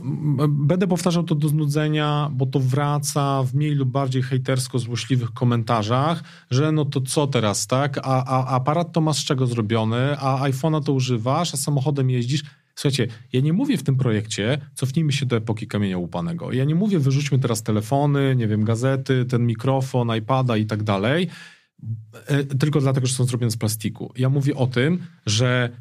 [0.48, 6.72] będę powtarzał to do znudzenia, bo to wraca w mniej lub bardziej hejtersko-złośliwych komentarzach, że
[6.72, 7.98] no to co teraz, tak?
[8.02, 12.42] A, a, aparat to masz z czego zrobiony, a iPhone'a to używasz, a samochodem jeździsz.
[12.74, 16.52] Słuchajcie, ja nie mówię w tym projekcie, cofnijmy się do epoki kamienia łupanego.
[16.52, 21.22] Ja nie mówię, wyrzućmy teraz telefony, nie wiem, gazety, ten mikrofon, iPada i tak dalej,
[21.24, 21.28] e,
[22.58, 24.12] tylko dlatego, że są zrobione z plastiku.
[24.16, 25.76] Ja mówię o tym, że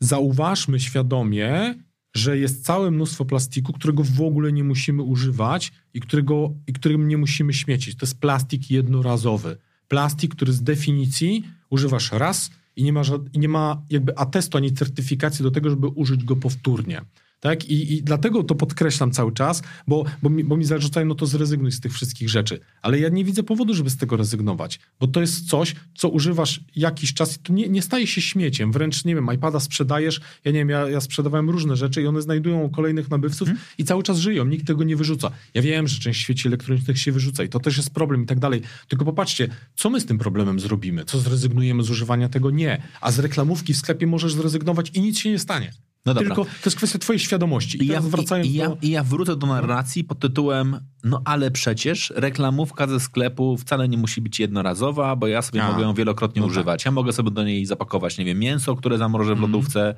[0.00, 1.74] zauważmy świadomie,
[2.16, 7.08] że jest całe mnóstwo plastiku, którego w ogóle nie musimy używać i, którego, i którym
[7.08, 7.96] nie musimy śmiecić.
[7.96, 9.56] To jest plastik jednorazowy.
[9.88, 13.02] Plastik, który z definicji używasz raz i nie ma,
[13.32, 17.02] i nie ma jakby atestu ani certyfikacji do tego, żeby użyć go powtórnie.
[17.40, 17.64] Tak?
[17.64, 21.26] I, I, dlatego to podkreślam cały czas, bo, bo, mi, bo mi zarzucają, no to
[21.26, 22.60] zrezygnuj z tych wszystkich rzeczy.
[22.82, 26.60] Ale ja nie widzę powodu, żeby z tego rezygnować, bo to jest coś, co używasz
[26.76, 28.72] jakiś czas i to nie, nie staje się śmieciem.
[28.72, 32.22] Wręcz, nie wiem, iPada sprzedajesz, ja nie wiem, ja, ja sprzedawałem różne rzeczy i one
[32.22, 33.64] znajdują kolejnych nabywców hmm.
[33.78, 35.30] i cały czas żyją, nikt tego nie wyrzuca.
[35.54, 38.38] Ja wiem, że część świeci elektronicznych się wyrzuca i to też jest problem i tak
[38.38, 38.62] dalej.
[38.88, 41.04] Tylko popatrzcie, co my z tym problemem zrobimy?
[41.04, 42.50] Co zrezygnujemy z używania tego?
[42.50, 42.82] Nie.
[43.00, 45.72] A z reklamówki w sklepie możesz zrezygnować i nic się nie stanie.
[46.08, 46.28] No dobra.
[46.28, 47.78] Tylko to jest kwestia twojej świadomości.
[47.78, 48.76] I, I ja, wracając i, do...
[48.82, 53.98] I ja wrócę do narracji pod tytułem no ale przecież reklamówka ze sklepu wcale nie
[53.98, 56.52] musi być jednorazowa, bo ja sobie A, mogę ją wielokrotnie no tak.
[56.52, 56.80] używać.
[56.80, 56.86] Tak.
[56.86, 59.52] Ja mogę sobie do niej zapakować, nie wiem, mięso, które zamrożę w mhm.
[59.52, 59.96] lodówce, mm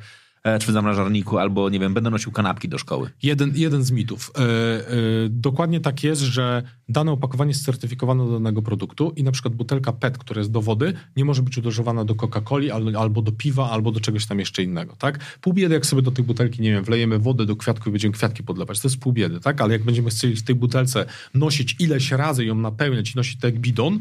[0.60, 3.10] czy w zamrażarniku, albo nie wiem, będę nosił kanapki do szkoły.
[3.22, 4.32] Jeden, jeden z mitów.
[4.38, 4.44] E, e,
[5.28, 9.92] dokładnie tak jest, że dane opakowanie jest certyfikowane do danego produktu i na przykład butelka
[9.92, 13.92] PET, która jest do wody, nie może być używana do Coca-Coli albo do piwa, albo
[13.92, 15.38] do czegoś tam jeszcze innego, tak?
[15.40, 18.14] Pół biedy, jak sobie do tej butelki, nie wiem, wlejemy wodę do kwiatku i będziemy
[18.14, 19.60] kwiatki podlewać, to jest pół biedy, tak?
[19.60, 23.46] Ale jak będziemy chcieli w tej butelce nosić ileś razy ją napełniać i nosić to
[23.46, 24.00] jak bidon,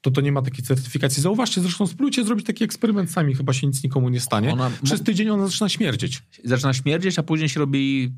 [0.00, 1.22] to to nie ma takiej certyfikacji.
[1.22, 4.52] Zauważcie, zresztą spróbujcie zrobić taki eksperyment sami, chyba się nic nikomu nie stanie.
[4.52, 6.22] Ona, Przez tydzień ona zaczyna śmierdzieć.
[6.44, 8.12] Zaczyna śmierdzieć, a później się robi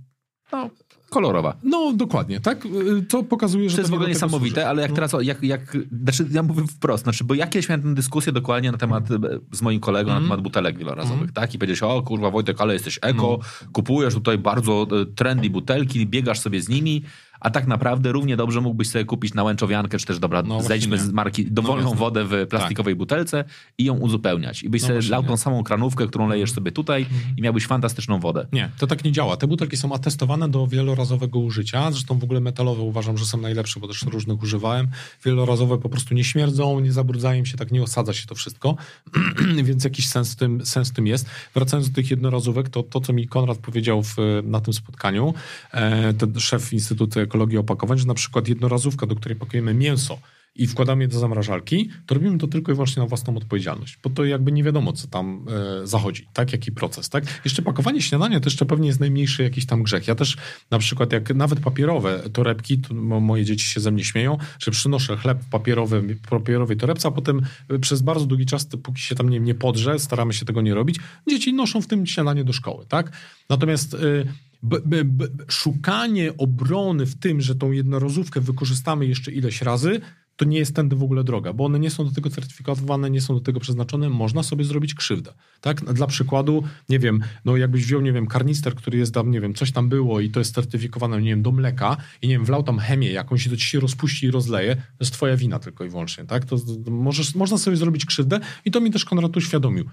[0.52, 0.70] no,
[1.10, 1.56] kolorowa.
[1.62, 2.68] No, dokładnie, tak?
[3.08, 4.66] To pokazuje, że to jest w ogóle niesamowite, służy.
[4.66, 4.94] ale jak no.
[4.94, 8.72] teraz, jak, jak, znaczy ja mówię wprost, znaczy, bo ja kiedyś miałem tę dyskusję dokładnie
[8.72, 9.08] na temat,
[9.52, 10.22] z moim kolegą mm.
[10.22, 11.32] na temat butelek wielorazowych, mm.
[11.32, 11.54] tak?
[11.54, 13.68] I powiedziałeś, o kurwa Wojtek, ale jesteś eko, no.
[13.72, 17.02] kupujesz tutaj bardzo e, trendy butelki, biegasz sobie z nimi,
[17.40, 20.98] a tak naprawdę równie dobrze mógłbyś sobie kupić na łęczowiankę, czy też dobra, no zejdźmy
[20.98, 22.98] z marki dowolną no wodę w plastikowej tak.
[22.98, 23.44] butelce
[23.78, 24.62] i ją uzupełniać.
[24.62, 27.34] I byś no sobie lał tą samą kranówkę, którą lejesz sobie tutaj mhm.
[27.36, 28.46] i miałbyś fantastyczną wodę.
[28.52, 29.36] Nie, to tak nie działa.
[29.36, 31.92] Te butelki są atestowane do wielorazowego użycia.
[31.92, 34.88] Zresztą w ogóle metalowe uważam, że są najlepsze, bo też różnych używałem.
[35.24, 38.76] Wielorazowe po prostu nie śmierdzą, nie zabrudzają się, tak nie osadza się to wszystko,
[39.64, 41.26] więc jakiś sens w, tym, sens w tym jest.
[41.54, 45.34] Wracając do tych jednorazówek, to to, co mi Konrad powiedział w, na tym spotkaniu,
[45.72, 50.18] e, ten szef Instytutu ekologii opakowań, że na przykład jednorazówka, do której pakujemy mięso
[50.56, 54.10] i wkładamy je do zamrażalki, to robimy to tylko i wyłącznie na własną odpowiedzialność, bo
[54.10, 55.46] to jakby nie wiadomo, co tam
[55.82, 57.24] e, zachodzi, tak, jaki proces, tak.
[57.44, 60.08] Jeszcze pakowanie śniadania to jeszcze pewnie jest najmniejszy jakiś tam grzech.
[60.08, 60.36] Ja też
[60.70, 65.16] na przykład jak nawet papierowe torebki, to moje dzieci się ze mnie śmieją, że przynoszę
[65.16, 67.42] chleb papierowy, papierowej torebce, a potem
[67.80, 70.96] przez bardzo długi czas, póki się tam nie, nie podrze, staramy się tego nie robić,
[71.28, 73.12] dzieci noszą w tym śniadanie do szkoły, tak.
[73.48, 73.94] Natomiast...
[73.94, 74.26] Y,
[74.62, 80.00] b, b, szukanie obrony w tym, że tą jednorazówkę wykorzystamy jeszcze ileś razy,
[80.40, 83.20] to nie jest tędy w ogóle droga, bo one nie są do tego certyfikowane, nie
[83.20, 85.32] są do tego przeznaczone, można sobie zrobić krzywdę.
[85.60, 85.94] Tak?
[85.94, 89.54] Dla przykładu, nie wiem, no jakbyś wziął, nie wiem, karnister, który jest tam, nie wiem,
[89.54, 92.62] coś tam było i to jest certyfikowane, nie wiem, do mleka i nie wiem, wlał
[92.62, 95.84] tam chemię jakąś i to ci się rozpuści i rozleje, to jest twoja wina tylko
[95.84, 96.44] i wyłącznie, tak?
[96.44, 96.56] To
[96.90, 99.84] możesz, można sobie zrobić krzywdę i to mi też Konrad uświadomił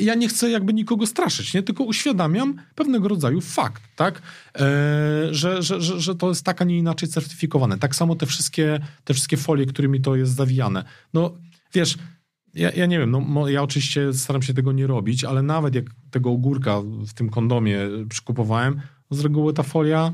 [0.00, 1.62] ja nie chcę jakby nikogo straszyć, nie?
[1.62, 4.22] tylko uświadamiam pewnego rodzaju fakt, tak?
[4.58, 4.60] E,
[5.30, 7.78] że, że, że, że to jest tak, a nie inaczej certyfikowane.
[7.78, 10.84] Tak samo te wszystkie, te wszystkie folie, którymi to jest zawijane.
[11.14, 11.34] No
[11.74, 11.98] wiesz,
[12.54, 15.84] ja, ja nie wiem, no, ja oczywiście staram się tego nie robić, ale nawet jak
[16.10, 17.78] tego ogórka w tym kondomie
[18.08, 18.80] przykupowałem,
[19.10, 20.12] z reguły ta folia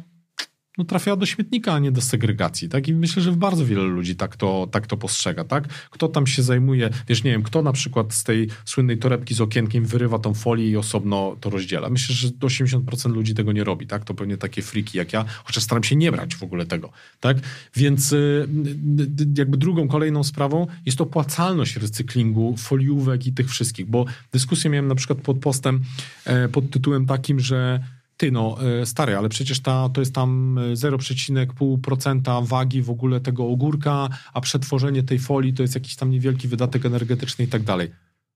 [0.79, 2.89] no, trafiała do śmietnika, a nie do segregacji, tak?
[2.89, 5.69] I myślę, że bardzo wiele ludzi tak to, tak to postrzega, tak?
[5.69, 9.41] Kto tam się zajmuje, wiesz, nie wiem, kto na przykład z tej słynnej torebki z
[9.41, 11.91] okienkiem wyrywa tą folię i osobno to rozdziela.
[11.91, 14.05] Myślę, że 80% ludzi tego nie robi, tak?
[14.05, 16.91] To pewnie takie friki jak ja, chociaż staram się nie brać w ogóle tego,
[17.21, 17.37] tak?
[17.77, 24.05] Więc y, y, jakby drugą, kolejną sprawą jest opłacalność recyklingu, foliówek i tych wszystkich, bo
[24.33, 25.81] dyskusję miałem na przykład pod postem
[26.25, 27.81] e, pod tytułem takim, że
[28.23, 33.49] ty no, e, stary, ale przecież ta, to jest tam 0,5% wagi w ogóle tego
[33.49, 37.91] ogórka, a przetworzenie tej folii to jest jakiś tam niewielki wydatek energetyczny i tak dalej.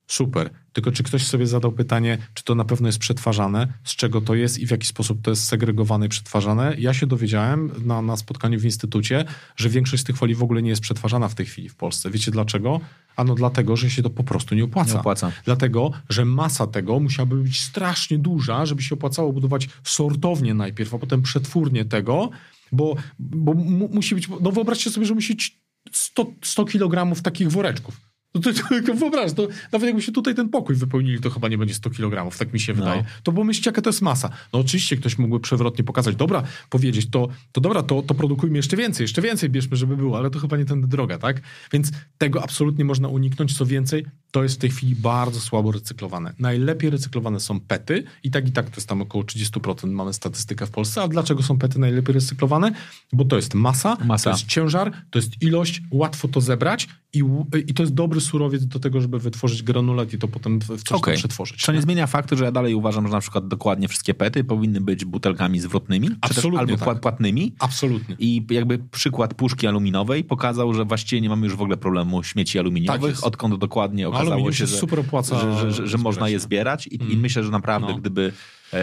[0.07, 0.51] Super.
[0.73, 4.35] Tylko czy ktoś sobie zadał pytanie, czy to na pewno jest przetwarzane, z czego to
[4.35, 6.75] jest i w jaki sposób to jest segregowane i przetwarzane?
[6.79, 9.25] Ja się dowiedziałem na, na spotkaniu w instytucie,
[9.57, 12.11] że większość z tych folii w ogóle nie jest przetwarzana w tej chwili w Polsce.
[12.11, 12.81] Wiecie dlaczego?
[13.17, 14.93] Ano dlatego, że się to po prostu nie opłaca.
[14.93, 15.33] Nie opłaca.
[15.45, 20.99] Dlatego, że masa tego musiałaby być strasznie duża, żeby się opłacało budować sortownię najpierw, a
[20.99, 22.31] potem przetwórnię tego,
[22.73, 25.61] bo, bo mu, musi być, no wyobraźcie sobie, że musi być
[25.93, 28.01] 100, 100 kg takich woreczków.
[28.37, 28.53] No to,
[28.87, 31.91] to, wyobraź, to nawet jakby się tutaj ten pokój wypełnili, to chyba nie będzie 100
[31.91, 33.03] kg, tak mi się wydaje.
[33.03, 33.09] No.
[33.23, 34.31] To pomyślcie, jaka to jest masa.
[34.53, 38.77] No oczywiście ktoś mógłby przewrotnie pokazać, dobra, powiedzieć, to, to dobra, to, to produkujmy jeszcze
[38.77, 41.41] więcej, jeszcze więcej bierzmy, żeby było, ale to chyba nie tędy droga, tak?
[41.73, 43.57] Więc tego absolutnie można uniknąć.
[43.57, 46.33] Co więcej, to jest w tej chwili bardzo słabo recyklowane.
[46.39, 50.67] Najlepiej recyklowane są pety i tak i tak to jest tam około 30% mamy statystykę
[50.67, 51.03] w Polsce.
[51.03, 52.73] A dlaczego są pety najlepiej recyklowane?
[53.13, 54.31] Bo to jest masa, masa.
[54.31, 56.89] to jest ciężar, to jest ilość, łatwo to zebrać
[57.19, 57.23] i,
[57.71, 60.93] i to jest dobry surowiec do tego, żeby wytworzyć granulat i to potem w coś
[60.93, 61.15] okay.
[61.15, 61.63] przetworzyć.
[61.63, 61.79] Co nie?
[61.79, 65.05] nie zmienia faktu, że ja dalej uważam, że na przykład dokładnie wszystkie pety powinny być
[65.05, 67.01] butelkami zwrotnymi, Absolutnie albo tak.
[67.01, 67.55] płatnymi.
[67.59, 68.17] Absolutnie.
[68.19, 72.59] I jakby przykład puszki aluminowej pokazał, że właściwie nie mamy już w ogóle problemu śmieci
[72.59, 76.87] aluminiowych, tak odkąd dokładnie okazało się, że, super opłaca, że, że, że można je zbierać
[76.87, 77.13] i, mm.
[77.13, 77.99] i myślę, że naprawdę no.
[77.99, 78.33] gdyby
[78.73, 78.79] e,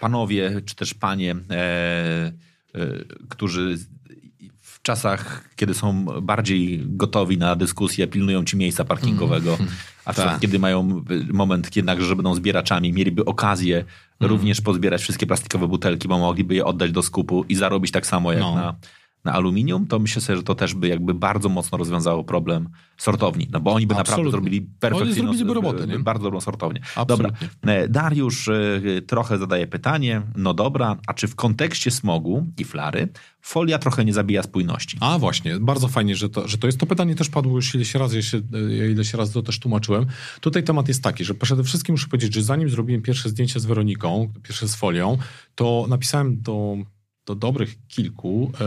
[0.00, 2.32] panowie czy też panie, e,
[2.74, 3.78] e, którzy
[4.88, 9.72] czasach, kiedy są bardziej gotowi na dyskusję, pilnują ci miejsca parkingowego, mm.
[10.04, 10.40] a tak.
[10.40, 14.30] kiedy mają moment jednak, że będą zbieraczami, mieliby okazję mm.
[14.30, 18.32] również pozbierać wszystkie plastikowe butelki, bo mogliby je oddać do skupu i zarobić tak samo
[18.32, 18.54] jak no.
[18.54, 18.74] na
[19.28, 23.48] na aluminium, to myślę sobie, że to też by jakby bardzo mocno rozwiązało problem sortowni,
[23.52, 24.24] no bo oni by Absolutnie.
[24.24, 25.98] naprawdę zrobili perfekcyjną, robotę, nie?
[25.98, 26.80] bardzo dobrą sortownię.
[26.96, 27.48] Absolutnie.
[27.60, 32.64] Dobra, e, Dariusz e, trochę zadaje pytanie, no dobra, a czy w kontekście smogu i
[32.64, 33.08] flary
[33.40, 34.96] folia trochę nie zabija spójności?
[35.00, 36.78] A właśnie, bardzo fajnie, że to, że to jest.
[36.78, 40.06] To pytanie też padło już ileś razy, ja, się, ja ileś razy to też tłumaczyłem.
[40.40, 43.66] Tutaj temat jest taki, że przede wszystkim muszę powiedzieć, że zanim zrobiłem pierwsze zdjęcie z
[43.66, 45.18] Weroniką, pierwsze z folią,
[45.54, 46.76] to napisałem do
[47.28, 48.66] do dobrych kilku e,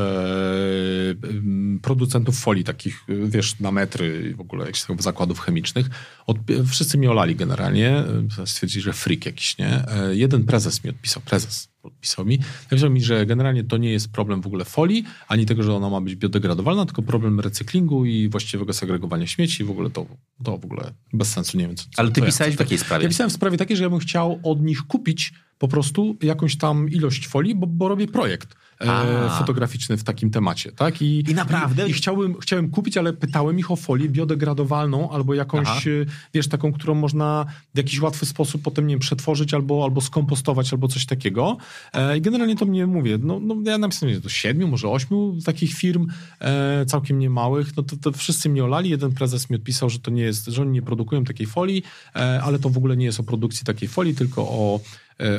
[1.82, 5.90] producentów folii, takich, wiesz, na metry w ogóle jakichś zakładów chemicznych.
[6.28, 8.04] Od, wszyscy mi olali generalnie.
[8.40, 9.88] E, stwierdzili, że freak jakiś, nie?
[9.88, 12.40] E, jeden prezes mi odpisał, prezes odpisał mi,
[12.72, 15.90] napisał mi, że generalnie to nie jest problem w ogóle folii, ani tego, że ona
[15.90, 19.64] ma być biodegradowalna, tylko problem recyklingu i właściwego segregowania śmieci.
[19.64, 20.06] W ogóle to,
[20.44, 21.76] to w ogóle bez sensu, nie wiem.
[21.76, 23.04] Co, Ale ty pisałeś ja, w takiej sprawie?
[23.04, 26.58] Ja pisałem w sprawie takiej, że ja bym chciał od nich kupić po prostu jakąś
[26.58, 31.02] tam ilość folii, bo, bo robię projekt e, fotograficzny w takim temacie, tak?
[31.02, 31.88] I, I naprawdę?
[31.88, 35.80] I, i chciałbym, chciałem kupić, ale pytałem ich o folię biodegradowalną albo jakąś, Aha.
[35.80, 40.02] E, wiesz, taką, którą można w jakiś łatwy sposób potem, nie wiem, przetworzyć albo, albo
[40.02, 41.58] skompostować albo coś takiego.
[41.94, 45.74] E, I generalnie to mnie, mówię, no, no ja napisałem do siedmiu, może ośmiu takich
[45.74, 46.08] firm,
[46.40, 48.90] e, całkiem niemałych, no to, to wszyscy mnie olali.
[48.90, 51.84] Jeden prezes mi odpisał, że to nie jest, że oni nie produkują takiej folii,
[52.16, 54.80] e, ale to w ogóle nie jest o produkcji takiej folii, tylko o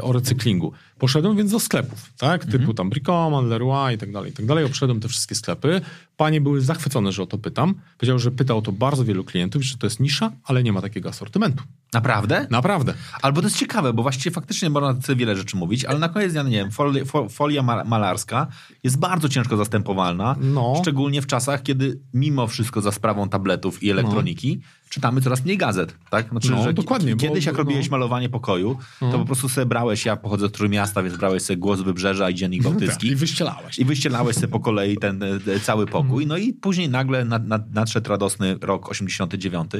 [0.02, 0.72] o recyklingu.
[0.98, 2.44] Poszedłem więc do sklepów, tak?
[2.44, 2.74] Typu mhm.
[2.74, 4.64] tam Bricoman, Leroy i tak dalej, i tak dalej.
[4.64, 5.80] Obszedłem te wszystkie sklepy.
[6.16, 7.74] Panie były zachwycone, że o to pytam.
[7.98, 10.80] Powiedział, że pytał o to bardzo wielu klientów, że to jest nisza, ale nie ma
[10.80, 11.64] takiego asortymentu.
[11.92, 12.46] Naprawdę?
[12.50, 12.94] Naprawdę.
[13.22, 16.32] Albo to jest ciekawe, bo właściwie faktycznie można na wiele rzeczy mówić, ale na koniec
[16.32, 18.46] dnia, nie wiem, folia, folia malarska
[18.82, 20.74] jest bardzo ciężko zastępowalna, no.
[20.82, 25.58] szczególnie w czasach, kiedy mimo wszystko za sprawą tabletów i elektroniki no czytamy coraz mniej
[25.58, 26.28] gazet, tak?
[26.28, 27.16] Znaczy, no, dokładnie.
[27.16, 27.90] Kiedyś, bo, jak robiłeś no.
[27.90, 29.18] malowanie pokoju, to no.
[29.18, 32.62] po prostu sobie brałeś, ja pochodzę z miasta, więc brałeś sobie Głos Wybrzeża i Dziennik
[32.62, 33.06] Bałtycki.
[33.06, 33.78] I wyścielałeś.
[33.78, 36.26] I wyścielałeś sobie po kolei ten e, cały pokój.
[36.26, 39.70] No i później nagle nad, nad, nadszedł radosny rok 89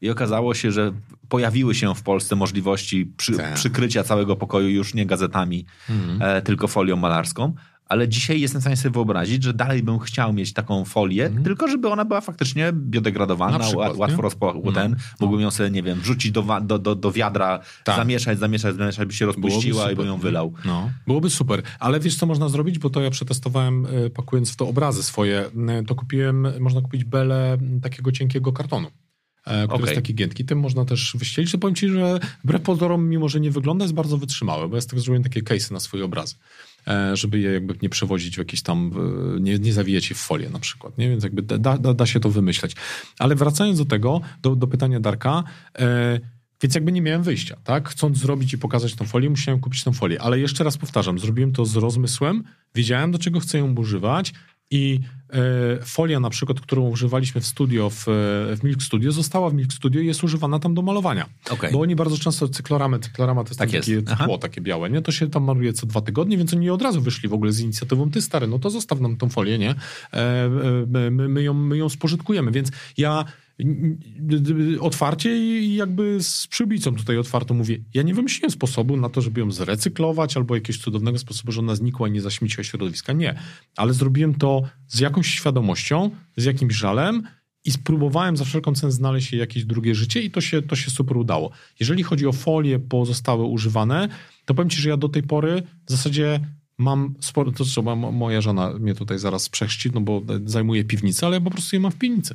[0.00, 0.92] i okazało się, że
[1.28, 3.54] pojawiły się w Polsce możliwości przy, tak.
[3.54, 6.36] przykrycia całego pokoju już nie gazetami, mhm.
[6.36, 7.54] e, tylko folią malarską
[7.90, 11.44] ale dzisiaj jestem w stanie sobie wyobrazić, że dalej bym chciał mieć taką folię, mm.
[11.44, 14.62] tylko żeby ona była faktycznie biodegradowalna, przykład, łatwo rozpo...
[14.74, 14.96] ten, no.
[15.20, 17.96] mógłbym ją sobie, nie wiem, wrzucić do, do, do, do wiadra, tak.
[17.96, 20.52] zamieszać, zamieszać, zamieszać, by się rozpuściła i bym ją wylał.
[20.64, 20.90] No.
[21.06, 24.68] Byłoby super, ale wiesz co można zrobić, bo to ja przetestowałem e, pakując w to
[24.68, 28.90] obrazy swoje, e, to kupiłem, można kupić belę takiego cienkiego kartonu e,
[29.42, 29.80] który okay.
[29.80, 30.44] jest taki giętki.
[30.44, 31.52] Tym można też wyścielić.
[31.52, 34.82] To powiem ci, że wbrew pozorom, mimo że nie wygląda, jest bardzo wytrzymały, bo ja
[34.82, 36.34] tak zrobiłem takie case'y na swoje obrazy.
[36.88, 38.90] E, żeby je jakby nie przewozić w jakieś tam,
[39.40, 41.10] nie, nie zawijać je w folię na przykład, nie?
[41.10, 42.76] Więc jakby da, da, da się to wymyśleć.
[43.18, 45.44] Ale wracając do tego, do, do pytania Darka,
[45.78, 46.20] e,
[46.62, 47.88] więc jakby nie miałem wyjścia, tak?
[47.88, 50.22] Chcąc zrobić i pokazać tą folię, musiałem kupić tą folię.
[50.22, 52.44] Ale jeszcze raz powtarzam, zrobiłem to z rozmysłem,
[52.74, 54.32] wiedziałem do czego chcę ją używać
[54.70, 58.04] i e, folia na przykład, którą używaliśmy w studio, w,
[58.56, 61.26] w Milk Studio, została w Milk Studio i jest używana tam do malowania.
[61.50, 61.72] Okej.
[61.72, 64.08] Bo oni bardzo często cykloramy, cyklorama to jest Tak takie jest.
[64.24, 65.02] Tło takie białe, nie?
[65.02, 67.60] To się tam maluje co dwa tygodnie, więc oni od razu wyszli w ogóle z
[67.60, 69.70] inicjatywą, ty stary, no to zostaw nam tą folię, nie?
[69.70, 69.76] E,
[70.14, 70.50] e,
[71.10, 73.24] my, my, ją, my ją spożytkujemy, więc ja
[74.80, 79.40] otwarcie i jakby z przybicą tutaj otwarto mówię, ja nie wymyśliłem sposobu na to, żeby
[79.40, 83.12] ją zrecyklować albo jakiegoś cudownego sposobu, że ona znikła i nie zaśmieciła środowiska.
[83.12, 83.34] Nie.
[83.76, 87.22] Ale zrobiłem to z jakąś świadomością, z jakimś żalem
[87.64, 90.90] i spróbowałem za wszelką cenę znaleźć jej jakieś drugie życie i to się, to się
[90.90, 91.50] super udało.
[91.80, 94.08] Jeżeli chodzi o folie pozostałe używane,
[94.44, 96.40] to powiem ci, że ja do tej pory w zasadzie
[96.78, 101.26] mam sporo, to co, mo- moja żona mnie tutaj zaraz przechrzci, no bo zajmuje piwnicę,
[101.26, 102.34] ale ja po prostu je mam w piwnicy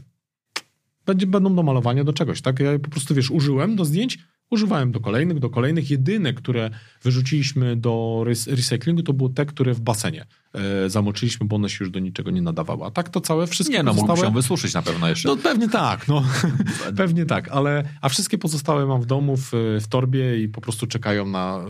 [1.06, 2.60] będzie, będą do malowania, do czegoś, tak?
[2.60, 4.20] Ja po prostu, wiesz, użyłem do zdjęć,
[4.50, 5.90] używałem do kolejnych, do kolejnych.
[5.90, 6.70] Jedyne, które
[7.04, 11.92] wyrzuciliśmy do recyklingu, to było te, które w basenie e, zamoczyliśmy, bo one się już
[11.92, 12.86] do niczego nie nadawały.
[12.86, 14.28] A tak to całe, wszystkie Nie no, pozostałe...
[14.28, 15.30] ją wysuszyć na pewno jeszcze.
[15.30, 16.24] No pewnie tak, no.
[16.98, 19.52] pewnie tak, ale a wszystkie pozostałe mam w domu w,
[19.82, 21.66] w torbie i po prostu czekają na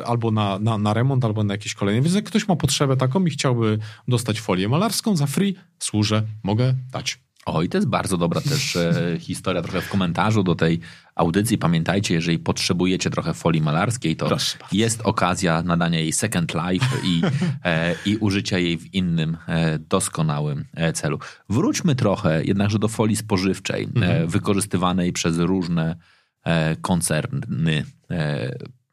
[0.00, 2.02] y, albo na, na, na remont, albo na jakieś kolejne.
[2.02, 3.78] Więc jak ktoś ma potrzebę taką i chciałby
[4.08, 7.18] dostać folię malarską za free, służę, mogę dać.
[7.46, 10.80] O, i to jest bardzo dobra też e, historia, trochę w komentarzu do tej
[11.14, 11.58] audycji.
[11.58, 14.76] Pamiętajcie, jeżeli potrzebujecie trochę folii malarskiej, to Proszę bardzo.
[14.76, 17.22] jest okazja nadania jej second life i,
[17.64, 21.18] e, i użycia jej w innym e, doskonałym e, celu.
[21.48, 25.96] Wróćmy trochę jednakże do folii spożywczej, e, wykorzystywanej przez różne
[26.44, 27.84] e, koncerny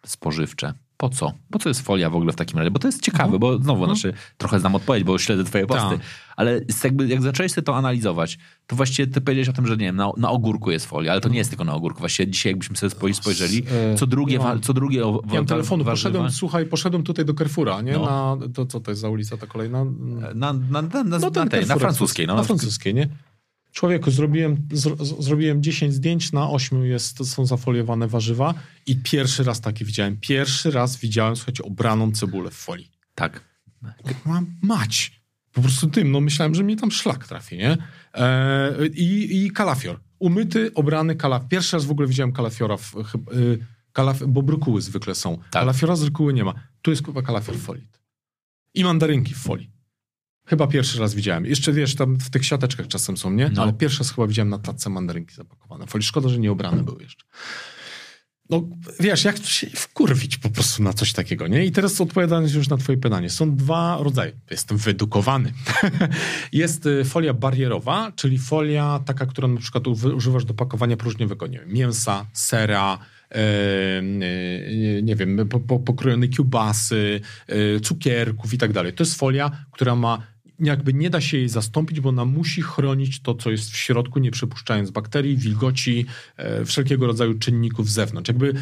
[0.06, 0.74] spożywcze.
[1.02, 1.34] Po co?
[1.52, 2.72] Po co jest folia w ogóle w takim razie?
[2.72, 6.00] Bo to jest ciekawe, bo znowu, znaczy, trochę znam odpowiedź, bo śledzę twoje posty, Tak.
[6.36, 9.86] ale jakby, jak zacząłeś sobie to analizować, to właściwie ty powiedziałeś o tym, że nie
[9.86, 12.00] wiem, na, na ogórku jest folia, ale to nie jest tylko na ogórku.
[12.00, 15.46] Właściwie dzisiaj jakbyśmy sobie spoj- spojrzeli, E, co drugie, wa- co drugie o- Nie mam
[15.46, 17.94] telefonu, warzywa- poszedłem, słuchaj, poszedłem tutaj do Carrefoura, nie?
[17.94, 18.06] No.
[18.06, 19.86] Na, to co to jest za ulica ta kolejna?
[20.36, 22.28] na, na, na, na, No na, tej, na francuskiej.
[22.28, 22.36] No.
[22.36, 23.10] Na francuskiej, nie?
[23.72, 28.54] Człowieku, zrobiłem, z- zrobiłem 10 zdjęć, na 8 jest, są zafoliowane warzywa
[28.86, 30.18] i pierwszy raz takie widziałem.
[30.22, 32.92] Pierwszy raz widziałem, słuchajcie, obraną cebulę w folii.
[33.16, 33.44] Tak.
[34.26, 35.20] Mam mać.
[35.54, 37.78] Po prostu tym, no myślałem, że mnie tam szlak trafi, nie?
[38.14, 40.00] E, i, I kalafior.
[40.20, 41.50] Umyty, obrany kalafior.
[41.50, 42.96] Pierwszy raz w ogóle widziałem kalafiora, w,
[43.34, 43.60] y,
[43.94, 45.38] kalaf, bo brokuły zwykle są.
[45.52, 46.54] Kalafiora z reguły nie ma.
[46.82, 47.88] Tu jest chyba kalafior w folii.
[48.74, 49.70] I mandarynki w folii.
[50.50, 51.46] Chyba pierwszy raz widziałem.
[51.46, 53.50] Jeszcze wiesz, tam w tych siateczkach czasem są, nie?
[53.50, 53.62] No.
[53.62, 56.08] Ale pierwszy raz chyba widziałem na tacce mandarynki zapakowane w folii.
[56.08, 57.26] Szkoda, że nie obrane były jeszcze.
[58.50, 58.70] No
[59.00, 61.66] wiesz, jak się wkurwić po prostu na coś takiego, nie?
[61.66, 63.30] I teraz odpowiadając już na twoje pytanie.
[63.30, 64.32] Są dwa rodzaje.
[64.52, 65.54] Jestem wyedukowany.
[66.52, 71.60] Jest y, folia barierowa, czyli folia taka, którą na przykład używasz do pakowania próżniowego, nie
[71.60, 72.98] wiem, mięsa, sera,
[73.32, 78.94] e, e, nie wiem, po, po, pokrojone kiełbasy, e, cukierków i tak dalej.
[78.94, 83.22] To jest folia, która ma jakby nie da się jej zastąpić, bo ona musi chronić
[83.22, 86.06] to, co jest w środku, nie przepuszczając bakterii, wilgoci,
[86.38, 88.28] e, wszelkiego rodzaju czynników z zewnątrz.
[88.28, 88.54] Jakby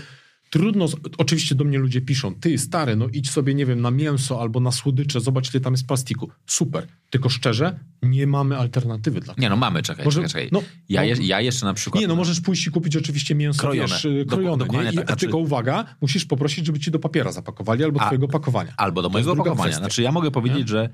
[0.50, 0.86] trudno,
[1.18, 4.60] oczywiście do mnie ludzie piszą, ty stary, no idź sobie, nie wiem, na mięso albo
[4.60, 6.30] na słodycze, zobacz, ile tam jest plastiku.
[6.46, 10.50] Super, tylko szczerze, nie mamy alternatywy dla Nie no, mamy, czekaj, Może- czekaj, czekaj.
[10.52, 12.02] no, ja, no- je, ja jeszcze na przykład...
[12.02, 13.88] nie, no możesz pójść i kupić oczywiście mięso Krojone.
[13.88, 14.94] Wiesz, krojone dokładnie nie?
[14.94, 18.28] I, tak, znaczy- tylko uwaga, musisz poprosić, żeby ci do papiera zapakowali albo A- twojego
[18.28, 18.74] pakowania.
[18.78, 19.78] Albo do mojego kwestia.
[19.78, 20.90] Znaczy ja mogę powiedzieć, że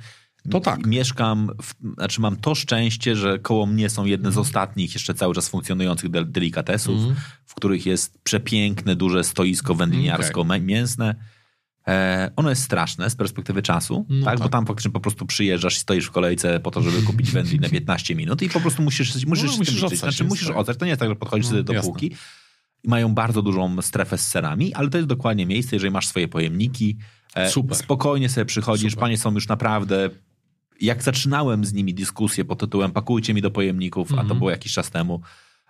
[0.52, 0.86] To tak.
[0.86, 5.36] mieszkam, w, znaczy mam to szczęście, że koło mnie są jedne z ostatnich jeszcze cały
[5.36, 7.16] czas funkcjonujących del- delikatesów, Mhm.
[7.46, 11.16] w których jest przepiękne, duże stoisko wędliniarsko-mięsne.
[11.88, 14.38] E, ono jest straszne z perspektywy czasu, No tak?
[14.38, 14.52] bo tak.
[14.52, 18.16] tam faktycznie po prostu przyjeżdżasz i stoisz w kolejce po to, żeby kupić wędlinę 15
[18.16, 20.58] minut i po prostu musisz, musisz, No, z musisz ocać, Znaczy musisz tak.
[20.58, 21.92] ocać, to nie jest tak, że podchodzisz No, sobie do jasne.
[21.92, 22.12] półki
[22.84, 26.28] i mają bardzo dużą strefę z serami, ale to jest dokładnie miejsce, jeżeli masz swoje
[26.28, 26.98] pojemniki,
[27.36, 27.78] e, Super.
[27.78, 29.02] spokojnie sobie przychodzisz, Super.
[29.02, 30.10] panie są już naprawdę...
[30.82, 34.38] Jak zaczynałem z nimi dyskusję pod tytułem pakujcie mi do pojemników, a to Mhm.
[34.40, 35.22] było jakiś czas temu,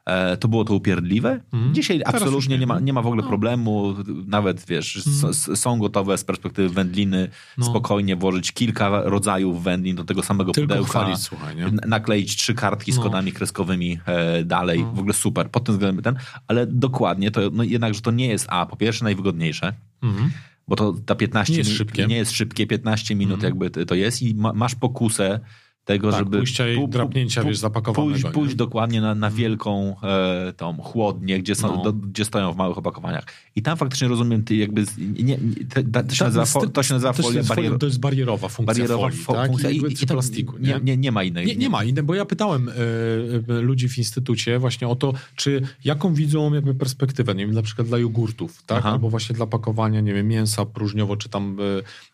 [0.06, 1.40] e, to było to upierdliwe.
[1.54, 1.74] Mhm.
[1.74, 2.80] Dzisiaj Teraz absolutnie nie, nie ma, no.
[2.80, 3.96] nie ma w ogóle problemu.
[4.28, 7.66] Nawet, wiesz, s- są gotowe z perspektywy wędliny No.
[7.66, 10.90] spokojnie włożyć kilka rodzajów wędlin do tego samego Tylko pudełka.
[10.90, 11.72] chwalić, słuchaj, nie?
[11.88, 13.04] nakleić trzy kartki z No.
[13.04, 14.80] kodami kreskowymi e, dalej.
[14.84, 14.92] No.
[14.94, 15.50] W ogóle super.
[15.52, 16.16] Pod tym względem ten,
[16.48, 19.74] ale dokładnie to no, jednakże to nie jest, a po pierwsze najwygodniejsze,
[20.04, 20.32] Mhm.
[20.68, 22.08] Bo to ta 15 Nie jest szybkie.
[22.08, 23.52] nie jest szybkie, 15 minut Mhm.
[23.52, 25.40] jakby to- to jest i ma, masz pokusę
[25.86, 28.32] tego, Tak, żeby pójścia i drapnięcia, wiesz, zapakowanego, pójść, nie?
[28.32, 31.84] pójść dokładnie na, na wielką e, tą chłodnię, gdzie, są, No.
[31.84, 33.26] do, gdzie stoją w małych opakowaniach.
[33.56, 35.38] I tam faktycznie rozumiem, ty jakby, nie, nie,
[35.70, 38.00] te, ta- to, się nazywa, fo, to się nazywa to folia jest, barier, to jest
[38.00, 39.48] barierowa funkcja barierowa folii, fo- tak?
[39.48, 41.46] funkcja I, i, i, plastiku, nie, nie, nie ma innej.
[41.46, 45.62] Nie, nie ma innej, bo ja pytałem e, ludzi w instytucie właśnie o to, czy
[45.84, 48.78] jaką widzą jakby perspektywę, nie wiem, na przykład dla jogurtów, tak?
[48.80, 48.92] Aha.
[48.92, 51.58] Albo właśnie dla pakowania, nie wiem, mięsa próżniowo, czy tam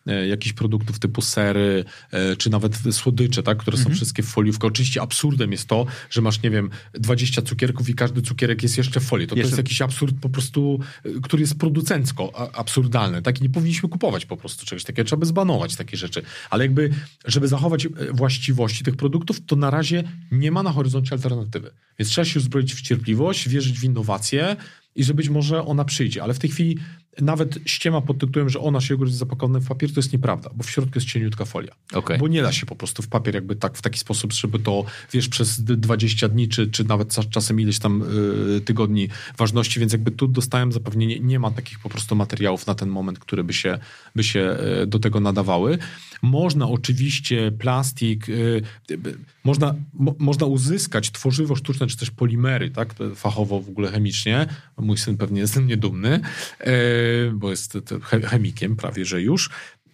[0.06, 1.84] e, e, jakichś produktów typu sery,
[2.38, 3.59] czy nawet słodycze, tak?
[3.60, 3.92] Które Mhm.
[3.94, 4.66] są wszystkie w foliówkę.
[4.66, 9.00] Oczywiście absurdem jest to, że masz, nie wiem, 20 cukierków i każdy cukierek jest jeszcze
[9.00, 9.26] w folii.
[9.26, 13.40] To, to Jeszcze- jest jakiś absurd po prostu, e, który jest producencko absurdalny, tak?
[13.40, 15.06] I nie powinniśmy kupować po prostu czegoś takiego.
[15.06, 16.22] Trzeba by zbanować takie rzeczy.
[16.50, 16.90] Ale jakby,
[17.26, 21.70] żeby zachować e, właściwości tych produktów, to na razie nie ma na horyzoncie alternatywy.
[21.98, 24.56] Więc trzeba się uzbroić w cierpliwość, wierzyć w innowacje
[24.96, 26.22] i że być może ona przyjdzie.
[26.22, 26.78] Ale w tej chwili
[27.20, 30.62] nawet ściema pod tytułem, że ona się jest zapakowany w papier, to jest nieprawda, bo
[30.62, 31.72] w środku jest cieniutka folia.
[31.92, 32.18] Okej.
[32.18, 34.84] Bo nie da się po prostu w papier jakby tak w taki sposób, żeby to,
[35.12, 38.02] wiesz, przez d- 20 dni, czy, czy nawet czasem ileś tam
[38.56, 39.08] y, tygodni
[39.38, 43.18] ważności, więc jakby tu dostałem zapewnienie, nie ma takich po prostu materiałów na ten moment,
[43.18, 43.78] które by się,
[44.16, 45.78] by się y, do tego nadawały.
[46.22, 48.98] Można oczywiście plastik, y, y,
[49.44, 54.46] można, mo, można uzyskać tworzywo sztuczne, czy też polimery, tak, fachowo w ogóle chemicznie.
[54.78, 56.20] Mój syn pewnie jest ze mnie dumny,
[56.66, 59.50] y, bo jest che- chemikiem prawie, że już.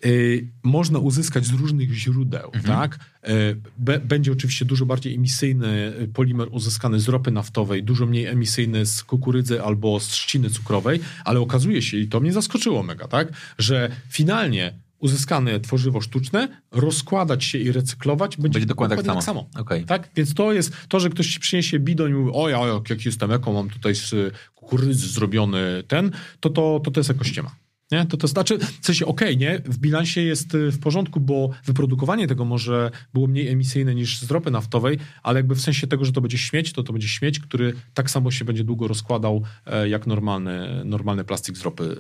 [0.06, 2.98] Y, można uzyskać z różnych źródeł, tak?
[3.28, 8.86] Y, be- będzie oczywiście dużo bardziej emisyjny polimer uzyskany z ropy naftowej, dużo mniej emisyjny
[8.86, 13.28] z kukurydzy albo z trzciny cukrowej, ale okazuje się, i to mnie zaskoczyło mega, tak?
[13.58, 19.46] Że finalnie uzyskane tworzywo sztuczne rozkładać się i recyklować będzie, Będzie dokładnie tak samo.
[19.58, 19.84] Okej.
[19.84, 20.10] tak?
[20.16, 23.06] Więc to jest to, że ktoś ci przyniesie bidon i mówi, o ja, jak, jak
[23.06, 24.14] jestem eko, mam tutaj z
[24.54, 26.10] kukurydzy zrobiony ten,
[26.40, 27.50] to to, to, to jest ekościema.
[27.92, 28.06] Nie?
[28.06, 29.62] To, to znaczy, w sensie okej, nie?
[29.64, 34.30] W bilansie jest y, w porządku, bo wyprodukowanie tego może było mniej emisyjne niż z
[34.30, 37.40] ropy naftowej, ale jakby w sensie tego, że to będzie śmieć, to to będzie śmieć,
[37.40, 41.96] który tak samo się będzie długo rozkładał e, jak normalny, normalny plastik z ropy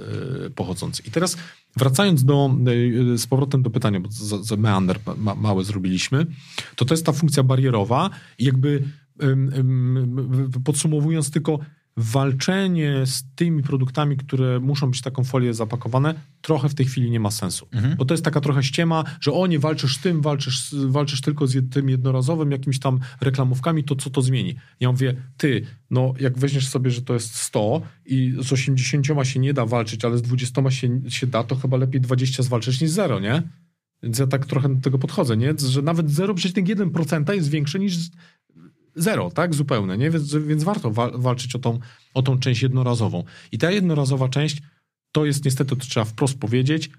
[0.46, 1.02] e, pochodzący.
[1.06, 1.36] I teraz
[1.76, 2.50] wracając do,
[3.14, 6.26] e, z powrotem do pytania, bo za, meander ma, mały zrobiliśmy,
[6.76, 8.82] to to jest ta funkcja barierowa i jakby
[10.64, 11.58] podsumowując tylko
[11.96, 17.20] walczenie z tymi produktami, które muszą być taką folię zapakowane, trochę w tej chwili nie
[17.20, 17.68] ma sensu.
[17.96, 21.46] Bo to jest taka trochę ściema, że o nie walczysz z tym, walczysz, walczysz tylko
[21.46, 24.56] z tym jednorazowym jakimiś tam reklamówkami, to co to zmieni?
[24.80, 29.40] Ja mówię, ty, no jak weźmiesz sobie, że to jest 100 i z 80 się
[29.40, 32.90] nie da walczyć, ale z 20 się, się da, to chyba lepiej 20 zwalczyć niż
[32.90, 33.42] 0, nie?
[34.02, 35.54] Więc ja tak trochę do tego podchodzę, nie?
[35.58, 37.96] Że nawet 0,1% jest większe niż
[38.96, 39.54] zero, tak?
[39.54, 40.10] Zupełne, nie?
[40.10, 41.78] Więc, więc warto wa- walczyć o tą,
[42.14, 43.24] o tą część jednorazową.
[43.52, 44.62] I ta jednorazowa część
[45.12, 46.90] to jest niestety, to trzeba wprost powiedzieć,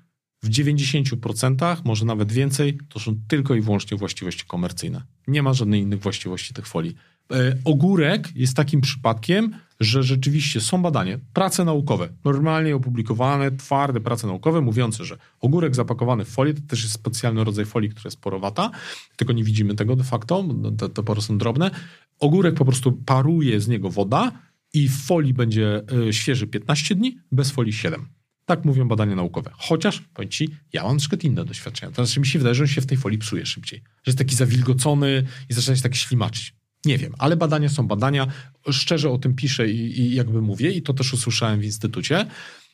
[0.44, 5.02] w 90%, może nawet więcej, to są tylko i wyłącznie właściwości komercyjne.
[5.28, 6.96] Nie ma żadnych innych właściwości tych folii.
[7.32, 14.28] E, ogórek jest takim przypadkiem, że rzeczywiście są badania, prace naukowe, normalnie opublikowane, twarde prace
[14.28, 18.22] naukowe, mówiące, że ogórek zapakowany w folię to też jest specjalny rodzaj folii, która jest
[18.22, 18.72] porowata,
[19.16, 21.72] tylko nie widzimy tego de facto, bo te, te pory są drobne.
[22.20, 24.32] Ogórek po prostu paruje z niego woda
[24.74, 28.08] i w folii będzie y, świeży 15 dni, bez folii 7.
[28.46, 29.52] Tak mówią badania naukowe.
[29.54, 31.92] Chociaż, powiem ci, ja mam przykład inne doświadczenia.
[31.92, 33.80] To znaczy mi się wydaje, że on się w tej folii psuje szybciej.
[33.80, 36.56] Że jest taki zawilgocony i zaczyna się tak ślimaczyć.
[36.88, 38.28] Nie wiem, ale badania są badania.
[38.72, 42.26] Szczerze o tym piszę i, i jakby mówię i to też usłyszałem w instytucie.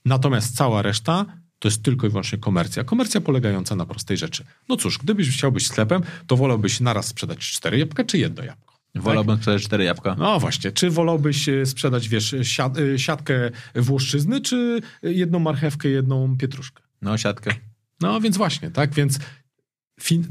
[0.05, 1.25] Natomiast cała reszta
[1.59, 2.83] to jest tylko i wyłącznie komercja.
[2.83, 4.43] Komercja polegająca na prostej rzeczy.
[4.69, 8.73] No cóż, gdybyś chciał być sklepem, to wolałbyś naraz sprzedać cztery jabłka czy jedno jabłko?
[8.95, 10.15] Wolałbym sprzedać cztery jabłka.
[10.19, 16.37] No właśnie, czy wolałbyś e, sprzedać, wiesz, siat, e, siatkę włoszczyzny, czy jedną marchewkę, jedną
[16.37, 16.83] pietruszkę?
[17.01, 17.51] No, siatkę.
[18.01, 19.19] No więc właśnie, tak, więc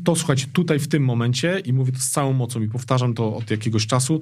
[0.04, 3.36] to słuchajcie, tutaj w tym momencie, i mówię to z całą mocą i powtarzam to
[3.36, 4.20] od jakiegoś czasu,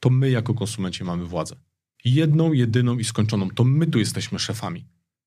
[0.00, 1.56] to my jako konsumenci mamy władzę.
[2.04, 3.50] Jedną, jedyną i skończoną.
[3.50, 4.86] To my tu jesteśmy szefami.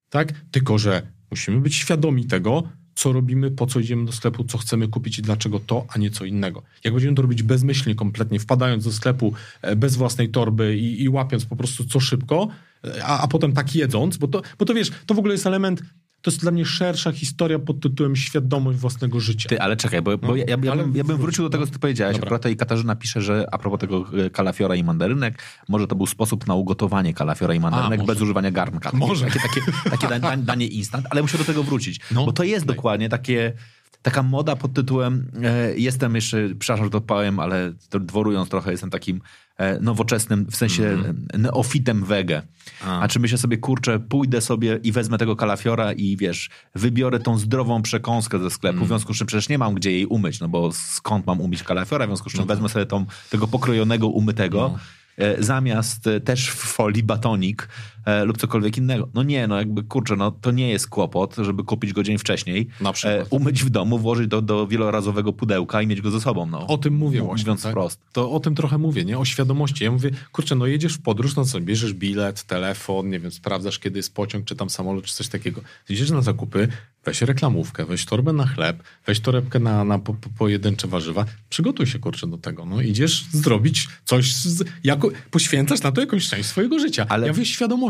[0.09, 0.33] Tak?
[0.51, 2.63] Tylko, że musimy być świadomi tego,
[2.95, 6.11] co robimy, po co idziemy do sklepu, co chcemy kupić i dlaczego to, a nie
[6.11, 6.63] co innego.
[6.83, 11.09] Jak będziemy to robić bezmyślnie, kompletnie, wpadając do sklepu e, bez własnej torby i, i
[11.09, 12.47] łapiąc po prostu co szybko,
[12.83, 15.47] e, a, a potem tak jedząc, bo to, bo to wiesz, to w ogóle jest
[15.47, 15.83] element,
[16.22, 19.49] to jest dla mnie szersza historia pod tytułem świadomość własnego życia.
[19.49, 21.49] Ty, ale czekaj, bo, bo No, ja, ja, ja, ale bym, ja bym wrócił do
[21.49, 22.14] tego, co ty powiedziałeś.
[22.15, 22.26] Dobra.
[22.27, 26.06] Akurat tutaj Katarzyna pisze, że a propos tego e, kalafiora i mandarynek, może to był
[26.07, 28.14] sposób na ugotowanie kalafiora i mandarynek może.
[28.14, 28.91] bez używania garnka.
[28.91, 29.26] Takie, Może.
[29.26, 31.99] Takie, takie, takie dań, danie instant, ale muszę do tego wrócić.
[32.11, 32.76] No, bo to jest daj.
[32.76, 33.53] dokładnie takie
[34.01, 38.71] taka moda pod tytułem e, jestem jeszcze, przepraszam, że to powiem, ale to dworując trochę,
[38.71, 39.21] jestem takim
[39.57, 41.27] e, nowoczesnym, w sensie Mhm.
[41.37, 42.41] neofitem wege.
[42.85, 43.07] A.
[43.07, 47.81] czy myślę sobie, kurczę, pójdę sobie i wezmę tego kalafiora i wiesz, wybiorę tą zdrową
[47.81, 48.85] przekąskę ze sklepu, Mhm.
[48.85, 51.63] w związku z czym przecież nie mam gdzie jej umyć, no bo skąd mam umyć
[51.63, 52.57] kalafiora, w związku z czym No tak.
[52.57, 54.77] wezmę sobie tą, tego pokrojonego, umytego,
[55.17, 57.67] e, zamiast e, też w folii batonik
[58.05, 59.09] e, lub cokolwiek innego.
[59.13, 62.67] No nie, no jakby kurczę, no to nie jest kłopot, żeby kupić go dzień wcześniej,
[62.81, 63.19] Na przykład.
[63.19, 66.45] e, umyć w domu, włożyć do, do wielorazowego pudełka i mieć go ze sobą.
[66.45, 66.67] No.
[66.67, 67.43] O tym mówię właśnie.
[67.43, 67.71] Mówiąc tak?
[67.71, 67.99] wprost.
[68.13, 69.17] To o tym trochę mówię, nie?
[69.19, 69.83] O świadomości.
[69.83, 73.79] Ja mówię, kurczę, no jedziesz w podróż, no co, bierzesz bilet, telefon, nie wiem, sprawdzasz,
[73.79, 75.61] kiedy jest pociąg, czy tam samolot, czy coś takiego.
[75.89, 76.67] Idziesz na zakupy,
[77.05, 81.25] weź reklamówkę, weź torbę na chleb, weź torebkę na, na po, po, pojedyncze warzywa.
[81.49, 82.65] Przygotuj się, kurczę, do tego.
[82.65, 87.05] No idziesz zrobić coś, z, jako, poświęcasz na to jakąś część swojego życia.
[87.09, 87.45] Ale- ja mówię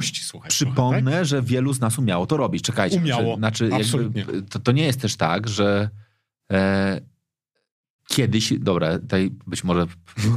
[0.10, 0.50] słuchaj.
[0.50, 1.26] Przypomnę, trochę, tak?
[1.26, 2.64] że wielu z nas umiało to robić.
[2.64, 2.98] Czekajcie.
[2.98, 4.22] Umiało, Znaczy, znaczy absolutnie.
[4.22, 5.90] jakby, to, to nie jest też tak, że
[6.52, 7.02] e,
[8.08, 9.88] kiedyś, dobra, tutaj być może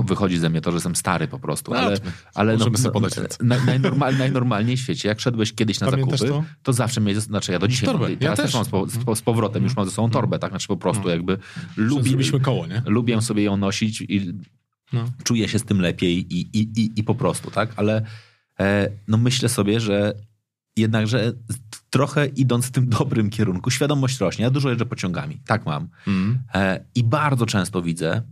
[0.04, 1.96] wychodzi ze mnie to, że jestem stary po prostu, No, ale,
[2.34, 6.54] ale no, no, naj, najnormal, najnormalniej w świecie, jak szedłeś kiedyś na Pamiętasz zakupy, to?
[6.62, 6.72] to?
[6.72, 8.54] zawsze miałeś, znaczy ja do dzisiaj Torbę, mam, ja teraz też, też.
[8.54, 8.82] Mhm.
[9.06, 11.38] mam z, z, powrotem, już mam ze sobą torbę, tak, znaczy po prostu jakby
[11.76, 12.82] lubi, Zrobiliśmy koło, nie?
[12.86, 14.32] lubię sobie ją nosić i
[14.92, 15.04] No.
[15.24, 17.72] czuję się z tym lepiej i, i, i, i po prostu, tak?
[17.76, 18.04] Ale
[19.08, 20.14] no myślę sobie, że
[20.76, 21.32] jednakże
[21.90, 24.44] trochę idąc w tym dobrym kierunku, świadomość rośnie.
[24.44, 25.88] Ja dużo jeżdżę pociągami, tak mam.
[26.06, 26.38] Mm.
[26.54, 28.22] E, I bardzo często widzę,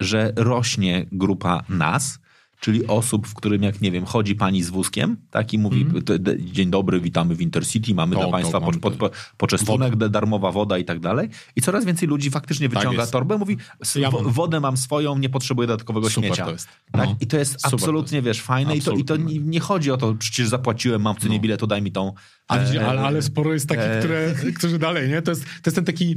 [0.00, 2.18] że rośnie grupa nas,
[2.60, 6.18] czyli osób, w którym, jak nie wiem, chodzi pani z wózkiem, tak, i mówi, "D-
[6.18, 9.10] d- dzień dobry, witamy w Intercity, mamy To, dla to, państwa mamy po, po, po,
[9.36, 11.28] poczęstunek, darmowa woda i tak dalej.
[11.56, 13.12] I coraz więcej ludzi faktycznie wyciąga jest.
[13.12, 14.32] torbę, mówi, "S- Ja mam.
[14.32, 16.44] wodę mam swoją, nie potrzebuję dodatkowego Super śmiecia.
[16.44, 16.68] to jest.
[16.92, 17.06] Tak?
[17.08, 17.16] No.
[17.20, 19.38] I to jest Super to absolutnie, wiesz, fajne i to, i to Absolutnie.
[19.38, 21.42] nie, nie chodzi o to, przecież zapłaciłem, mam w cenie No.
[21.42, 22.12] biletu, daj mi tą...
[22.50, 25.22] A widzisz, e, ale, ale sporo jest takich, e, które, którzy dalej, nie?
[25.22, 26.16] To jest, to jest ten taki...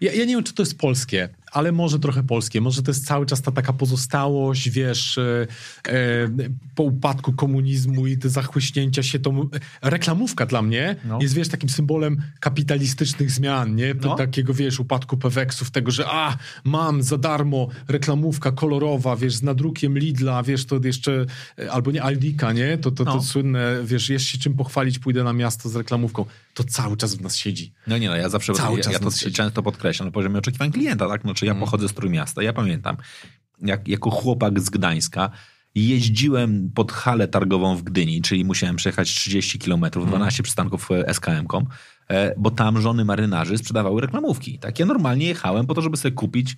[0.00, 2.60] Ja, ja nie wiem, czy to jest polskie, ale może trochę polskie.
[2.60, 5.46] Może to jest cały czas ta taka pozostałość, wiesz, e,
[5.88, 5.94] e,
[6.74, 9.48] po upadku komunizmu i te zachłyśnięcia się tą...
[9.82, 11.18] Reklamówka dla mnie No.
[11.22, 13.94] jest, wiesz, takim symbolem kapitalistycznych zmian, nie?
[14.02, 14.16] No.
[14.16, 19.98] Takiego, wiesz, upadku Peweksów, tego, że a, mam za darmo reklamówka kolorowa, wiesz, z nadrukiem
[19.98, 21.26] Lidla, wiesz, to jeszcze...
[21.58, 22.78] e, Albo nie, Aldika, nie?
[22.78, 23.22] To, to, to No.
[23.22, 26.24] słynne, wiesz, jest się czym pochwalić, pójdę na miasto z reklamówką.
[26.54, 27.72] To cały czas w nas siedzi.
[27.86, 29.36] No nie, no ja zawsze Cały ja, czas ja to siedzi.
[29.36, 31.22] często podkreślam na poziomie oczekiwań klienta, tak?
[31.22, 32.96] Znaczy ja pochodzę z Trójmiasta, ja pamiętam,
[33.62, 35.30] jak jako chłopak z Gdańska
[35.74, 41.64] jeździłem pod halę targową w Gdyni, czyli musiałem przejechać 30 km, 12 przystanków e, SKM-ką,
[42.08, 44.58] e, bo tam żony marynarzy sprzedawały reklamówki.
[44.58, 46.56] Tak, ja normalnie jechałem po to, żeby sobie kupić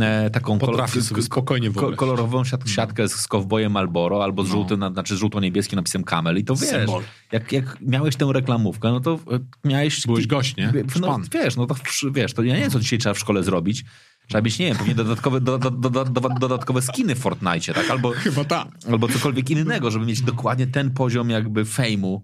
[0.00, 4.52] e, taką ko- spokojnie ko- kolorową siat, siatkę z, z kowbojem Malboro albo z No.
[4.52, 7.02] żółtym, znaczy żółto-niebieskim napisem Camel i to wiesz, Symbol.
[7.32, 9.18] jak, jak miałeś tę reklamówkę, no to
[9.64, 10.06] e, miałeś...
[10.06, 10.72] Byłeś gość, nie?
[11.00, 11.74] No, wiesz, no to
[12.12, 13.84] wiesz, to ja nie wiem, co dzisiaj trzeba w szkole zrobić.
[14.28, 17.90] Trzeba mieć, nie wiem, pewnie dodatkowe, do, do, do, do, dodatkowe skiny w Fortnite, tak?
[17.90, 18.68] Albo, Chyba tak.
[18.90, 22.22] albo cokolwiek innego, żeby mieć dokładnie ten poziom jakby fejmu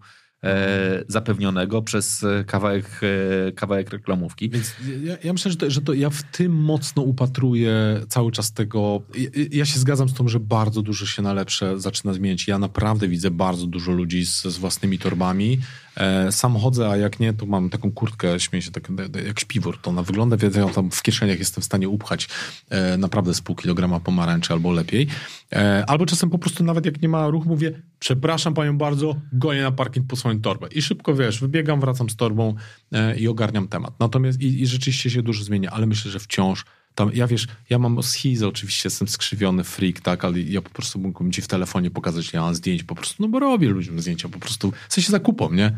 [1.09, 3.01] zapewnionego przez e, kawałek,
[3.49, 4.51] e, kawałek reklamówki.
[4.51, 4.73] Więc
[5.05, 9.03] ja, ja myślę, że to, że to ja w tym mocno upatruję cały czas tego.
[9.15, 12.49] Ja, ja się zgadzam z tym, że bardzo dużo się na lepsze zaczyna zmieniać.
[12.49, 15.59] Ja naprawdę widzę bardzo dużo ludzi z, z własnymi torbami.
[16.01, 18.89] E, sam chodzę, a jak nie, to mam taką kurtkę, śmieję się, tak,
[19.27, 19.79] jak śpiwór.
[19.83, 22.29] To ona wygląda, więc ja tam w kieszeniach jestem w stanie upchać
[22.71, 25.07] e, naprawdę z pół kilograma pomarańczy albo lepiej.
[25.53, 29.63] E, albo czasem po prostu nawet jak nie ma ruchu, mówię, przepraszam panią bardzo, gonię
[29.63, 30.69] na parking po swoją torbę.
[30.69, 32.55] I szybko, wiesz, wybiegam, wracam z torbą
[32.93, 33.95] e, i ogarniam temat.
[34.01, 36.65] Natomiast i, i rzeczywiście się dużo zmienia, ale myślę, że wciąż
[37.01, 40.99] tam, ja wiesz, ja mam schizę, oczywiście jestem skrzywiony freak, tak, ale ja po prostu
[40.99, 44.29] mógłbym ci w telefonie pokazać, ja mam zdjęć po prostu, no bo robię ludziom zdjęcia
[44.29, 45.71] po prostu, w sensie zakupom, nie?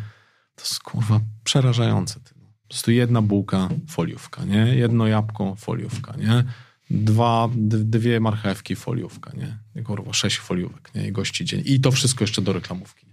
[0.55, 2.21] To jest kurwa przerażające.
[2.21, 2.35] Ty.
[2.35, 4.75] Po prostu jedna bułka, foliówka, nie?
[4.75, 6.45] Jedno jabłko, foliówka, nie?
[6.91, 9.83] Dwa, dwie marchewki, foliówka, nie?
[9.85, 11.09] Kurwa, sześć foliówek, nie?
[11.09, 11.63] I gości dzień.
[11.65, 13.07] I to wszystko jeszcze do reklamówki?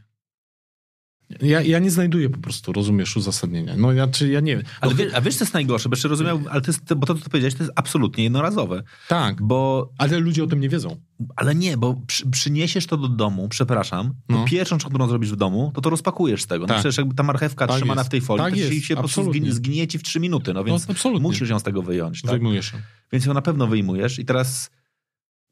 [1.41, 3.73] Ja, ja nie znajduję po prostu, rozumiesz, uzasadnienia.
[3.77, 4.65] No ja, czy ja nie wiem.
[4.81, 5.89] Ale No, wie, a wiesz, co jest najgorsze?
[5.89, 8.83] Bo jeszcze rozumiał, ale to jest, bo to, co powiedziałeś, to jest absolutnie jednorazowe.
[9.07, 10.95] tak, Bo, ale ludzie o tym nie wiedzą.
[11.35, 14.45] ale nie, bo przy, przyniesiesz to do domu, przepraszam, No.
[14.45, 16.63] pierwszą rzecz, którą zrobisz w domu, to to rozpakujesz z tego.
[16.63, 16.77] No Tak.
[16.79, 18.09] przecież jakby ta marchewka Tak trzymana jest.
[18.09, 19.41] w tej folii, Tak to jest, się po prostu absolutnie.
[19.41, 21.21] zginie, zgnie ci w trzy minuty, no więc no, absolutnie.
[21.21, 22.21] musisz ją z tego wyjąć.
[22.21, 22.31] Tak?
[22.31, 22.77] Zajmujesz się.
[23.11, 24.69] Więc ją na pewno wyjmujesz i teraz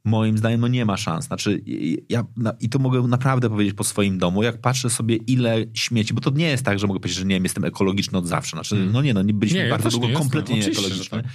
[0.07, 1.25] moim zdaniem no nie ma szans.
[1.25, 1.61] Znaczy
[2.09, 6.13] ja, na, i to mogę naprawdę powiedzieć po swoim domu, jak patrzę sobie ile śmieci,
[6.13, 8.57] bo to nie jest tak, że mogę powiedzieć, że nie wiem, jestem ekologiczny od zawsze.
[8.57, 8.91] Znaczy, Mm.
[8.91, 11.05] no nie, no nie byliśmy Nie, ja bardzo też długo kompletnie ekologiczni.
[11.09, 11.25] tak.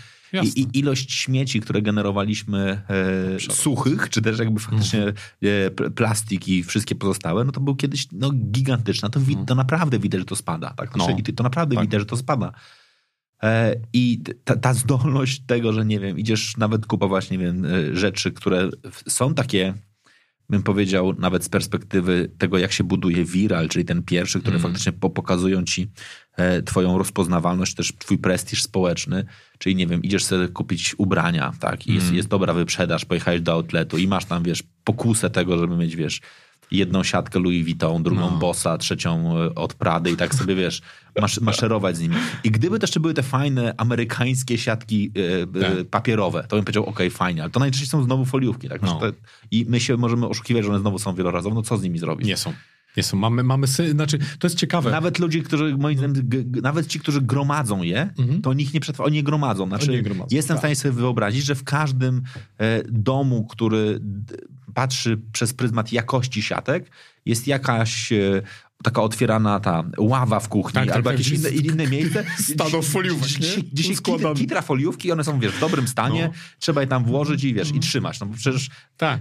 [0.56, 2.82] I, I ilość śmieci, które generowaliśmy
[3.48, 5.16] e, suchych, czy też jakby faktycznie Mhm.
[5.42, 9.10] e, pl- plastik i wszystkie pozostałe, no to był kiedyś no, gigantyczne.
[9.10, 10.70] To, wi- to naprawdę widać, że to spada.
[10.70, 10.92] Tak?
[10.92, 11.18] Znaczy, No.
[11.18, 11.84] i To naprawdę Tak.
[11.84, 12.52] widać, że to spada.
[13.44, 17.96] E, I ta, ta zdolność tego, że nie wiem, idziesz nawet kupować, nie wiem, e,
[17.96, 18.68] rzeczy, które
[19.08, 19.74] są takie
[20.52, 24.62] bym powiedział, nawet z perspektywy tego, jak się buduje viral, czyli ten pierwszy, który mm.
[24.62, 25.90] faktycznie po, pokazują ci
[26.36, 29.24] e, twoją rozpoznawalność, też twój prestiż społeczny,
[29.58, 32.16] czyli nie wiem, idziesz sobie kupić ubrania, tak, i jest, mm.
[32.16, 36.20] jest dobra wyprzedaż, pojechałeś do outletu i masz tam, wiesz, pokusę tego, żeby mieć, wiesz,
[36.72, 38.38] jedną siatkę Louis Vuitton, drugą no.
[38.38, 40.82] Bossa, trzecią e, od Prady i tak sobie, wiesz,
[41.20, 42.16] masz, maszerować z nimi.
[42.44, 45.88] I gdyby też były te fajne amerykańskie siatki e, e, tak.
[45.88, 48.82] papierowe, to bym powiedział, okej, okay, fajnie, ale to najczęściej są znowu foliówki, tak?
[48.82, 49.00] No.
[49.00, 49.12] Te,
[49.50, 52.28] I my się możemy oszukiwać, że one znowu są wielorazowe, no co z nimi zrobić?
[52.28, 52.52] Nie są.
[52.96, 53.16] Nie są.
[53.16, 54.90] Mamy, mamy sy- znaczy, to jest ciekawe.
[54.90, 56.30] Nawet ludzie, którzy, moim zdaniem,
[56.62, 58.42] nawet ci, którzy gromadzą je, mhm.
[58.42, 59.66] to nich nie przetrwa, oni je gromadzą.
[59.66, 60.56] Znaczy, nie gromadzą, jestem tak.
[60.56, 62.22] w stanie sobie wyobrazić, że w każdym
[62.58, 64.00] e, domu, który
[64.74, 66.90] patrzy przez pryzmat jakości siatek,
[67.24, 68.42] jest jakaś e,
[68.82, 72.24] taka otwierana ta ława w kuchni tak, tak albo tak, jakieś inne, inne miejsce.
[72.54, 73.96] Stado foliówek, Dzisiaj, dzisiaj
[74.36, 76.34] kitra, foliówki, one są wiesz, w dobrym stanie, no.
[76.58, 78.20] trzeba je tam włożyć i wiesz, i trzymać.
[78.20, 79.20] No bo przecież tak.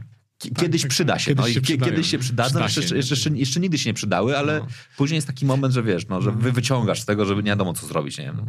[0.57, 1.35] Kiedyś tak, przyda się.
[1.35, 4.37] Kiedyś, no, się kiedyś się przydadzą, przyda jeszcze, jeszcze, jeszcze, jeszcze, nigdy się nie przydały,
[4.37, 4.67] ale no.
[4.97, 7.73] później jest taki moment, że wiesz, no, że wy wyciągasz z tego, żeby nie wiadomo
[7.73, 8.17] co zrobić.
[8.17, 8.35] Nie wiem.
[8.37, 8.45] No.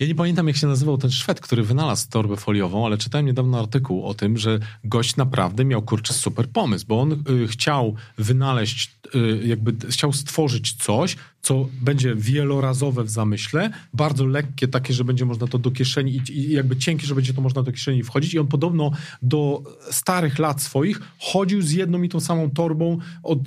[0.00, 3.58] Ja nie pamiętam, jak się nazywał ten Szwed, który wynalazł torbę foliową, ale czytałem niedawno
[3.58, 8.98] artykuł o tym, że gość naprawdę miał kurczę super pomysł, bo on y, chciał wynaleźć,
[9.14, 15.24] y, jakby chciał stworzyć coś, co będzie wielorazowe w zamyśle, bardzo lekkie, takie, że będzie
[15.24, 18.34] można to do kieszeni i, jakby cienkie, że będzie to można do kieszeni wchodzić.
[18.34, 18.90] I on podobno
[19.22, 23.38] do starych lat swoich chodził z jedną i tą samą torbą od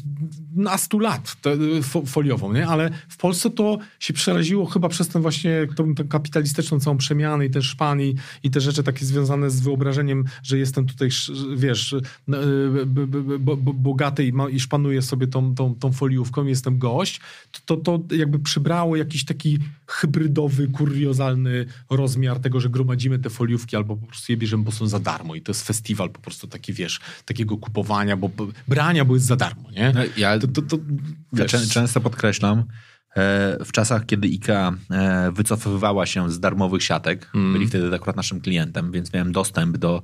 [0.55, 1.57] nastu lat te,
[2.05, 2.67] foliową, nie?
[2.67, 7.45] Ale w Polsce to się przeraziło chyba przez ten właśnie tą, tą kapitalistyczną całą przemianę
[7.45, 11.09] i ten szpan i, i te rzeczy takie związane z wyobrażeniem, że jestem tutaj,
[11.55, 11.95] wiesz,
[13.73, 17.21] bogaty i, ma, i szpanuję sobie tą, tą, tą foliówką, jestem gość,
[17.65, 23.75] to, to, to jakby przybrało jakiś taki hybrydowy, kuriozalny rozmiar tego, że gromadzimy te foliówki
[23.75, 26.47] albo po prostu je bierzemy, bo są za darmo i to jest festiwal po prostu
[26.47, 28.29] taki, wiesz, takiego kupowania, bo
[28.67, 29.91] brania, bo jest za darmo, nie?
[29.95, 30.77] No, ja to, to, to,
[31.33, 32.63] ja często podkreślam,
[33.15, 37.53] E, w czasach, kiedy IKEA e, wycofywała się z darmowych siatek, mm.
[37.53, 40.01] byli wtedy akurat naszym klientem, więc miałem dostęp do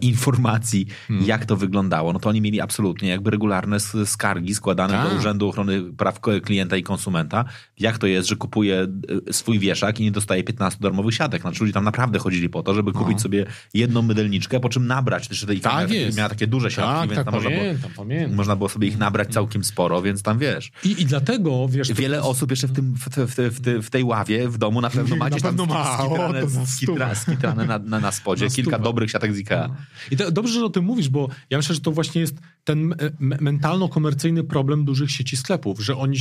[0.00, 1.26] informacji, hmm.
[1.26, 5.18] jak to wyglądało, no to oni mieli absolutnie jakby regularne skargi składane do tak.
[5.18, 7.44] Urzędu Ochrony Praw Klienta i Konsumenta.
[7.78, 8.86] Jak to jest, że kupuje
[9.28, 11.42] e, swój wieszak i nie dostaje 15 darmowych siatek?
[11.42, 13.22] Znaczy ludzie tam naprawdę chodzili po to, żeby kupić no.
[13.22, 15.28] sobie jedną mydelniczkę, po czym nabrać.
[15.28, 18.04] Też te tak miała, miała takie duże siatki, tak, więc tak, tam można, pamiętam, było,
[18.04, 18.34] pamiętam.
[18.34, 20.70] można było sobie ich nabrać całkiem sporo, więc tam wiesz.
[20.84, 21.92] I, i dlatego, wiesz...
[21.92, 22.28] Wiele to...
[22.28, 25.42] osób jeszcze w, tym, w, w, w, tej ławie w domu na pewno macie na
[25.42, 25.98] pewno tam ma.
[25.98, 29.69] skitrane, o, skitrane, skitrane na, na, na spodzie, na kilka dobrych siatek z Ikea.
[30.10, 32.92] I to, dobrze, że o tym mówisz, bo ja myślę, że to właśnie jest ten
[32.92, 36.16] e, mentalno-komercyjny problem dużych sieci sklepów, że oni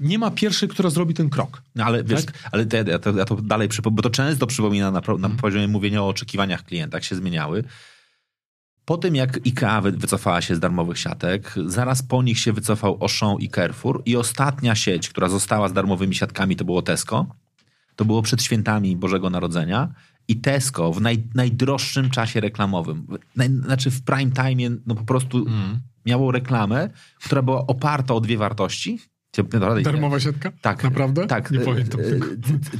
[0.00, 1.62] nie ma pierwszej, która zrobi ten krok.
[1.74, 2.48] No ale wiesz, tak?
[2.52, 5.36] ale to, ja, to, ja to dalej przypomnę, bo to często przypomina na, na hmm.
[5.36, 7.64] poziomie mówienia o oczekiwaniach klienta, jak się zmieniały.
[8.84, 13.36] Po tym, jak IKEA wycofała się z darmowych siatek, zaraz po nich się wycofał Auchan
[13.40, 17.26] i Carrefour i ostatnia sieć, która została z darmowymi siatkami, to było Tesco.
[17.96, 19.88] To było przed świętami Bożego Narodzenia
[20.28, 25.38] i Tesco w naj, najdroższym czasie reklamowym, naj, znaczy w prime time, no po prostu
[25.38, 25.80] mm.
[26.06, 26.90] miało reklamę,
[27.24, 28.98] która była oparta o dwie wartości.
[29.82, 30.52] Darmowa siatka?
[30.60, 30.84] Tak.
[30.84, 31.26] Naprawdę?
[31.26, 31.50] Tak.
[31.50, 32.26] Nie pamiętam tego.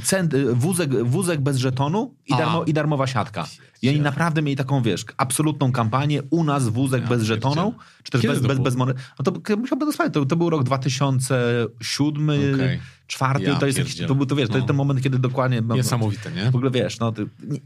[0.03, 3.47] Cent, wózek, wózek bez żetonu i, darmo, i darmowa siatka.
[3.81, 6.21] I oni naprawdę mieli taką, wiesz, absolutną kampanię.
[6.29, 8.99] U nas wózek ja, bez żetonu, czy też bez, bez, bez monety.
[9.19, 14.15] No to musiałbym to, to był rok 2007, okay czwarty, ja to jest jakiś, to
[14.15, 14.53] był to, wiesz, no.
[14.53, 15.61] to jest ten moment, kiedy dokładnie...
[15.61, 16.51] No, Niesamowite, nie?
[16.51, 17.21] W ogóle wiesz, no, to,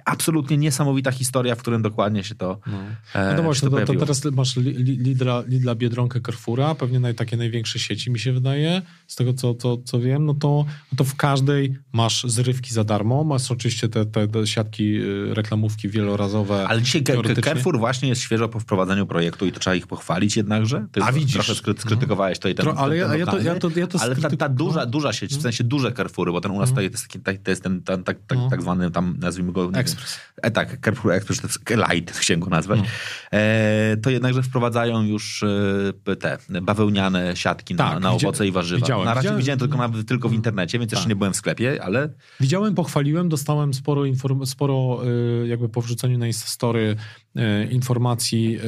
[0.05, 2.73] absolutnie niesamowita historia, w którym dokładnie się to No,
[3.21, 7.79] e, no właśnie, to, to, teraz masz Lidla, Lidla, Biedronkę, Carrefoura, pewnie naj, takie największe
[7.79, 11.15] sieci mi się wydaje, z tego co, co, co wiem, no to, no to w
[11.15, 16.67] każdej masz zrywki za darmo, masz oczywiście te, te, te siatki, y, reklamówki wielorazowe.
[16.67, 17.03] Ale dzisiaj
[17.43, 20.85] Carrefour właśnie jest świeżo po wprowadzeniu projektu i to trzeba ich pochwalić jednagże.
[20.91, 21.33] Ty A widzisz.
[21.33, 22.41] Trochę skrytykowałeś no.
[22.41, 24.49] to i ten, Ale, ten, ten ja, to, ja, to, ja to Ale ta, ta
[24.49, 26.75] duża, duża sieć w sensie duże Carrefoury, bo ten u nas mhm.
[26.75, 29.71] to jest, taki, to jest ten tak, tak, tak, tak zwany tam, nazwijmy go...
[29.73, 30.19] Express.
[30.41, 32.79] E, tak, Carrefour Express, to jest Light, chciałem go nazwać.
[32.79, 32.97] Mhm.
[33.31, 38.81] E, to jednakże wprowadzają już e, te bawełniane siatki na, tak, na owoce i warzywa.
[38.81, 40.97] Widziałem, na razie widziałem, widziałem tylko, nawet, tylko w internecie, więc tak.
[40.97, 42.09] jeszcze nie byłem w sklepie, ale...
[42.39, 45.01] Widziałem, pochwaliłem, dostałem sporo, inform- sporo
[45.43, 46.95] e, jakby po wrzuceniu na Instastory
[47.35, 48.59] e, informacji,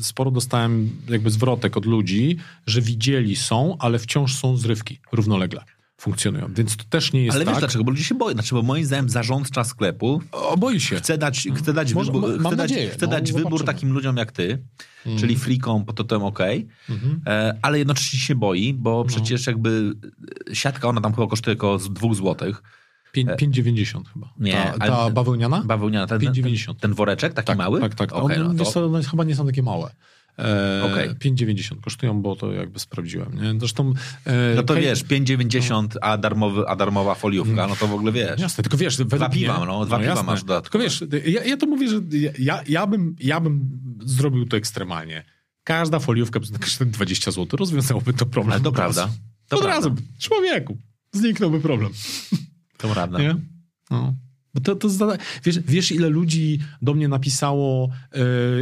[0.00, 2.36] sporo dostałem jakby zwrotek od ludzi,
[2.66, 4.56] że widzieli, są, ale wciąż są
[5.12, 5.64] równolegle
[6.00, 6.54] funkcjonują.
[6.54, 7.54] Więc to też nie jest Ale tak.
[7.54, 7.84] wiesz dlaczego?
[7.84, 8.34] Bo ludzie się boją.
[8.34, 10.96] Znaczy, bo moim zdaniem zarządca sklepu o, boi się.
[10.96, 14.32] chce dać, chce dać Może, wybór, chce dać, chce no, dać wybór takim ludziom jak
[14.32, 14.64] ty,
[15.06, 15.18] mm.
[15.18, 17.16] czyli frikom, po to ok, mm-hmm.
[17.26, 19.04] e, ale jednocześnie się boi, bo no.
[19.04, 19.92] przecież jakby
[20.52, 22.62] siatka, ona tam chyba kosztuje około 2 złotych,
[23.12, 24.32] Pię- 5,90 chyba.
[24.38, 25.62] Nie, ta, ta bawełniana?
[25.64, 26.74] Bawełniana, ten, ten, 5,90.
[26.74, 27.80] ten woreczek taki tak, mały?
[27.80, 28.12] Tak, tak.
[28.12, 29.90] Okej, one, no to- one chyba nie są takie małe.
[30.38, 31.10] E, Okej.
[31.34, 33.34] 5,90 kosztują, bo to jakby sprawdziłem.
[33.42, 33.60] Nie?
[33.60, 33.92] Zresztą...
[34.26, 38.40] E, No to wiesz, 5,90, a, darmowy, a darmowa foliówka, no to w ogóle wiesz.
[38.40, 38.96] Jasne, tylko wiesz...
[38.96, 40.24] Dwa piwa, no, dwa piwa jasne.
[40.24, 40.72] masz w dodatku.
[40.78, 42.00] Tylko wiesz, ja, ja to mówię, że
[42.38, 43.70] ja, ja, bym, ja bym
[44.04, 45.24] zrobił to ekstremalnie.
[45.64, 46.40] Każda foliówka
[46.78, 48.52] za 20 zł rozwiązałoby to problem.
[48.52, 49.08] Ale to prawda.
[49.48, 49.88] To Od prawda.
[49.88, 49.94] razu.
[50.18, 50.78] Człowieku.
[51.12, 51.92] Zniknąłby problem.
[52.76, 53.18] To prawda.
[53.18, 53.36] Nie?
[53.90, 54.14] No.
[54.54, 55.16] Bo to, to zada...
[55.44, 57.90] wiesz, wiesz, ile ludzi do mnie napisało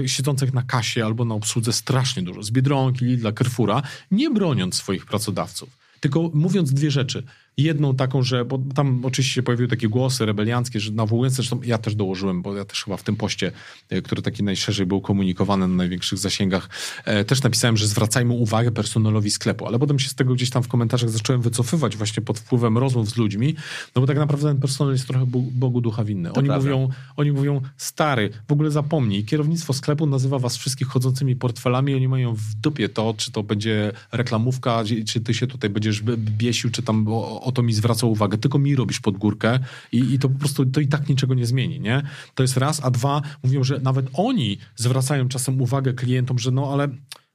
[0.02, 2.42] e, siedzących na kasie albo na obsłudze strasznie dużo.
[2.42, 5.78] Z Biedronki, Lidla, Carrefoura, nie broniąc swoich pracodawców.
[6.00, 7.22] Tylko mówiąc dwie rzeczy.
[7.58, 11.78] Jedną taką, że, bo tam oczywiście się pojawiły takie głosy rebelianckie, że nawołujące, zresztą ja
[11.78, 13.52] też dołożyłem, bo ja też chyba w tym poście,
[13.90, 16.68] e, który taki najszerzej był komunikowany na największych zasięgach,
[17.04, 20.62] e, też napisałem, że zwracajmy uwagę personelowi sklepu, ale potem się z tego gdzieś tam
[20.62, 23.54] w komentarzach zacząłem wycofywać właśnie pod wpływem rozmów z ludźmi,
[23.96, 26.32] no bo tak naprawdę ten personel jest trochę Bo- Bogu ducha winny.
[26.32, 31.94] Oni mówią, oni mówią, stary, w ogóle zapomnij, kierownictwo sklepu nazywa was wszystkich chodzącymi portfelami,
[31.94, 36.70] oni mają w dupie to, czy to będzie reklamówka, czy- ty się tutaj będziesz biesił,
[36.70, 39.58] czy tam o, o to mi zwracał uwagę, tylko mi robisz pod górkę
[39.92, 42.02] i, i to po prostu to i tak niczego nie zmieni, nie?
[42.34, 46.72] To jest raz, a dwa, mówią, że nawet oni zwracają czasem uwagę klientom, że no
[46.72, 46.88] ale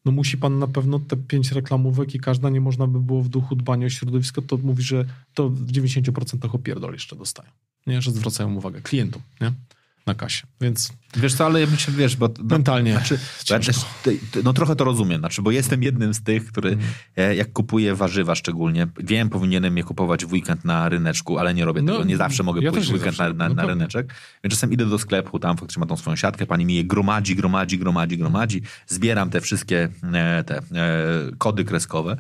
[0.06, 3.30] no musi pan na pewno te pięć reklamówek i każda nie można by było w
[3.30, 7.50] duchu dbania o środowisko, to mówi, że to w 90% opierdol jeszcze dostają.
[7.88, 9.52] Nie, że zwracają uwagę klientom, nie?
[10.08, 10.48] Na kasie.
[10.62, 12.28] Więc Wiesz co, ale ja myślę, wiesz, bo...
[12.28, 12.92] No, mentalnie.
[12.92, 13.20] Znaczy,
[13.50, 16.90] ja też, ty- no trochę to rozumiem, znaczy, bo jestem jednym z tych, który Mhm.
[17.18, 21.66] e, jak kupuję warzywa szczególnie, wiem, powinienem je kupować w weekend na ryneczku, ale nie
[21.66, 23.34] robię No, tego, nie zawsze mogę ja pójść w weekend zawsze.
[23.34, 24.14] na, na, No na ryneczek,
[24.44, 27.36] więc czasem idę do sklepu, tam faktycznie ma tą swoją siatkę, pani mi je gromadzi,
[27.36, 30.62] gromadzi, gromadzi, gromadzi, zbieram te wszystkie e, te e,
[31.38, 32.18] kody kreskowe,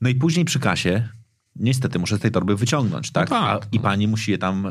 [0.00, 1.08] no i później przy kasie
[1.60, 3.30] Niestety muszę z tej torby wyciągnąć, tak?
[3.30, 3.82] No tak, A, I no.
[3.82, 4.70] pani musi je tam e,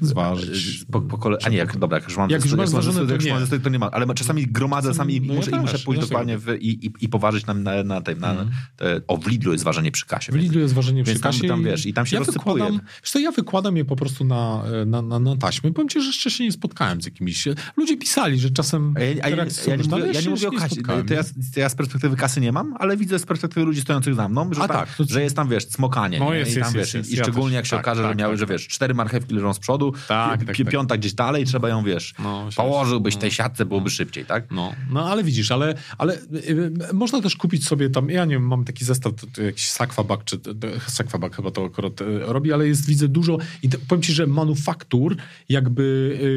[0.00, 0.82] Zważyć.
[0.82, 1.38] e, Po, po kole...
[1.44, 3.30] A nie, jak, dobra, jak już mam Jak już mam zważone, to nie.
[3.30, 3.90] mam zestaw, to nie ma.
[3.90, 6.86] Ale czasami gromadzę czasami No ja muszę, i też, muszę pójść ja dokładnie w, i,
[6.86, 8.50] i, i poważyć na, na, na, tej, na, Mhm.
[8.76, 10.32] te, o, w Lidlu jest ważenie przy kasie.
[10.32, 11.48] W Lidlu jest ważenie przy Więc tam- kasie.
[11.48, 12.54] tam, wiesz, i tam się ja rozsypuje.
[12.54, 15.72] wykładam, wiesz co, ja wykładam je po prostu na, na, na, na taśmę.
[15.72, 17.48] Powiem ci, że jeszcze się nie spotkałem z jakimiś...
[17.76, 18.94] Ludzie pisali, że czasem...
[18.96, 20.76] A ja, a ja, ja, nie są mówię, ja nie ale mówię o kasie.
[20.82, 21.22] To ja,
[21.64, 24.68] to z perspektywy kasy nie mam, ale widzę z perspektywy ludzi stojących za mną, że,
[24.68, 26.18] tak, to że jest tam, wiesz, smokanie.
[26.30, 27.10] No jest, I, tam, jest, wiesz, jest.
[27.12, 28.52] I szczególnie jak się Tak, okaże, tak, że miały, tak, że tak.
[28.52, 30.68] wiesz, cztery marchewki leżą z przodu, Tak, pi- tak, tak.
[30.70, 33.20] piąta gdzieś dalej, trzeba ją, wiesz, No, położyłbyś No.
[33.20, 34.44] tej siatce, byłoby szybciej, tak?
[34.50, 36.18] No, no ale widzisz, ale, ale y,
[36.50, 39.68] y, można też kupić sobie tam, ja nie wiem, mam taki zestaw, to, to jakiś
[39.68, 40.38] Sakwabak, czy
[40.86, 44.26] Sakwabak chyba to akurat y, robi, ale jest, widzę dużo i to, powiem ci, że
[44.26, 45.16] manufaktur,
[45.48, 45.82] jakby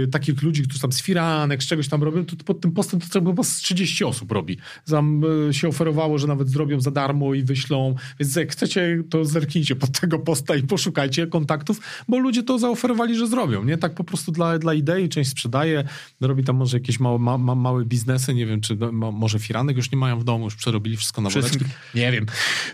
[0.06, 3.00] y, takich ludzi, którzy tam z firanek, z czegoś tam robią, to pod tym postem
[3.00, 4.58] to chyba z 30 osób robi.
[4.90, 9.26] Tam y, się oferowało, że nawet zrobią za darmo i wyślą, więc jak chcecie, to
[9.26, 13.78] zerknijcie pod tego posta i poszukajcie kontaktów, bo ludzie to zaoferowali, że zrobią, nie?
[13.78, 15.84] Tak po prostu dla, dla idei, część sprzedaje,
[16.22, 19.40] robi tam może jakieś małe, ma, ma, małe biznesy, nie wiem, czy do, mo, może
[19.40, 21.66] firanek już nie mają w domu, już przerobili wszystko na woreczki.
[21.96, 22.26] Nie wiem.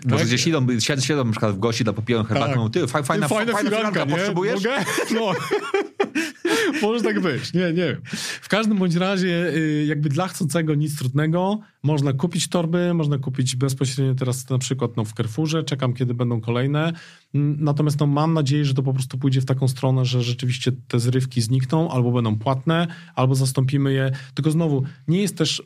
[0.04, 0.26] Może Tak?
[0.26, 2.56] gdzieś idą, siedzą, siedzą na przykład w gości, da popiją herbatę, Tak.
[2.56, 4.10] mówią, ty, faj- fajna, Ty, fajna, firanka, nie?
[4.10, 4.54] potrzebujesz?
[4.54, 4.84] Mogę?
[5.14, 5.32] No.
[6.82, 8.00] Może tak być, nie, nie wiem.
[8.42, 13.56] W każdym bądź razie, y, jakby dla chcącego nic trudnego, można kupić torby, można kupić
[13.56, 16.92] bezpośrednio teraz na przykład no, w Carrefourze, czekam kiedy będą kolejne.
[17.34, 21.00] Natomiast no, mam nadzieję, że to po prostu pójdzie w taką stronę, że rzeczywiście te
[21.00, 24.10] zrywki znikną, albo będą płatne, albo zastąpimy je.
[24.34, 25.62] Tylko znowu, nie jest też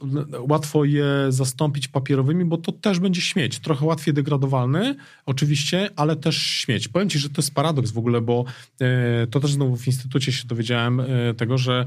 [0.49, 3.59] łatwo je zastąpić papierowymi, bo to też będzie śmieć.
[3.59, 4.97] Trochę łatwiej degradowalny,
[5.27, 6.89] oczywiście, ale też śmieć.
[6.89, 8.45] Powiem ci, że to jest paradoks w ogóle, bo
[8.81, 11.87] e, to też znowu w instytucie się dowiedziałem e, tego, że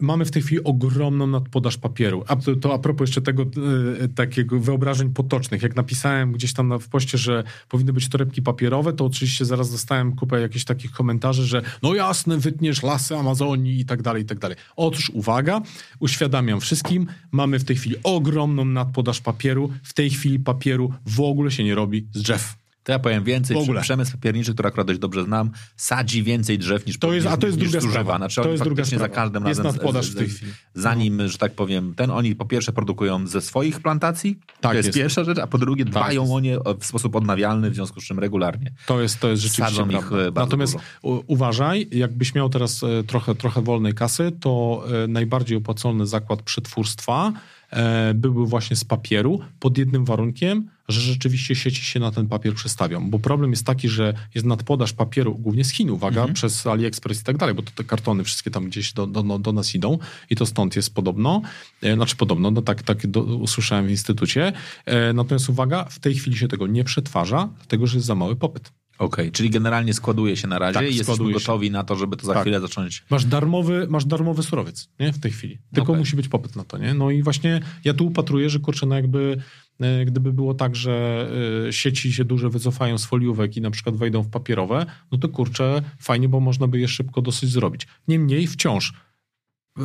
[0.00, 2.24] Mamy w tej chwili ogromną nadpodaż papieru.
[2.26, 5.62] A to, to a propos jeszcze tego e, takiego wyobrażeń potocznych.
[5.62, 9.70] Jak napisałem gdzieś tam na, w poście, że powinny być torebki papierowe, to oczywiście zaraz
[9.70, 14.26] dostałem kupę jakichś takich komentarzy, że no jasne, wytniesz lasy Amazonii i tak dalej, i
[14.26, 14.56] tak dalej.
[14.76, 15.62] Otóż uwaga,
[15.98, 19.70] uświadamiam wszystkim, mamy w tej chwili ogromną nadpodaż papieru.
[19.82, 22.60] W tej chwili papieru w ogóle się nie robi z drzew.
[22.90, 23.80] To ja powiem więcej, W ogóle.
[23.80, 27.46] przemysł papierniczy, który akurat dość dobrze znam, sadzi więcej drzew niż To jest, a to
[27.46, 28.16] jest druga sprawa.
[28.16, 29.04] Znaczy, to jest druga sprawa.
[29.04, 29.72] za każdym jest razem...
[29.72, 30.52] z- nadpodaż z- w tej z- chwili.
[30.74, 34.86] Zanim, że tak powiem, ten, oni po pierwsze produkują ze swoich plantacji, Tak to jest,
[34.86, 34.98] jest.
[34.98, 36.34] pierwsza rzecz, a po drugie dbają jest.
[36.34, 38.72] o nie w sposób odnawialny, w związku z czym regularnie.
[38.86, 41.22] To jest, to jest rzeczywiście Sadzą ich, e, Natomiast dużo.
[41.26, 47.32] uważaj, jakbyś miał teraz e, trochę, trochę wolnej kasy, to e, najbardziej opłacalny zakład przetwórstwa
[47.70, 52.54] e, byłby właśnie z papieru, pod jednym warunkiem, że rzeczywiście sieci się na ten papier
[52.54, 53.10] przestawią.
[53.10, 56.34] Bo problem jest taki, że jest nadpodaż papieru, głównie z Chin, uwaga, Mhm.
[56.34, 59.52] przez AliExpress i tak dalej, bo to te kartony wszystkie tam gdzieś do, do, do
[59.52, 59.98] nas idą
[60.30, 61.42] i to stąd jest podobno.
[61.82, 64.52] E, znaczy podobno, no tak, tak do, usłyszałem w instytucie.
[64.86, 68.36] E, natomiast uwaga, w tej chwili się tego nie przetwarza, dlatego że jest za mały
[68.36, 68.72] popyt.
[69.00, 71.40] Okej, czyli generalnie składuje się na razie Tak, i jesteśmy składuje się.
[71.40, 72.42] gotowi na to, żeby to za Tak.
[72.42, 73.04] chwilę zacząć.
[73.10, 75.12] Masz darmowy, masz darmowy surowiec, nie?
[75.12, 75.58] W tej chwili.
[75.74, 76.00] Tylko Okej.
[76.00, 76.94] musi być popyt na to, nie?
[76.94, 79.36] No i właśnie ja tu upatruję, że kurczę, no jakby
[79.80, 81.26] e, gdyby było tak, że
[81.68, 85.28] e, sieci się duże wycofają z foliówek i na przykład wejdą w papierowe, no to
[85.28, 87.86] kurczę, fajnie, bo można by je szybko dosyć zrobić.
[88.08, 88.92] Niemniej wciąż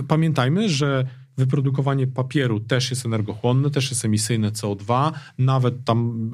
[0.08, 6.32] pamiętajmy, że wyprodukowanie papieru też jest energochłonne, też jest emisyjne CO2, nawet tam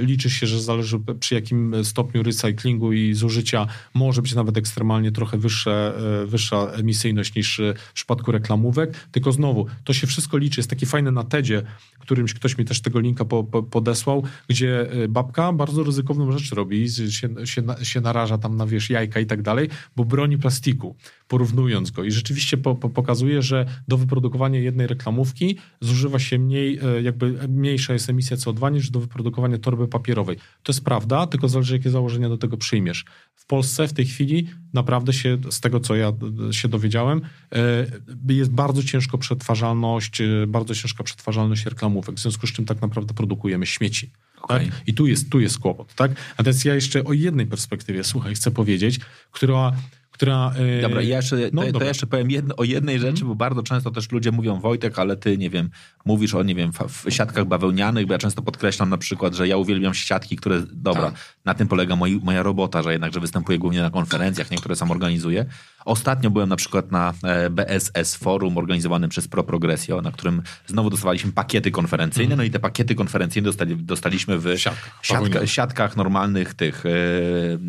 [0.00, 3.66] e, liczy się, że zależy przy jakim stopniu recyklingu i zużycia.
[3.94, 9.32] Może być nawet ekstremalnie trochę wyższe, e, wyższa emisyjność niż e, w przypadku reklamówek, tylko
[9.32, 11.62] znowu, to się wszystko liczy, jest taki fajny na TEDzie,
[11.98, 16.90] którymś ktoś mi też tego linka po, po, podesłał, gdzie babka bardzo ryzykowną rzecz robi,
[16.90, 20.96] się, się, się naraża tam na wiesz, jajka i tak dalej, bo broni plastiku,
[21.28, 22.04] porównując go.
[22.04, 27.48] I rzeczywiście po, po, pokazuje, że do wyprodukowania jednej reklamówki zużywa się mniej, e, jakby
[27.48, 30.36] mniejsza jest emisja CO2 niż do wyprodukowania torby papierowej.
[30.36, 33.04] To jest prawda, tylko zależy jakie założenia do tego przyjmiesz.
[33.34, 36.12] W Polsce w tej chwili naprawdę się, z tego co ja
[36.48, 37.20] e, się dowiedziałem,
[37.52, 37.86] e,
[38.28, 43.66] jest bardzo ciężko przetwarzalność, bardzo ciężka przetwarzalność reklamówek, w związku z czym tak naprawdę produkujemy
[43.66, 44.10] śmieci.
[44.48, 44.62] Tak?
[44.86, 46.10] I tu jest, tu jest kłopot, tak?
[46.36, 49.00] A teraz ja jeszcze o jednej perspektywie, słuchaj, chcę powiedzieć,
[49.30, 49.72] która...
[50.14, 51.88] która e, Dobra, ja jeszcze, no, to, to dobra.
[51.88, 55.38] jeszcze powiem jedno, o jednej rzeczy, bo bardzo często też ludzie mówią, Wojtek, ale ty,
[55.38, 55.70] nie wiem,
[56.04, 59.56] mówisz o, nie wiem, w siatkach bawełnianych, bo ja często podkreślam na przykład, że ja
[59.56, 61.14] uwielbiam siatki, które, dobra, Tak.
[61.44, 65.46] na tym polega moi, moja robota, że jednakże występuję głównie na konferencjach, niektóre sam organizuję.
[65.84, 70.90] Ostatnio byłem na przykład na e, BSS Forum organizowanym przez Pro Progressio, na którym znowu
[70.90, 76.54] dostawaliśmy pakiety konferencyjne, no i te pakiety konferencyjne dostali, dostaliśmy w Siatkach siatka, siatkach normalnych
[76.54, 76.84] tych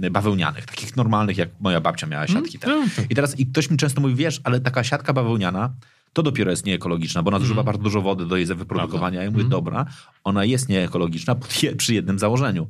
[0.04, 2.60] e, bawełnianych, takich normalnych, jak moja babcia miała siatki.
[2.60, 2.68] te.
[2.72, 3.12] Mm, tak.
[3.12, 5.74] I teraz i ktoś mi często mówi, wiesz, ale taka siatka bawełniana
[6.14, 7.66] to dopiero jest nieekologiczna, bo ona zużywa Mhm.
[7.66, 9.24] bardzo dużo wody do jej wyprodukowania.
[9.24, 9.86] Ja mówię, dobra,
[10.24, 11.36] ona jest nieekologiczna
[11.78, 12.68] przy jednym założeniu,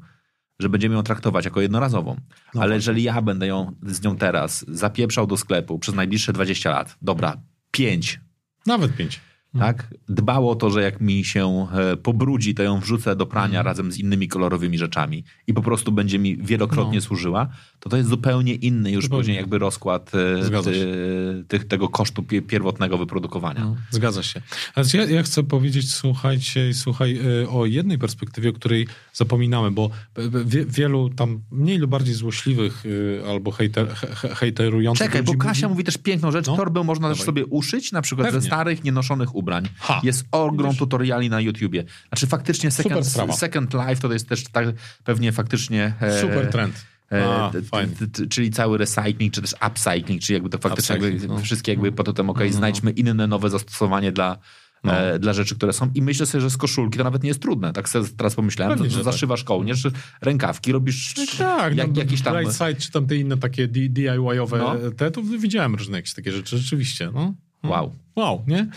[0.59, 2.15] że będziemy ją traktować jako jednorazową.
[2.53, 2.75] No ale tak.
[2.75, 7.37] jeżeli ja będę ją z nią teraz zapieprzał do sklepu przez najbliższe 20 lat, dobra,
[7.71, 8.19] 5,
[8.65, 9.21] Nawet pięć.
[9.59, 9.87] Tak?
[10.09, 13.65] Dbało o to, że jak mi się e, pobrudzi, to ją wrzucę do prania Mhm.
[13.65, 17.01] razem z innymi kolorowymi rzeczami i po prostu będzie mi wielokrotnie No.
[17.01, 17.47] służyła,
[17.79, 19.21] to to jest zupełnie inny już Zupełnie.
[19.23, 23.59] później jakby rozkład e, ty, tych, tego kosztu pie- pierwotnego wyprodukowania.
[23.65, 24.41] No, zgadza się.
[24.75, 29.89] Ale ja, ja chcę powiedzieć, słuchajcie, słuchaj, y, o jednej perspektywie, o której zapominamy, bo
[30.45, 35.33] wie, wielu tam mniej lub bardziej złośliwych y, albo hejter, he, he- hejterujących Czekaj, bo
[35.37, 36.47] Kasia mówi też piękną rzecz.
[36.47, 36.55] No.
[36.57, 37.25] Torbę można też Dawaj.
[37.25, 38.41] sobie uszyć, na przykład Pewnie.
[38.41, 39.44] ze starych, nienoszonych ubrań.
[39.79, 40.01] Ha.
[40.03, 41.83] Jest ogrom tutoriali na YouTubie.
[42.07, 43.07] Znaczy faktycznie Second,
[43.37, 44.67] second Life to jest też tak
[45.03, 45.93] pewnie faktycznie...
[46.01, 46.85] e, Super trend.
[47.11, 47.61] E, A, t-
[47.99, 51.39] t- t- czyli cały recycling, czy też upcycling, czyli jakby to faktycznie jakby, no.
[51.39, 54.37] wszystkie jakby pod tym, okej, No, no, znajdźmy inne nowe zastosowanie dla,
[54.83, 54.97] No.
[54.97, 55.91] e, dla rzeczy, które są.
[55.95, 57.73] I myślę sobie, że z koszulki to nawet nie jest trudne.
[57.73, 59.13] Tak sobie teraz pomyślałem, Pewnie, że, że że tak.
[59.13, 59.87] zaszywasz kołnierz,
[60.21, 62.35] rękawki, robisz Tak, jak, no, jakiś tam...
[62.51, 64.75] Side, czy tam te inne takie DIY-owe No.
[64.97, 67.09] te, to widziałem różne jakieś takie rzeczy, rzeczywiście.
[67.13, 67.33] No.
[67.63, 67.69] No.
[67.69, 67.95] Wow.
[68.15, 68.67] Wow, nie?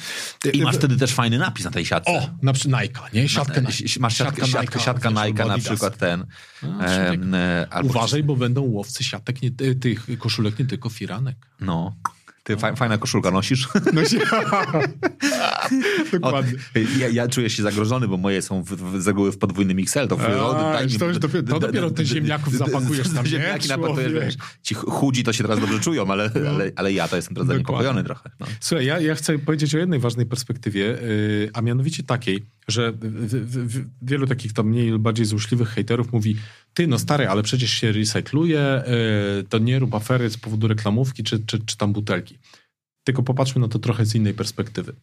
[0.52, 2.10] I masz wtedy też fajny napis na tej siatce.
[2.12, 3.28] O, na przykład Nike, nie?
[3.28, 3.72] Siatkę Nike.
[3.72, 6.26] Si- Masz siatkę, siatka, siatka wiesz, Nike na przykład ten.
[6.80, 9.50] Em, e, albo Uważaj, bo będą łowcy siatek, nie,
[9.80, 11.36] tych koszulek, nie tylko firanek.
[11.60, 11.96] No.
[12.48, 13.68] Ty fa- fajna koszulka nosisz?
[13.94, 14.18] No się...
[16.12, 16.52] O, Dokładnie.
[16.98, 20.08] ja, ja czuję się zagrożony, bo moje są w, w, z reguły w podwójnym XL.
[20.08, 23.30] To, w, A, daj mi- to już dopiero- to dopiero d- ziemniaków zapakujesz tam, nie?
[23.30, 24.34] Ziemniaki napakujesz, wiesz.
[24.62, 27.64] Ci chudzi to się teraz dobrze czują, ale, ale, ale ja to jestem teraz Dokładnie.
[27.64, 28.30] zaniepokojony trochę.
[28.40, 28.46] No.
[28.60, 32.98] Słuchaj, ja, ja chcę powiedzieć o jednej ważnej perspektywie, yy, a mianowicie takiej, że w,
[33.00, 36.36] w, w, wielu takich tam mniej lub bardziej złośliwych hejterów mówi,
[36.78, 38.82] ty no stary, ale przecież się recykluje,
[39.36, 42.38] yy, to nie rób afery z powodu reklamówki czy, czy, czy tam butelki.
[43.04, 44.94] Tylko popatrzmy na to trochę z innej perspektywy.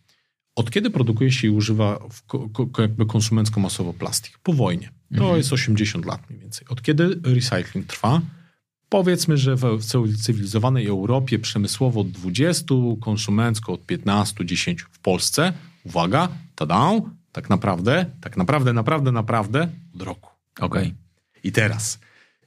[0.56, 2.00] Od kiedy produkuje się i używa
[2.78, 4.40] jakby konsumencko masowo plastik?
[4.44, 4.92] Po wojnie.
[5.18, 6.68] To jest 80 lat mniej więcej.
[6.68, 8.22] Od kiedy recykling trwa?
[8.90, 9.86] Powiedzmy, że w
[10.24, 15.54] cywilizowanej Europie przemysłowo od 20, konsumencko od 15, 10 w Polsce.
[15.84, 16.92] Uwaga, tada,
[17.32, 20.30] tak naprawdę, tak naprawdę, naprawdę, naprawdę od roku.
[20.60, 21.05] Okej.
[21.46, 22.00] I teraz,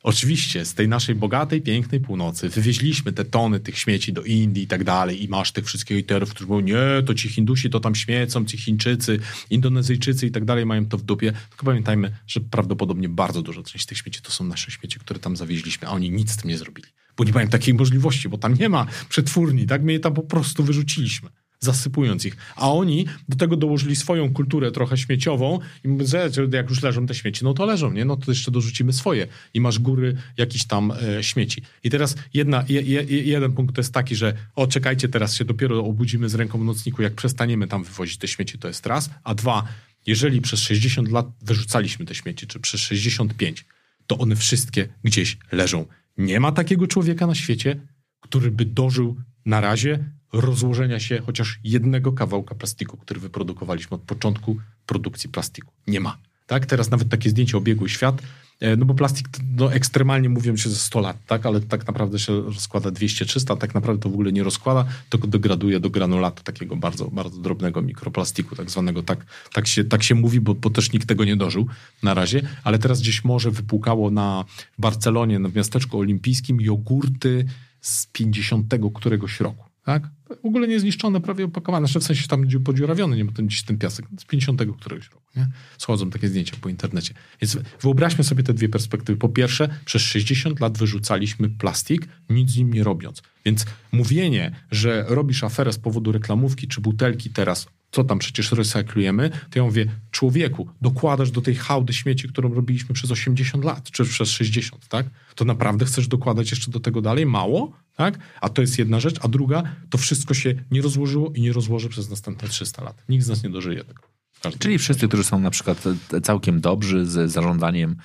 [0.03, 4.67] oczywiście z tej naszej bogatej, pięknej północy wywieźliśmy te tony tych śmieci do Indii i
[4.67, 7.95] tak dalej i masz tych wszystkich hejterów, którzy mówią, nie, to ci Hindusi to tam
[7.95, 9.19] śmiecą, ci Chińczycy,
[9.51, 11.33] Indonezyjczycy i tak dalej mają to w dupie.
[11.51, 15.37] Tylko pamiętajmy, że prawdopodobnie bardzo duża część tych śmieci to są nasze śmieci, które tam
[15.37, 16.89] zawieźliśmy, a oni nic z tym nie zrobili.
[17.17, 19.83] Bo nie mają takiej możliwości, bo tam nie ma przetwórni, tak?
[19.83, 21.29] My je tam po prostu wyrzuciliśmy
[21.61, 22.37] zasypując ich.
[22.57, 27.07] A oni do tego dołożyli swoją kulturę trochę śmieciową i mówią, że jak już leżą
[27.07, 28.05] te śmieci, no to leżą, nie?
[28.05, 31.63] No to jeszcze dorzucimy swoje i masz góry jakichś tam e, śmieci.
[31.85, 35.45] I teraz jedna, je, je, jeden punkt to jest taki, że o, czekajcie, teraz się
[35.45, 39.11] dopiero obudzimy z ręką w nocniku, jak przestaniemy tam wywozić te śmieci, to jest raz,
[39.25, 39.69] a dwa,
[40.07, 43.65] jeżeli przez 60 lat wyrzucaliśmy te śmieci, czy przez 65,
[44.07, 45.87] to one wszystkie gdzieś leżą.
[46.19, 47.81] Nie ma takiego człowieka na świecie,
[48.21, 49.17] który by dożył
[49.47, 54.57] na razie rozłożenia się chociaż jednego kawałka plastiku, który wyprodukowaliśmy od początku
[54.87, 55.73] produkcji plastiku.
[55.87, 56.19] Nie ma.
[56.47, 56.67] Tak?
[56.67, 58.23] Teraz nawet takie zdjęcie obiegły świat,
[58.61, 61.47] e, no bo plastik, no ekstremalnie mówią się ze 100 lat, tak?
[61.47, 65.81] ale tak naprawdę się rozkłada 200-300, tak naprawdę to w ogóle nie rozkłada, tylko degraduje
[65.81, 69.03] do granulatu takiego bardzo, bardzo drobnego mikroplastiku, tak zwanego.
[69.03, 71.67] Tak, tak, się, tak się mówi, bo, bo też nikt tego nie dożył
[72.03, 74.45] na razie, ale teraz gdzieś może wypłukało na
[74.79, 77.45] Barcelonie, w miasteczku olimpijskim jogurty
[77.81, 79.65] z 50 któregoś roku.
[79.89, 80.03] Tak?
[80.43, 81.87] W ogóle niezniszczone, prawie opakowane.
[81.87, 84.07] Znaczy w sensie tam gdzie podziurawiony, nie ma ten, gdzieś ten piasek.
[84.21, 85.23] Z 50 któregoś roku.
[85.37, 85.49] Nie?
[85.79, 87.15] Schodzą takie zdjęcia po internecie.
[87.41, 89.19] Więc wyobraźmy sobie te dwie perspektywy.
[89.19, 93.23] Po pierwsze, przez 60 lat wyrzucaliśmy plastik, nic z nim nie robiąc.
[93.45, 99.31] Więc mówienie, że robisz aferę z powodu reklamówki czy butelki teraz, co tam przecież recyklujemy,
[99.51, 104.05] to ja mówię, człowieku, dokładasz do tej hałdy śmieci, którą robiliśmy przez 80 lat, czy
[104.05, 105.07] przez 60, tak?
[105.35, 107.27] To naprawdę chcesz dokładać jeszcze do tego dalej?
[107.27, 107.73] Mało?
[107.97, 108.19] Tak?
[108.41, 109.17] A to jest jedna rzecz.
[109.23, 113.03] A druga, to wszystko się nie rozłożyło i nie rozłoży przez następne 300 lat.
[113.09, 114.03] Nikt z nas nie dożyje tego.
[114.43, 115.85] Każdy Czyli wszyscy, którzy są na przykład
[116.23, 117.97] całkiem dobrzy z zarządzaniem e,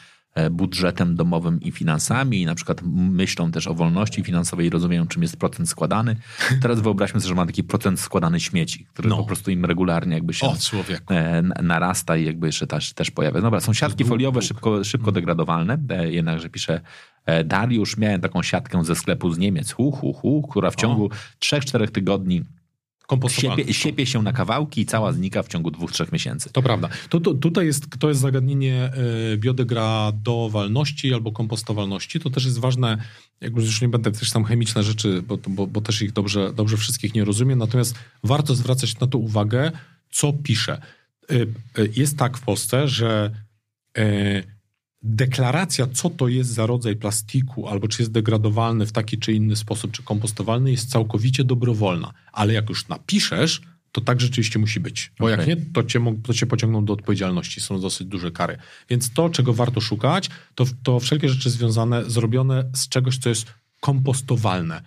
[0.51, 5.21] budżetem domowym i finansami i na przykład myślą też o wolności finansowej i rozumieją, czym
[5.21, 6.15] jest procent składany.
[6.61, 9.17] Teraz wyobraźmy sobie, że ma taki procent składany śmieci, który no.
[9.17, 10.55] po prostu im regularnie jakby się o,
[11.09, 13.41] e, narasta i jakby jeszcze też, też pojawia.
[13.41, 15.13] Dobra, są siatki foliowe szybko, szybko mm.
[15.13, 16.81] degradowalne, e, jednakże pisze
[17.25, 21.09] E, Dariusz, miałem taką siatkę ze sklepu z Niemiec, hu, hu, hu, która w ciągu
[21.39, 22.43] 3-4 tygodni
[23.29, 26.49] siepie, siepie, się na kawałki i cała znika w ciągu dwóch, trzech miesięcy.
[26.49, 26.89] To prawda.
[27.09, 28.91] To, to, tutaj jest, to jest zagadnienie
[29.33, 32.19] e, biodegradowalności albo kompostowalności.
[32.19, 32.97] To też jest ważne,
[33.41, 36.77] jakby już nie będę też tam chemiczne rzeczy, bo, bo, bo, też ich dobrze, dobrze
[36.77, 39.71] wszystkich nie rozumiem, natomiast warto zwracać na to uwagę,
[40.11, 40.81] co pisze.
[41.31, 41.35] E,
[41.95, 43.43] jest tak w Polsce, że
[45.03, 49.55] deklaracja, co to jest za rodzaj plastiku, albo czy jest degradowalny w taki czy inny
[49.55, 52.13] sposób, czy kompostowalny, jest całkowicie dobrowolna.
[52.31, 53.61] Ale jak już napiszesz,
[53.91, 55.11] to tak rzeczywiście musi być.
[55.19, 55.37] Bo okay.
[55.37, 57.61] jak nie, to cię, to cię pociągną do odpowiedzialności.
[57.61, 58.57] Są dosyć duże kary.
[58.89, 63.53] Więc to, czego warto szukać, to, to wszelkie rzeczy związane, zrobione z czegoś, co jest
[63.79, 64.81] kompostowalne.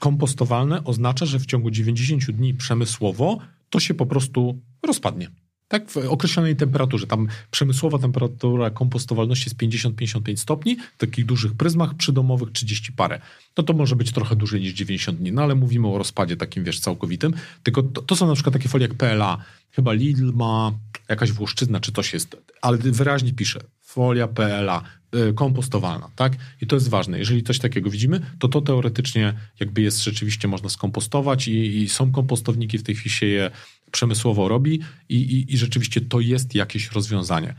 [0.00, 3.38] Kompostowalne oznacza, że w ciągu 90 dni przemysłowo
[3.70, 5.30] to się po prostu rozpadnie.
[5.68, 7.06] Tak, w określonej temperaturze.
[7.06, 13.20] Tam przemysłowa temperatura kompostowalności jest 50-55 stopni, w takich dużych pryzmach, przydomowych 30 parę.
[13.56, 16.64] No to może być trochę dłużej niż 90 dni, no ale mówimy o rozpadzie takim,
[16.64, 17.34] wiesz, całkowitym.
[17.62, 19.38] Tylko to, to są na przykład takie folie jak PLA.
[19.70, 20.72] Chyba Lidl ma
[21.08, 24.82] jakaś włoszczyzna, czy coś jest, ale wyraźnie pisze, folia PLA,
[25.14, 26.32] y, kompostowalna, tak?
[26.60, 27.18] I to jest ważne.
[27.18, 32.12] Jeżeli coś takiego widzimy, to to teoretycznie jakby jest rzeczywiście można skompostować i, i są
[32.12, 33.50] kompostowniki, w tej chwili się je
[33.90, 37.54] przemysłowo robi i, i, i rzeczywiście to jest jakieś rozwiązanie.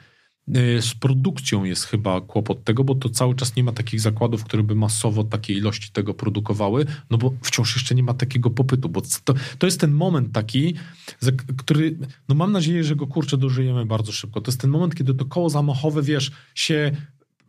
[0.57, 4.43] Y, z produkcją jest chyba kłopot tego, bo to cały czas nie ma takich zakładów,
[4.43, 8.89] które by masowo takiej ilości tego produkowały, no bo wciąż jeszcze nie ma takiego popytu,
[8.89, 10.75] bo to, to jest ten moment taki,
[11.57, 11.97] który,
[12.29, 14.41] no mam nadzieję, że go kurczę dożyjemy bardzo szybko.
[14.41, 16.91] To jest ten moment, kiedy to koło zamachowe, wiesz, się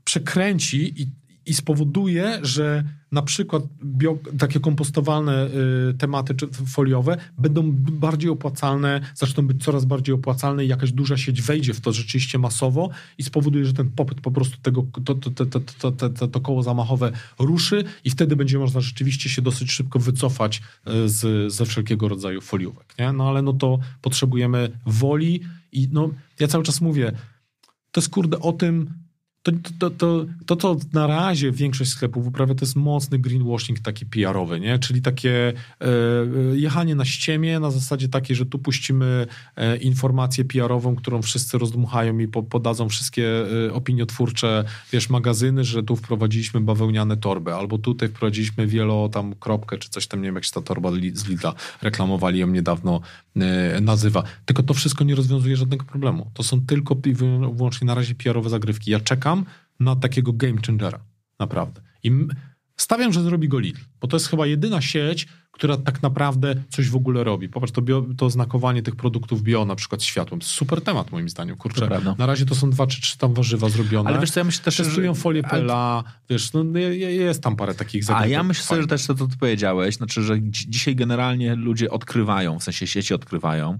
[0.04, 1.06] przekręci i,
[1.46, 5.46] i spowoduje, że na przykład bio, takie kompostowalne
[5.90, 11.16] y, tematy czy foliowe będą bardziej opłacalne, zaczną być coraz bardziej opłacalne i jakaś duża
[11.16, 15.14] sieć wejdzie w to rzeczywiście masowo i spowoduje, że ten popyt po prostu tego, to,
[15.14, 19.98] to, to, to, to, koło zamachowe ruszy i wtedy będzie można rzeczywiście się dosyć szybko
[19.98, 22.94] wycofać y, z, ze wszelkiego rodzaju foliówek.
[22.98, 23.12] Nie?
[23.12, 25.40] No ale no to potrzebujemy woli
[25.72, 26.10] i no
[26.40, 27.12] ja cały czas mówię,
[27.92, 28.90] to jest kurde o tym,
[29.42, 34.06] to, to, to, to, to, na razie większość sklepów uprawia, to jest mocny greenwashing taki
[34.06, 34.78] PR-owy, nie?
[34.78, 35.86] czyli takie e,
[36.54, 39.26] jechanie na ściemie na zasadzie takiej, że tu puścimy
[39.56, 45.82] e, informację PR-ową, którą wszyscy rozdmuchają i po, podadzą wszystkie e, opiniotwórcze, wiesz, magazyny, że
[45.82, 50.34] tu wprowadziliśmy bawełniane torby, albo tutaj wprowadziliśmy wielo tam kropkę, czy coś tam, nie wiem
[50.34, 53.29] jak się ta torba z Lidla reklamowali ją niedawno e,
[53.80, 54.22] nazywa.
[54.44, 56.30] Tylko to wszystko nie rozwiązuje żadnego problemu.
[56.34, 58.90] To są tylko i wyłącznie na razie PR-owe zagrywki.
[58.90, 59.44] Ja czekam czekam
[59.80, 61.00] na takiego game changera.
[61.38, 61.80] Naprawdę.
[62.02, 62.12] I
[62.76, 65.28] stawiam, że zrobi go Lidl, bo to jest chyba jedyna sieć,
[65.60, 67.48] która tak naprawdę coś w ogóle robi.
[67.48, 70.42] Popatrz, to, bio, to znakowanie tych produktów bio, na przykład światłem.
[70.42, 71.56] Super temat moim zdaniem.
[71.56, 71.88] Kurczę,
[72.18, 74.10] na razie to są dwa czy trzy tam warzywa zrobione.
[74.10, 75.20] Ale wiesz co, ja myślę też, Testują że...
[75.20, 76.02] folię PLA, ale...
[76.30, 76.64] wiesz, no,
[76.98, 78.32] jest tam parę takich zagadnień.
[78.32, 81.90] A ja myślę sobie, że też to, co ty powiedziałeś, znaczy, że dzisiaj generalnie ludzie
[81.90, 83.78] odkrywają, w sensie sieci odkrywają,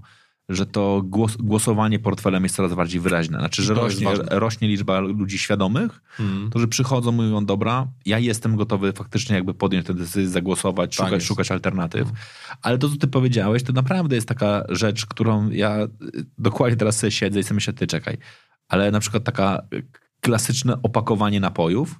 [0.49, 3.39] że to głos, głosowanie portfelem jest coraz bardziej wyraźne.
[3.39, 6.49] Znaczy, że rośnie, rośnie, liczba ludzi świadomych, hmm.
[6.49, 11.23] którzy przychodzą, mówią, dobra, ja jestem gotowy faktycznie jakby podjąć tę decyzję, zagłosować, tak szukać,
[11.23, 12.03] szukać alternatyw.
[12.03, 12.23] Hmm.
[12.61, 15.77] Ale to, co ty powiedziałeś, to naprawdę jest taka rzecz, którą ja
[16.37, 18.17] dokładnie teraz sobie siedzę i sobie myślę, ty czekaj.
[18.67, 19.61] Ale na przykład taka
[20.21, 21.99] klasyczne opakowanie napojów,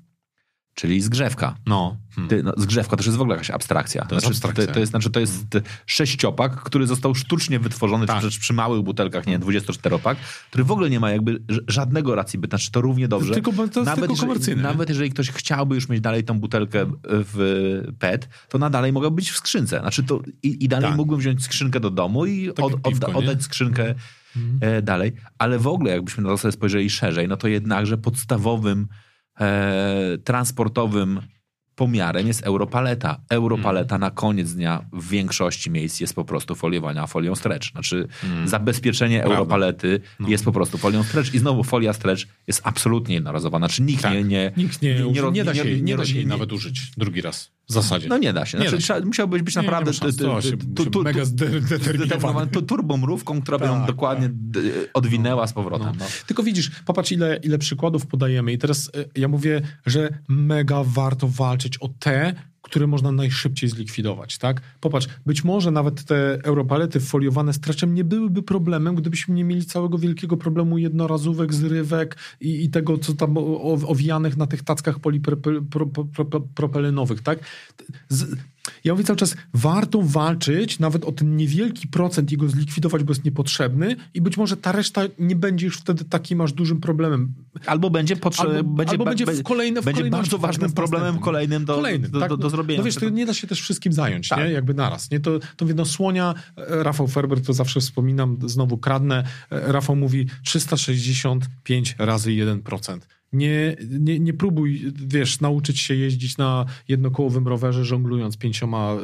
[0.75, 1.55] czyli zgrzewka.
[1.65, 1.97] No.
[2.15, 2.29] Hmm.
[2.29, 4.05] Ty, no, zgrzewka to już jest w ogóle jakaś abstrakcja.
[4.05, 4.67] To jest znaczy, abstrakcja.
[4.67, 8.19] To, to, jest, znaczy, to jest sześciopak, który został sztucznie wytworzony Tak.
[8.19, 10.17] przy, przy małych butelkach, nie 24-pak,
[10.49, 12.57] który w ogóle nie ma jakby żadnego racji bytu.
[12.57, 13.33] Znaczy to równie dobrze.
[13.33, 14.67] Tylko- to jest tylko jeżeli, komercyjne, nie?
[14.67, 19.09] nawet jeżeli ktoś chciałby już mieć dalej tą butelkę w PET, to na dalej mogła
[19.09, 19.79] być w skrzynce.
[19.79, 20.97] Znaczy to i, i dalej Tak.
[20.97, 23.95] mógłbym wziąć skrzynkę do domu i Tak od, piwko, oddać skrzynkę
[24.61, 25.13] e, dalej.
[25.37, 28.87] Ale w ogóle jakbyśmy na to sobie spojrzeli szerzej, no to jednakże podstawowym
[29.41, 31.21] e, transportowym
[31.75, 33.21] pomiarem jest europaleta.
[33.29, 33.99] Europaleta Mhm.
[34.01, 37.71] na koniec dnia w większości miejsc jest po prostu foliowana folią stretch.
[37.71, 38.47] Znaczy Mhm.
[38.47, 39.35] zabezpieczenie Prawda.
[39.35, 40.29] europalety No.
[40.29, 43.57] jest po prostu folią stretch i znowu folia stretch jest absolutnie jednorazowa.
[43.57, 44.13] Znaczy nikt Tak.
[44.13, 46.29] nie, nie, Nikt nie, nie, nie, nie da się, nie, nie- da się jej nie-
[46.29, 47.51] nawet użyć drugi raz.
[47.71, 48.07] W zasadzie.
[48.07, 48.57] No nie da się.
[48.57, 49.05] Nie Znaczy, da się.
[49.05, 49.91] musiałbyś być naprawdę
[51.03, 51.25] mega zdeterminowany.
[51.67, 54.59] zdeterminowany, tu- turbomrówką, która by ją Tak, dokładnie d-
[54.93, 55.87] odwinęła z powrotem.
[55.87, 55.93] No.
[55.99, 56.05] No.
[56.27, 61.27] Tylko widzisz, popatrz ile, ile przykładów podajemy i teraz e, ja mówię, że mega warto
[61.27, 64.61] walczyć o te, które można najszybciej zlikwidować, tak?
[64.79, 69.97] Popatrz, być może nawet te europalety foliowane streczem nie byłyby problemem, gdybyśmy nie mieli całego
[69.97, 73.37] wielkiego problemu jednorazówek, zrywek i, i tego, co tam
[73.87, 77.39] owijanych na tych tackach polipropylenowych, tak?
[78.09, 78.35] Z,
[78.83, 83.11] ja mówię cały czas, warto walczyć nawet o ten niewielki procent i go zlikwidować, bo
[83.11, 87.33] jest niepotrzebny i być może ta reszta nie będzie już wtedy takim aż dużym problemem.
[87.65, 91.65] Albo będzie potrzebny, Albo- będzie, albo będzie w kolejne- w będzie bardzo ważnym problemem kolejnym
[91.65, 92.29] do, Kolejnym, do, tak?
[92.29, 92.79] do, do No- zrobienia.
[92.79, 94.39] No wiesz, to nie da się też wszystkim zająć, Tak.
[94.39, 94.51] nie?
[94.51, 95.19] Jakby naraz, nie?
[95.19, 100.27] To, to jedno słonia, e, Rafał Ferber, to zawsze wspominam, znowu kradnę, e, Rafał mówi
[100.43, 103.07] 365 razy 1%.
[103.33, 108.95] Nie, nie, nie próbuj, wiesz, nauczyć się jeździć na jednokołowym rowerze, żonglując pięcioma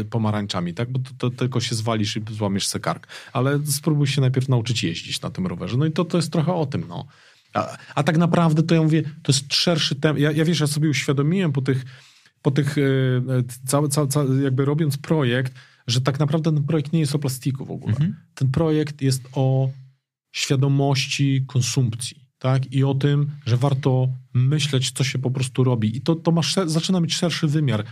[0.00, 0.92] y, pomarańczami, tak?
[0.92, 3.06] Bo to, to tylko się zwalisz i złamiesz se kark.
[3.32, 5.76] Ale spróbuj się najpierw nauczyć jeździć na tym rowerze.
[5.76, 7.06] No i to, to jest trochę o tym, no.
[7.54, 10.18] A, a tak naprawdę to ja mówię, to jest szerszy temat.
[10.18, 11.84] Ja, ja wiesz, ja sobie uświadomiłem po tych,
[12.42, 13.22] po tych y,
[13.66, 15.52] całe, całe, całe, jakby robiąc projekt,
[15.86, 17.92] że tak naprawdę ten projekt nie jest o plastiku w ogóle.
[17.92, 18.16] Mhm.
[18.34, 19.70] Ten projekt jest o
[20.32, 22.27] świadomości konsumpcji.
[22.38, 22.72] Tak?
[22.72, 25.96] I o tym, że warto myśleć, co się po prostu robi.
[25.96, 27.84] I to, to masz, zaczyna mieć szerszy wymiar.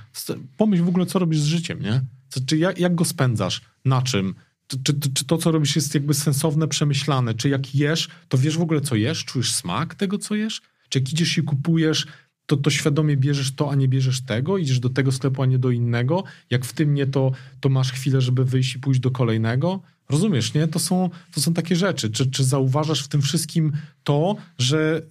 [0.57, 2.01] Pomyśl w ogóle, co robisz z życiem, nie?
[2.47, 3.61] Czy jak, jak go spędzasz?
[3.85, 4.35] Na czym?
[4.67, 7.35] Czy, czy, czy to, co robisz, jest jakby sensowne, przemyślane?
[7.35, 9.25] Czy jak jesz, to wiesz w ogóle, co jesz?
[9.25, 10.63] Czujesz smak tego, co jesz?
[10.89, 12.07] Czy jak idziesz i kupujesz,
[12.47, 14.59] to, to świadomie bierzesz to, a nie bierzesz tego?
[14.59, 16.25] Idziesz do tego sklepu, a nie do innego?
[16.51, 19.83] Jak w tym nie, to, to masz chwilę, żeby wyjść i pójść do kolejnego?
[20.11, 20.69] Rozumiesz, nie?
[20.69, 22.11] To są, to są takie rzeczy.
[22.11, 23.73] Czy, czy zauważasz w tym wszystkim
[24.05, 25.03] to, że,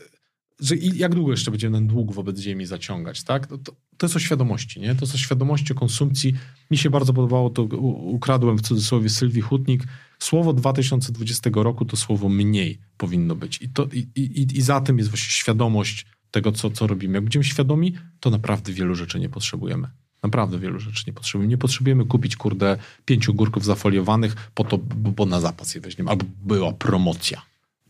[0.60, 3.48] że jak długo jeszcze będziemy ten dług wobec ziemi zaciągać, tak?
[3.48, 4.96] To, to, to jest o świadomości, nie?
[4.96, 6.34] To jest o świadomości, o konsumpcji.
[6.72, 9.84] Mi się bardzo podobało, to ukradłem w cudzysłowie Sylwii Hutnik.
[10.20, 13.62] Słowo 2020 roku to słowo mniej powinno być.
[13.62, 17.14] I, to, i, i, i za tym jest właśnie świadomość tego, co, co robimy.
[17.14, 19.88] Jak będziemy świadomi, to naprawdę wielu rzeczy nie potrzebujemy.
[20.26, 21.50] Naprawdę wielu rzeczy nie potrzebujemy.
[21.50, 26.10] Nie potrzebujemy kupić, kurde, pięciu górków zafoliowanych po to, bo, na zapas je weźmiemy.
[26.12, 27.42] Albo była promocja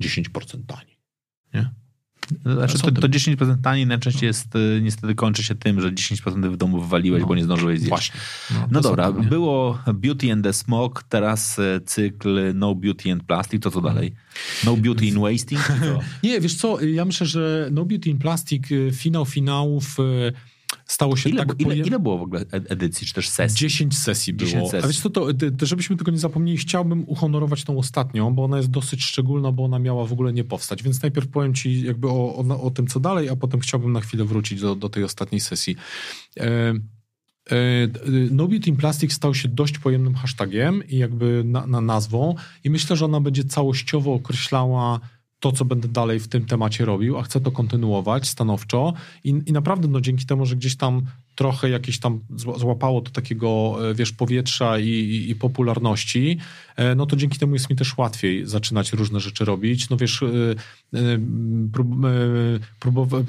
[0.01, 0.25] 10%
[0.67, 0.97] taniej.
[1.53, 1.69] Nie?
[2.45, 6.57] Znaczy, to, to 10% taniej najczęściej jest, y, niestety kończy się tym, że 10% w
[6.57, 7.27] domu wywaliłeś, No.
[7.27, 7.89] bo nie zdążyłeś zjeść.
[7.89, 8.19] Właśnie.
[8.71, 13.63] No są dobra, było Beauty and the Smoke, teraz e, cykl No Beauty and Plastic,
[13.63, 14.13] to co dalej?
[14.65, 15.69] No Beauty in Wasting?
[16.23, 20.33] Nie, wiesz co, ja myślę, że No Beauty in Plastic, y, finał finałów y,
[20.85, 21.59] stało się Ile, tak...
[21.59, 23.57] ile, ile było w ogóle edycji, czy też sesji?
[23.57, 24.51] 10 sesji było.
[24.51, 24.85] 10 sesji.
[24.85, 25.27] A wiesz co, to,
[25.57, 29.63] to żebyśmy tego nie zapomnieli, chciałbym uhonorować tą ostatnią, bo ona jest dosyć szczególna, bo
[29.63, 30.83] ona miała w ogóle nie powstać.
[30.83, 34.01] Więc najpierw powiem ci jakby o, o, o tym, co dalej, a potem chciałbym na
[34.01, 35.75] chwilę wrócić do, do tej ostatniej sesji.
[36.39, 36.73] E,
[37.51, 37.55] e,
[38.31, 42.69] No Beauty in Plastic stał się dość pojemnym hashtagiem i jakby na, na nazwą i
[42.69, 44.99] myślę, że ona będzie całościowo określała
[45.45, 48.93] to, co będę dalej w tym temacie robił, a chcę to kontynuować stanowczo.
[49.23, 51.01] I, i naprawdę no, dzięki temu, że gdzieś tam
[51.35, 56.37] trochę jakieś tam zła- złapało to takiego, e, wiesz, powietrza i, i, i popularności,
[56.95, 59.89] no to dzięki temu jest mi też łatwiej zaczynać różne rzeczy robić.
[59.89, 60.27] No wiesz, e,
[60.99, 61.19] e,
[61.71, 61.87] prób,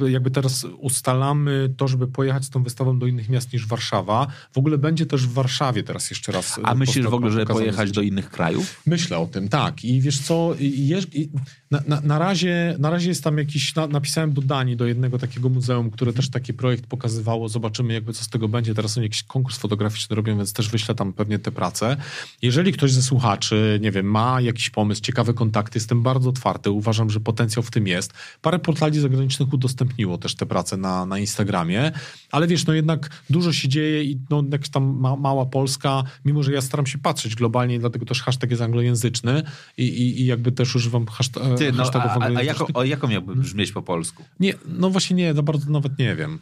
[0.02, 4.26] e, jakby teraz ustalamy to, żeby pojechać z tą wystawą do innych miast niż Warszawa.
[4.52, 6.58] W ogóle będzie też w Warszawie teraz jeszcze raz.
[6.58, 8.82] e, A myślisz w ogóle, pokazane pojechać do innych krajów?
[8.86, 9.84] Myślę o tym, tak.
[9.84, 11.28] I wiesz co, jeż-
[11.70, 15.18] na, na, na, razie, na razie jest tam jakiś, na, napisałem do Danii, do jednego
[15.18, 17.48] takiego muzeum, które też taki projekt pokazywało.
[17.48, 18.74] Zobaczymy, jakby co z tego będzie.
[18.74, 21.96] Teraz oni jakiś konkurs fotograficzny robią, więc też wyślę tam pewnie te prace.
[22.42, 23.35] Jeżeli ktoś ze słuchaczy,
[23.80, 27.86] nie wiem, ma jakiś pomysł, ciekawe kontakty, jestem bardzo otwarty, uważam, że potencjał w tym
[27.86, 28.12] jest.
[28.42, 31.92] Parę portali zagranicznych udostępniło też te prace na, na Instagramie,
[32.30, 36.42] ale wiesz, no jednak dużo się dzieje i no jakaś tam ma, mała Polska, mimo
[36.42, 39.42] że ja staram się patrzeć globalnie, dlatego też hashtag jest anglojęzyczny
[39.76, 43.08] i, i, i jakby też używam hashtag, Ty, no, hashtagów a, a, jako, o, jako
[43.08, 44.24] miałby brzmieć po polsku?
[44.40, 46.38] Nie, no właśnie nie, za bardzo nawet nie wiem.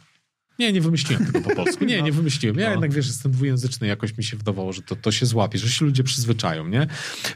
[0.59, 1.85] Nie, nie wymyśliłem tego po polsku.
[1.85, 2.59] Nie, nie wymyśliłem.
[2.59, 2.71] Ja No.
[2.71, 5.85] jednak, wiesz, jestem dwujęzyczny, jakoś mi się wydawało, że to, to się złapie, że się
[5.85, 6.87] ludzie przyzwyczają, nie?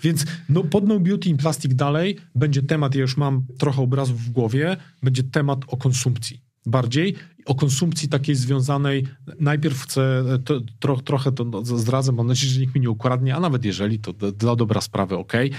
[0.04, 4.22] Więc no, pod No Beauty in Plastic dalej będzie temat, ja już mam trochę obrazów
[4.26, 6.42] w głowie, będzie temat o konsumpcji.
[6.66, 7.16] Bardziej
[7.50, 9.08] o konsumpcji takiej związanej,
[9.40, 13.36] najpierw chcę, to, tro, trochę to no, zdradzę, mam nadzieję, że nikt mi nie ukradnie,
[13.36, 15.34] a nawet jeżeli, to dla dobra sprawy, ok.
[15.34, 15.50] E,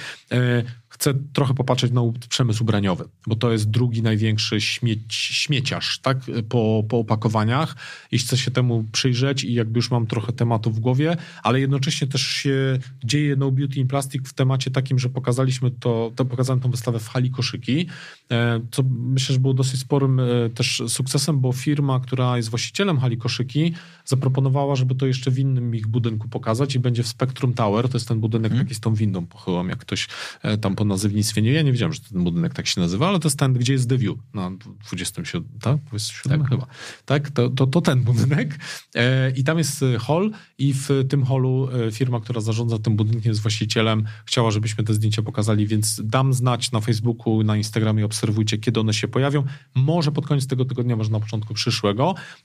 [0.91, 6.19] chcę trochę popatrzeć na przemysł ubraniowy, bo to jest drugi największy śmieć, śmieciarz, tak,
[6.49, 7.77] po, po opakowaniach
[8.13, 12.07] i chcę się temu przyjrzeć i jakby już mam trochę tematu w głowie, ale jednocześnie
[12.07, 16.61] też się dzieje No Beauty in Plastic w temacie takim, że pokazaliśmy to, to pokazałem
[16.61, 17.87] tą wystawę w hali koszyki,
[18.31, 22.99] e, co myślę, że było dosyć sporym e, też sukcesem, bo firma, która jest właścicielem
[22.99, 23.73] hali koszyki,
[24.05, 27.97] zaproponowała, żeby to jeszcze w innym ich budynku pokazać i będzie w Spectrum Tower, to
[27.97, 30.09] jest ten budynek taki z tą windą pochyłą, jak ktoś
[30.43, 33.19] e, tam po nazewnictwie nie, ja nie wiedziałem, że ten budynek tak się nazywa, ale
[33.19, 34.51] to jest ten, gdzie jest The View, na
[34.87, 35.77] 27, tak?
[35.85, 36.67] 27 chyba.
[37.05, 38.59] Tak, to, to, to ten budynek
[38.95, 42.97] e, i tam jest e, hall i w tym hallu e, firma, która zarządza tym
[42.97, 48.05] budynkiem jest właścicielem, chciała, żebyśmy te zdjęcia pokazali, więc dam znać na Facebooku, na Instagramie,
[48.05, 49.45] obserwujcie, kiedy one się pojawią.
[49.75, 51.70] Może pod koniec tego tygodnia, może na początku przyszłego.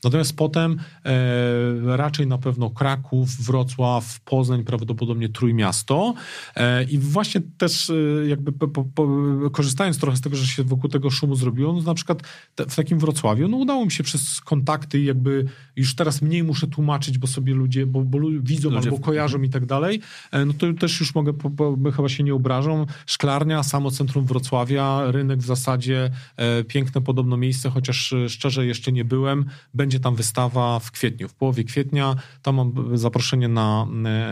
[0.03, 6.13] Natomiast potem e, raczej na pewno Kraków, Wrocław, Poznań, prawdopodobnie Trójmiasto.
[6.55, 7.93] E, I właśnie też e,
[8.27, 9.07] jakby po, po,
[9.51, 12.21] korzystając trochę z tego, że się wokół tego szumu zrobiło, no na przykład
[12.55, 15.45] te, w takim Wrocławiu, no udało mi się przez kontakty jakby
[15.75, 19.41] już teraz mniej muszę tłumaczyć, bo sobie ludzie, bo, bo widzą Ludzie albo w- kojarzą
[19.41, 22.85] i tak dalej, e, no to też już mogę, po, po, chyba się nie obrażą.
[23.05, 28.91] Szklarnia, samo centrum Wrocławia, rynek w zasadzie, e, piękne podobno miejsce, chociaż e, szczerze jeszcze
[28.91, 29.45] nie byłem.
[29.73, 32.15] Będzie tam wystawa w kwietniu, w połowie kwietnia.
[32.41, 33.87] Tam mam zaproszenie na,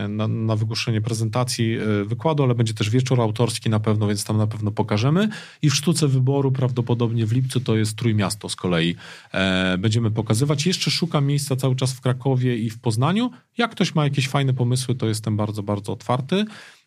[0.08, 4.36] na, na wygłoszenie prezentacji e, wykładu, ale będzie też wieczór autorski na pewno, więc tam
[4.36, 5.28] na pewno pokażemy.
[5.62, 8.96] I w sztuce wyboru prawdopodobnie w lipcu to jest Trójmiasto z kolei.
[9.32, 10.66] E, będziemy pokazywać.
[10.66, 13.30] Jeszcze szukam miejsca cały czas w Krakowie i w Poznaniu.
[13.58, 16.44] Jak ktoś ma jakieś fajne pomysły, to jestem bardzo, bardzo otwarty.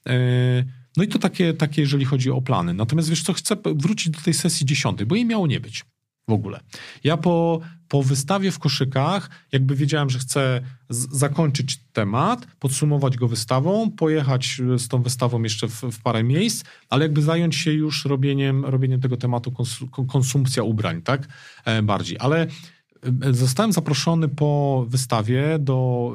[0.07, 2.73] E, No i to takie, takie, jeżeli chodzi o plany.
[2.73, 5.85] Natomiast wiesz co, chcę wrócić do tej sesji dziesiątej, bo jej miało nie być
[6.27, 6.59] w ogóle.
[7.03, 13.91] Ja po, po wystawie w koszykach, jakby wiedziałem, że chcę zakończyć temat, podsumować go wystawą,
[13.91, 18.05] pojechać e, z tą wystawą jeszcze w, w parę miejsc, ale jakby zająć się już
[18.05, 21.27] robieniem, robieniem tego tematu konsu, kon- konsumpcja ubrań, tak?
[21.65, 22.17] E, bardziej.
[22.19, 26.11] Ale e, Zostałem zaproszony po wystawie do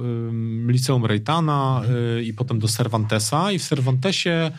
[0.66, 1.82] Liceum Rejtana
[2.18, 4.52] y, i potem do Cervantesa i w Cervantesie e,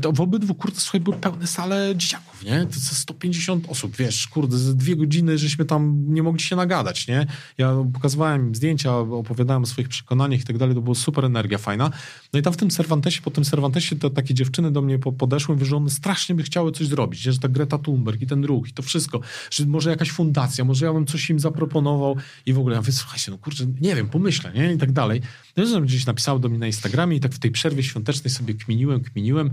[0.00, 2.66] to w obydwu, kurde, słuchaj, były pełne sale dzieciaków, nie?
[2.66, 7.08] To ze 150 osób, wiesz, kurde, ze dwie godziny żeśmy tam nie mogli się nagadać,
[7.08, 7.26] nie?
[7.58, 11.58] Ja pokazywałem im zdjęcia, opowiadałem o swoich przekonaniach i tak dalej, to była super energia
[11.58, 11.90] fajna.
[12.32, 15.12] No i tam w tym Cervantesie, po tym Cervantesie te takie dziewczyny do mnie po-
[15.12, 17.32] podeszły, mówią, że one strasznie by chciały coś zrobić, nie?
[17.32, 20.86] że ta Greta Thunberg i ten ruch i to wszystko, że może jakaś fundacja, może
[20.86, 24.08] ja bym coś im zaproponował i w ogóle ja mówię, słuchajcie, no kurczę, nie wiem,
[24.08, 24.72] pomyślę, nie?
[24.72, 25.20] I tak dalej.
[25.56, 28.54] No i gdzieś napisały do mnie na Instagramie i tak w tej przerwie świątecznej sobie
[28.54, 29.50] kminiłem, kminiłem,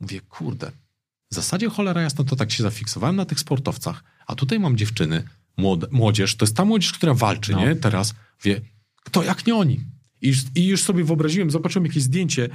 [0.00, 0.72] mówię, kurde,
[1.30, 5.22] w zasadzie cholera jasna, to tak się zafiksowałem na tych sportowcach, a tutaj mam dziewczyny,
[5.56, 7.60] młode, młodzież, to jest ta młodzież, która walczy, No.
[7.60, 7.76] nie?
[7.76, 8.14] Teraz
[8.44, 8.60] wie,
[9.04, 9.80] kto jak nie oni.
[10.22, 12.48] I już, I już sobie wyobraziłem, zobaczyłem jakieś zdjęcie,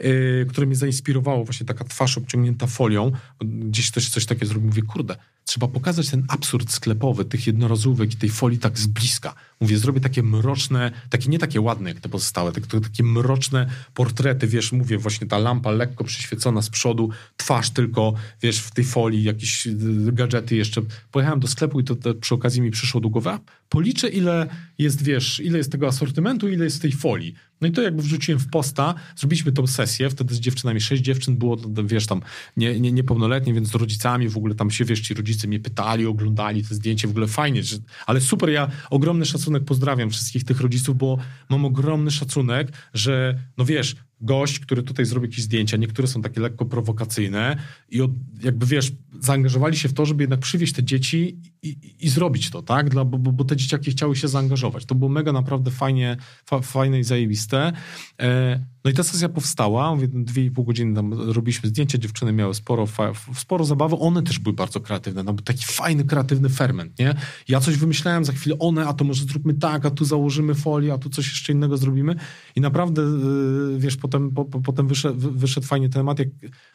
[0.00, 3.12] yy, które mnie zainspirowało, właśnie taka twarz obciągnięta folią.
[3.40, 4.68] Gdzieś też coś takie zrobił.
[4.68, 5.16] Mówię, kurde,
[5.48, 9.34] trzeba pokazać ten absurd sklepowy, tych jednorazówek i tej folii tak z bliska.
[9.60, 14.46] Mówię, zrobię takie mroczne, takie nie takie ładne jak te pozostałe, tylko takie mroczne portrety,
[14.46, 19.22] wiesz, mówię, właśnie ta lampa lekko przyświecona z przodu, twarz tylko, wiesz, w tej folii,
[19.22, 19.76] jakieś y,
[20.12, 20.82] gadżety jeszcze.
[21.12, 23.38] Pojechałem do sklepu i to, to przy okazji mi przyszło do głowy,
[23.68, 24.48] policzę ile
[24.78, 27.34] jest, wiesz, ile jest tego asortymentu, ile jest tej folii.
[27.60, 31.36] No i to jakby wrzuciłem w posta, zrobiliśmy tą sesję, wtedy z dziewczynami, sześć dziewczyn
[31.36, 32.20] było, to, wiesz, tam
[32.56, 36.06] nie, nie, niepełnoletnie, więc z rodzicami w ogóle tam się, wiesz, ci rodzice mnie pytali,
[36.06, 37.76] oglądali te zdjęcie, w ogóle fajnie, że,
[38.06, 41.18] ale super, ja ogromny szacunek pozdrawiam wszystkich tych rodziców, bo
[41.48, 46.40] mam ogromny szacunek, że, no wiesz, gość, który tutaj zrobi jakieś zdjęcia, niektóre są takie
[46.40, 47.56] lekko prowokacyjne
[47.88, 48.10] i od,
[48.42, 52.50] jakby, wiesz, zaangażowali się w to, żeby jednak przywieźć te dzieci i, i, i zrobić
[52.50, 54.84] to, tak, Dla, bo, bo, te dzieciaki chciały się zaangażować.
[54.84, 57.72] To było mega naprawdę fajnie, fa, fajne i zajebiste.
[58.20, 61.98] E, no No i ta sesja powstała, mówię, dwie i pół godziny tam robiliśmy zdjęcia,
[61.98, 62.86] dziewczyny miały sporo,
[63.34, 67.14] sporo zabawy, one też były bardzo kreatywne, był taki fajny, kreatywny ferment, nie?
[67.48, 70.92] Ja coś wymyślałem, za chwilę one, a to może zróbmy tak, a tu założymy folię,
[70.92, 72.14] a tu coś jeszcze innego zrobimy.
[72.56, 76.28] I naprawdę, yy, wiesz, potem, po, po, potem wyszedł, wyszedł temat, jak,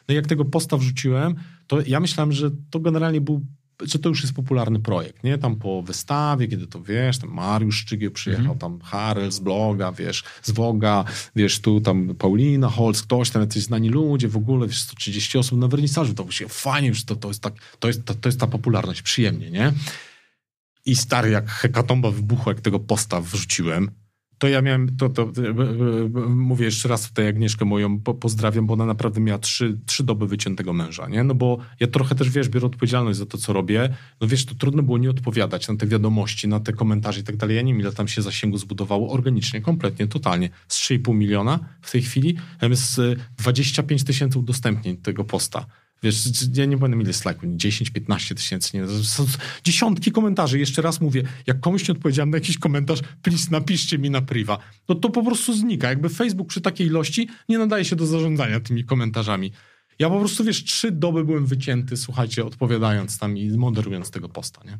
[0.08, 1.34] no jak tego posta wrzuciłem,
[1.66, 3.46] to ja myślałem, że to generalnie był
[3.82, 5.38] że to już jest popularny projekt, nie?
[5.38, 8.58] Tam po wystawie, kiedy to wiesz, tam Mariusz Szczygieł przyjechał, Mhm.
[8.58, 11.04] tam Harel z bloga, wiesz, z Woga,
[11.36, 15.58] wiesz, tu tam Paulina, Holz, ktoś tam, jacyś znani ludzie, w ogóle, wiesz, 130 osób
[15.58, 18.40] na wernisażu, to się fajnie, że to, to, jest tak, to, jest, to, to jest
[18.40, 19.72] ta popularność, przyjemnie, nie?
[20.86, 23.90] I stary, jak hekatomba wybuchła, jak tego posta wrzuciłem,
[24.44, 28.66] to ja miałem, to, to, e, e, mówię jeszcze raz tutaj Agnieszkę moją po, pozdrawiam,
[28.66, 31.24] bo ona naprawdę miała trzy, trzy doby wyciętego męża, nie?
[31.24, 33.94] No bo ja trochę też, wiesz, biorę odpowiedzialność za to, co robię.
[34.20, 37.36] No wiesz, to trudno było nie odpowiadać na te wiadomości, na te komentarze i tak
[37.36, 37.56] dalej.
[37.56, 40.50] Ja nie wiem, ile tam się zasięgu zbudowało organicznie, kompletnie, totalnie.
[40.68, 42.36] Z 3,5 miliona w tej chwili
[42.72, 45.66] z 25 tysięcy udostępnień tego posta.
[46.04, 46.24] Wiesz,
[46.54, 49.26] ja nie pamiętam ile jest lajków, 10-15 tysięcy, nie, są
[49.64, 50.58] dziesiątki komentarzy.
[50.58, 54.58] Jeszcze raz mówię, jak komuś nie odpowiedziałem na jakiś komentarz, please napiszcie mi na priwa.
[54.88, 55.88] No to po prostu znika.
[55.88, 59.52] Jakby Facebook przy takiej ilości nie nadaje się do zarządzania tymi komentarzami.
[59.98, 64.60] Ja po prostu, wiesz, trzy doby byłem wycięty, słuchajcie, odpowiadając tam i moderując tego posta,
[64.64, 64.78] nie?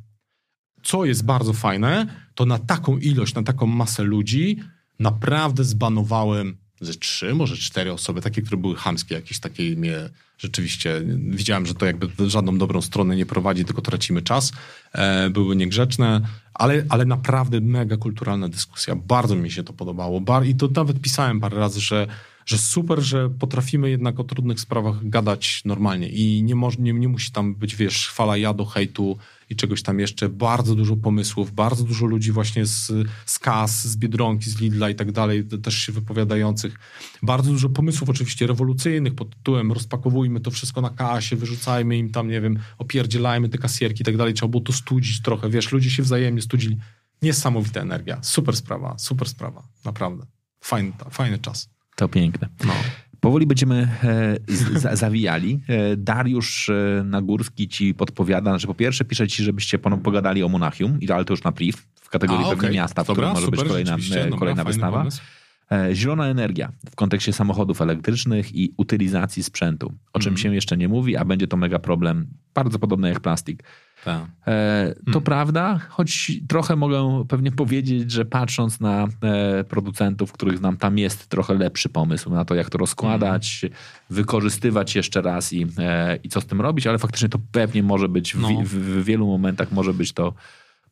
[0.82, 4.60] Co jest bardzo fajne, to na taką ilość, na taką masę ludzi
[4.98, 11.02] naprawdę zbanowałem ze trzy, może cztery osoby, takie, które były chamskie, jakieś takie mnie rzeczywiście,
[11.18, 14.52] widziałem, że to jakby żadną dobrą stronę nie prowadzi, tylko tracimy czas,
[14.92, 16.20] e, były niegrzeczne,
[16.54, 20.20] ale, ale naprawdę mega kulturalna dyskusja, bardzo mi się to podobało.
[20.20, 22.06] Bar i to nawet pisałem parę razy, że
[22.46, 27.32] że super, że potrafimy jednak o trudnych sprawach gadać normalnie i nie, nie, nie musi
[27.32, 29.18] tam być, wiesz, fala jadu, hejtu
[29.54, 30.28] i czegoś tam jeszcze.
[30.28, 32.92] Bardzo dużo pomysłów, bardzo dużo ludzi właśnie z,
[33.26, 36.78] z KAS, z Biedronki, z Lidla i tak dalej, też się wypowiadających.
[37.22, 42.28] Bardzo dużo pomysłów oczywiście rewolucyjnych pod tytułem rozpakowujmy to wszystko na kasie, wyrzucajmy im tam,
[42.28, 44.34] nie wiem, opierdzielajmy te kasierki i tak dalej.
[44.34, 46.76] Trzeba było to studzić trochę, wiesz, ludzie się wzajemnie studzili.
[47.22, 48.18] Niesamowita energia.
[48.22, 49.62] Super sprawa, super sprawa.
[49.84, 50.26] Naprawdę.
[50.60, 51.70] Fajny, fajny czas.
[51.96, 52.48] To piękne.
[52.64, 52.72] No.
[53.24, 55.60] Powoli będziemy e, z, zawijali.
[55.68, 60.98] E, Dariusz e, Nagórski ci podpowiada, że po pierwsze pisze ci, żebyście pogadali o Monachium,
[61.14, 62.70] ale to już na priv, w kategorii A, okay.
[62.70, 64.98] miasta, w Dobra, którym może super, być kolejna, Dobra, kolejna wystawa.
[64.98, 65.22] Pomysł.
[65.92, 70.38] Zielona energia w kontekście samochodów elektrycznych i utylizacji sprzętu, o czym mm.
[70.38, 73.62] się jeszcze nie mówi, a będzie to mega problem, bardzo podobny jak plastik.
[74.46, 75.22] E, to hmm.
[75.22, 81.26] prawda, choć trochę mogę pewnie powiedzieć, że patrząc na e, producentów, których znam, tam jest
[81.26, 83.78] trochę lepszy pomysł na to, jak to rozkładać, hmm.
[84.10, 88.08] wykorzystywać jeszcze raz i, e, i co z tym robić, ale faktycznie to pewnie może
[88.08, 88.48] być, w, no.
[88.48, 90.34] w, w wielu momentach może być to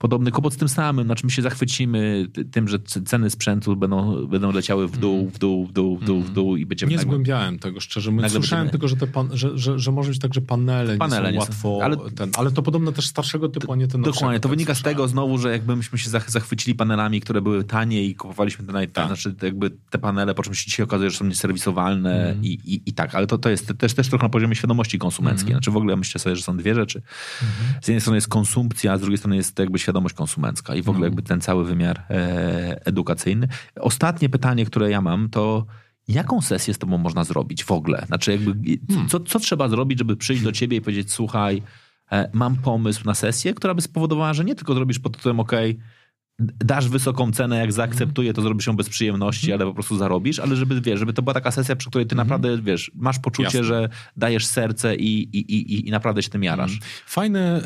[0.03, 4.53] podobny kłopot z tym samym, znaczy my się zachwycimy tym, że ceny sprzętu będą, będą
[4.53, 6.91] leciały w dół, w dół, w dół, w dół, w dół i będziemy...
[6.91, 8.71] Nie nagle, zgłębiałem tego szczerze, my słyszałem będziemy...
[8.71, 11.41] tylko, że, te pan, że, że, że może być tak, że panele, panele nie są
[11.41, 11.81] łatwo...
[11.83, 14.75] ale, ten, ale to podobno też starszego typu, a nie ten Dokładnie, to tak wynika
[14.75, 18.87] z tego znowu, że jakby myśmy się zachwycili panelami, które były tanie i kupowaliśmy te,
[18.87, 19.07] tak.
[19.07, 22.45] znaczy jakby te panele, po czym się dzisiaj okazuje, że są nieserwisowalne mm.
[22.45, 25.51] i, i, i tak, ale to, to jest też, też trochę na poziomie świadomości konsumenckiej,
[25.51, 25.57] mm.
[25.57, 27.03] znaczy w ogóle myślę sobie, że są dwie rzeczy.
[27.43, 27.53] Mm.
[27.83, 30.89] Z jednej strony jest konsumpcja, a z drugiej strony jest jakby świadomość konsumencka i w
[30.89, 31.07] ogóle no.
[31.07, 33.49] jakby ten cały wymiar e, edukacyjny.
[33.81, 35.67] Ostatnie pytanie, które ja mam, to
[36.09, 38.05] jaką sesję z tobą można zrobić w ogóle?
[38.07, 39.09] Znaczy jakby, hmm.
[39.09, 41.63] co, co trzeba zrobić, żeby przyjść do ciebie i powiedzieć, słuchaj,
[42.13, 45.53] e, mam pomysł na sesję, która by spowodowała, że nie tylko zrobisz pod tytułem, ok,
[46.65, 49.61] dasz wysoką cenę, jak zaakceptuje, to zrobisz ją bez przyjemności, mm.
[49.61, 52.15] ale po prostu zarobisz, ale żeby, wiesz, żeby to była taka sesja, przy której ty
[52.15, 52.27] mm.
[52.27, 53.65] naprawdę, wiesz, masz poczucie, Jasne.
[53.65, 56.71] że dajesz serce i, i, i, i naprawdę się tym jarasz.
[56.71, 56.83] Mm.
[57.07, 57.63] Fajne,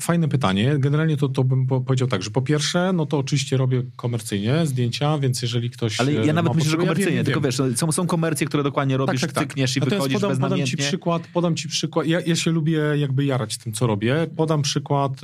[0.00, 0.74] fajne pytanie.
[0.78, 5.18] Generalnie to, to bym powiedział tak, że po pierwsze, no to oczywiście robię komercyjnie zdjęcia,
[5.18, 7.50] więc jeżeli ktoś Ale ja nawet myślę, że komercyjnie, ja wiem, tylko wiem.
[7.50, 9.58] wiesz, są, są komercje, które dokładnie robisz, tak, tak, tak.
[9.58, 13.24] i Natomiast wychodzisz podam, podam ci przykład, podam ci przykład, ja, ja się lubię jakby
[13.24, 14.26] jarać tym, co robię.
[14.36, 15.20] Podam przykład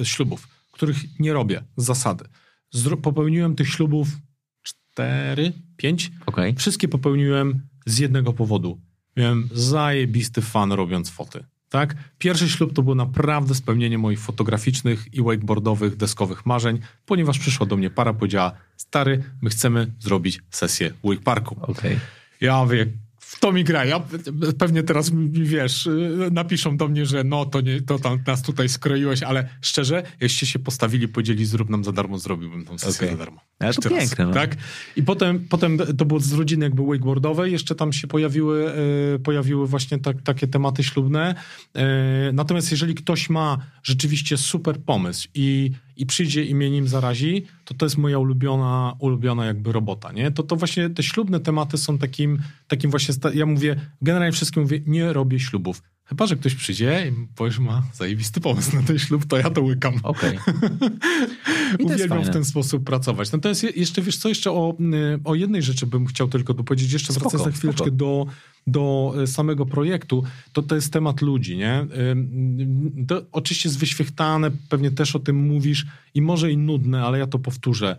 [0.00, 2.24] y, ślubów których nie robię z zasady.
[2.70, 4.08] Zro popełniłem tych ślubów
[4.62, 6.12] cztery, pięć.
[6.26, 6.54] Okay.
[6.54, 8.80] Wszystkie popełniłem z jednego powodu.
[9.16, 11.44] Miałem zajebisty fan robiąc foty.
[11.68, 11.96] Tak?
[12.18, 17.76] Pierwszy ślub to było naprawdę spełnienie moich fotograficznych i wakeboardowych, deskowych marzeń, ponieważ przyszła do
[17.76, 21.56] mnie para, powiedziała, stary, my chcemy zrobić sesję wakeparku.
[21.62, 21.98] Okay.
[22.40, 22.86] Ja mówię,
[23.40, 23.84] to mi gra.
[23.84, 24.00] Ja,
[24.58, 25.88] pewnie teraz, wiesz,
[26.30, 30.46] napiszą do mnie, że no, to, nie, to tam nas tutaj skroiłeś, ale szczerze, jeśli
[30.46, 33.18] się postawili, powiedzieli, zrób nam za darmo, zrobiłbym tą sesję okay.
[33.18, 33.40] za darmo.
[33.58, 34.26] Ale to piękne.
[34.26, 34.32] No.
[34.32, 34.56] Tak?
[34.96, 38.72] I potem, potem to było z rodziny jakby wakeboardowej, jeszcze tam się pojawiły,
[39.14, 41.34] e, pojawiły właśnie tak, takie tematy ślubne.
[41.74, 47.46] E, natomiast jeżeli ktoś ma rzeczywiście super pomysł i i przyjdzie i mnie nim zarazi,
[47.64, 50.30] to to jest moja ulubiona, ulubiona jakby robota, nie?
[50.30, 54.80] To, to właśnie te ślubne tematy są takim, takim właśnie, ja mówię, generalnie wszystkim mówię,
[54.86, 55.82] nie robię ślubów.
[56.06, 59.62] Chyba, że ktoś przyjdzie i powiesz, ma zajebisty pomysł na ten ślub, to ja to
[59.62, 59.94] łykam.
[60.02, 60.38] Okej.
[61.74, 61.86] Okay.
[61.86, 63.32] Uwielbiam w ten sposób pracować.
[63.32, 67.12] Natomiast jeszcze, wiesz co, jeszcze o, y, o jednej rzeczy bym chciał tylko dopowiedzieć, jeszcze
[67.12, 68.26] spoko, wracając na chwileczkę do,
[68.66, 70.22] do y, samego projektu,
[70.52, 71.86] to to jest temat ludzi, nie?
[73.08, 77.26] To oczywiście jest wyświechtane, pewnie też o tym mówisz i może i nudne, ale ja
[77.26, 77.96] to powtórzę.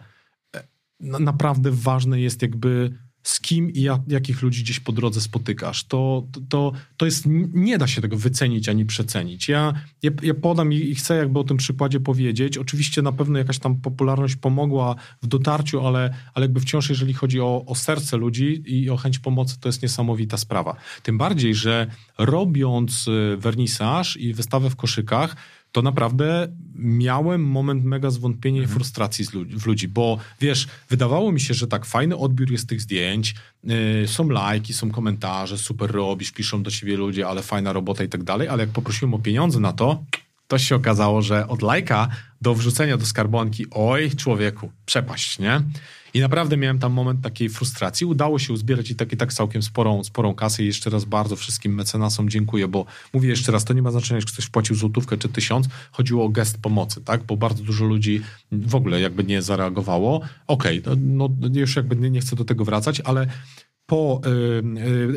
[0.55, 0.63] E,
[0.99, 2.91] naprawdę ważne jest jakby
[3.25, 5.83] z kim i jak, jakich ludzi gdzieś po drodze spotykasz.
[5.83, 7.23] To, to, to jest,
[7.53, 9.49] nie da się tego wycenić ani przecenić.
[9.49, 9.73] Ja,
[10.03, 12.57] ja, ja podam i, i, chcę jakby o tym przykładzie powiedzieć.
[12.57, 17.41] Oczywiście na pewno jakaś tam popularność pomogła w dotarciu, ale, ale jakby wciąż jeżeli chodzi
[17.41, 20.75] o, o serce ludzi i o chęć pomocy, to jest niesamowita sprawa.
[21.03, 21.87] Tym bardziej, że
[22.17, 25.35] robiąc y, wernisaż i wystawę w koszykach,
[25.75, 28.71] to naprawdę miałem moment mega zwątpienia mhm.
[28.71, 32.69] i frustracji ludzi, w ludzi, bo wiesz, wydawało mi się, że tak, fajny odbiór jest
[32.69, 37.73] tych zdjęć, yy, są lajki, są komentarze, super robisz, piszą do siebie ludzie, ale fajna
[37.73, 40.03] robota i tak dalej, ale jak poprosiłem o pieniądze na to,
[40.47, 42.07] to się okazało, że od lajka
[42.41, 45.61] do wrzucenia do skarbonki, oj człowieku, przepaść, nie?
[46.15, 48.05] I naprawdę miałem tam moment takiej frustracji.
[48.05, 51.35] Udało się uzbierać i tak i tak całkiem sporą, sporą kasę i jeszcze raz bardzo
[51.35, 55.17] wszystkim mecenasom dziękuję, bo mówię jeszcze raz, to nie ma znaczenia, czy ktoś wpłacił złotówkę
[55.17, 57.23] czy tysiąc, chodziło o gest pomocy, tak?
[57.23, 58.21] Bo bardzo dużo ludzi
[58.51, 60.21] w ogóle jakby nie zareagowało.
[60.47, 63.27] Okej, okay, no, no już jakby nie, nie chcę do tego wracać, ale
[63.85, 64.21] po,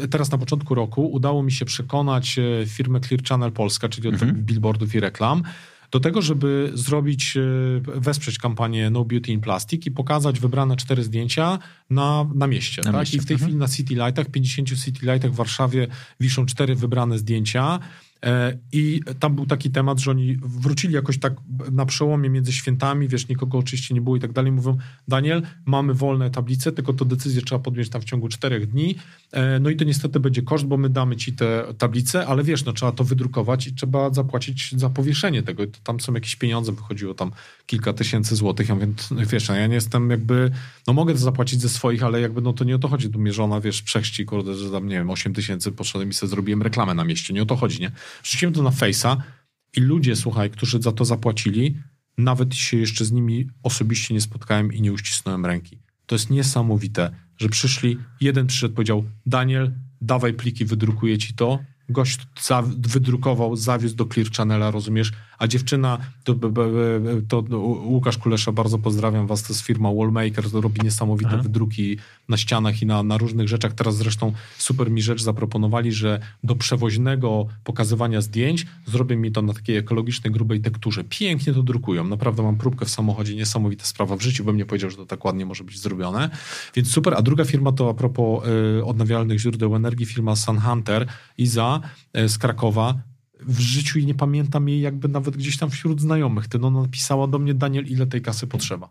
[0.04, 4.08] y, teraz na początku roku udało mi się przekonać y, firmę Clear Channel Polska, czyli
[4.08, 4.44] od mhm.
[4.44, 5.42] billboardów i reklam,
[5.90, 11.04] do tego, żeby zrobić, e, wesprzeć kampanię No Beauty in Plastic i pokazać wybrane cztery
[11.04, 11.58] zdjęcia
[11.90, 12.82] na, na mieście.
[12.82, 13.00] Na tak?
[13.00, 13.16] mieście.
[13.16, 13.48] I w tej mhm.
[13.48, 15.86] chwili na City Lightach, 50 City Lightach w Warszawie
[16.20, 17.78] wiszą cztery wybrane zdjęcia.
[18.24, 21.32] E, I tam był taki temat, że oni wrócili jakoś tak
[21.72, 24.52] na przełomie między świętami, wiesz, nikogo oczywiście nie było i tak dalej.
[24.52, 24.76] Mówią,
[25.08, 28.94] Daniel, mamy wolne tablice, tylko to decyzję trzeba podjąć tam w ciągu czterech dni.
[29.32, 32.64] E, no i to niestety będzie koszt, bo my damy ci te tablice, ale wiesz,
[32.64, 35.66] no trzeba to wydrukować i trzeba zapłacić za powieszenie tego.
[35.66, 37.30] To tam są jakieś pieniądze, wychodziło tam
[37.68, 38.68] kilka tysięcy złotych.
[38.68, 40.50] Ja mówię, no, wiesz, no ja nie jestem jakby,
[40.86, 43.10] no mogę to zapłacić ze swoich, ale jakby no to nie o to chodzi.
[43.10, 46.30] Tu mnie żona, wiesz, przechci, kurde, że tam, nie wiem, 8 tysięcy poszedłem i sobie
[46.30, 47.34] zrobiłem reklamę na mieście.
[47.34, 47.90] Nie o to chodzi, nie?
[48.22, 49.16] Wrzuciłem to na Face'a
[49.76, 51.76] i ludzie, słuchaj, którzy za to zapłacili,
[52.18, 55.78] nawet się jeszcze z nimi osobiście nie spotkałem i nie uścisnąłem ręki.
[56.06, 61.58] To jest niesamowite, że przyszli, jeden przyszedł, powiedział, Daniel, dawaj pliki, wydrukuję ci to,
[61.88, 65.12] gość za, wydrukował, zawiózł do Clear Channela, rozumiesz?
[65.38, 66.34] A dziewczyna, to,
[67.28, 71.42] to, to Łukasz Kulesza, bardzo pozdrawiam was, to jest firma Wallmaker, to robi niesamowite Aha.
[71.42, 71.98] wydruki
[72.28, 73.72] na ścianach i na, na różnych rzeczach.
[73.72, 79.54] Teraz zresztą super mi rzecz zaproponowali, że do przewoźnego pokazywania zdjęć zrobię mi to na
[79.54, 81.04] takiej ekologicznej, grubej tekturze.
[81.04, 82.04] Pięknie to drukują.
[82.04, 84.16] Naprawdę mam próbkę w samochodzie, niesamowita sprawa.
[84.16, 86.30] W życiu bym nie powiedział, że to tak ładnie może być zrobione.
[86.74, 87.14] Więc super.
[87.14, 88.44] A druga firma to a propos
[88.78, 91.06] y, odnawialnych źródeł energii, firma Sun Hunter,
[91.38, 91.80] Iza
[92.18, 92.94] y, z Krakowa
[93.40, 96.48] w życiu i nie pamiętam jej jakby nawet gdzieś tam wśród znajomych.
[96.48, 98.88] Ten ona napisała do mnie, Daniel, ile tej kasy potrzeba.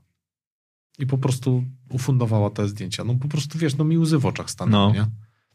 [0.99, 3.03] I po prostu ufundowała te zdjęcia.
[3.03, 4.93] No po prostu, wiesz, no mi łzy w oczach stanęły, no.
[4.93, 5.07] nie?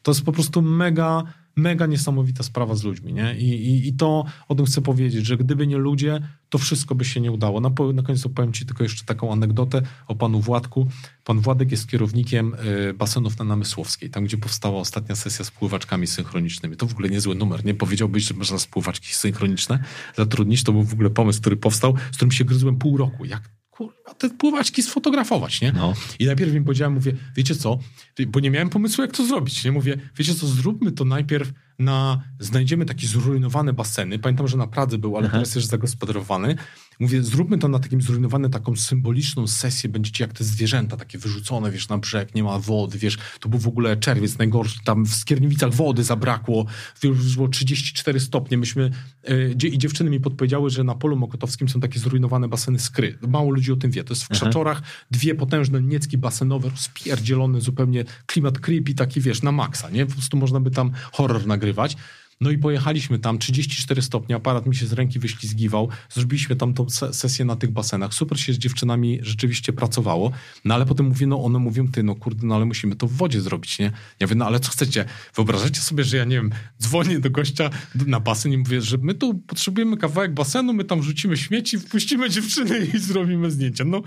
[0.03, 1.23] To jest po prostu mega,
[1.57, 3.35] mega niesamowita sprawa z ludźmi, nie?
[3.39, 7.05] I, i, I to o tym chcę powiedzieć, że gdyby nie ludzie, to wszystko by
[7.05, 7.61] się nie udało.
[7.61, 10.89] Na, na końcu powiem ci tylko jeszcze taką anegdotę o panu Władku.
[11.25, 12.55] Pan Władek jest kierownikiem
[12.91, 16.77] y, basenów na Namysłowskiej, tam gdzie powstała ostatnia sesja z pływaczkami synchronicznymi.
[16.77, 17.75] To w ogóle niezły numer, nie?
[17.75, 19.85] Powiedziałbyś, że można spływaczki synchroniczne
[20.17, 20.63] zatrudnić.
[20.63, 23.25] To był w ogóle pomysł, który powstał, z którym się gryzłem pół roku.
[23.25, 25.73] Jak kurwa, te pływaczki sfotografować, nie?
[25.73, 25.95] No.
[26.19, 27.79] I najpierw im powiedziałem, mówię, wiecie co,
[28.27, 29.73] bo nie miałem pomysłu, jak to zrobić, nie?
[29.73, 34.99] Mówię, wiecie co, zróbmy to najpierw na, znajdziemy takie zrujnowane baseny, pamiętam, że na Pradze
[34.99, 35.37] był, ale Aha.
[35.37, 36.57] teraz jest zagospodarowany,
[37.01, 41.71] Mówię, zróbmy to na takim zrujnowanym, taką symboliczną sesję, będziecie jak te zwierzęta takie wyrzucone,
[41.71, 45.15] wiesz, na brzeg, nie ma wody, wiesz, to był w ogóle czerwiec najgorszy, tam w
[45.15, 46.67] Skierniewicach wody zabrakło,
[47.37, 48.91] było 34 stopnie, myśmy,
[49.29, 53.19] yy, i dziewczyny mi podpowiedziały, że na polu mokotowskim są takie zrujnowane baseny skry.
[53.29, 58.05] Mało ludzi o tym wie, to jest w Krzaczorach, dwie potężne niecki basenowe, rozpierdzielone zupełnie,
[58.27, 60.07] klimat creepy taki, wiesz, na maksa, nie?
[60.07, 61.97] Po prostu można by tam horror nagrywać.
[62.43, 66.91] No i pojechaliśmy tam, 34 stopnie, aparat mi się z ręki wyślizgiwał, zrobiliśmy tam tą
[66.91, 70.33] sesję na tych basenach, super się z dziewczynami rzeczywiście pracowało,
[70.65, 73.13] no ale potem mówię, no one mówią, ty, no kurde, no ale musimy to w
[73.13, 73.93] wodzie zrobić, nie?
[74.21, 75.05] Ja mówię, no ale co chcecie?
[75.35, 76.51] Wyobrażacie sobie, że ja, nie wiem,
[76.83, 77.71] dzwonię do gościa
[78.07, 82.31] na basen i mówię, że my tu potrzebujemy kawałek basenu, my tam rzucimy śmieci, wpuścimy
[82.31, 83.85] dziewczyny i zrobimy zdjęcia.
[83.85, 84.03] No,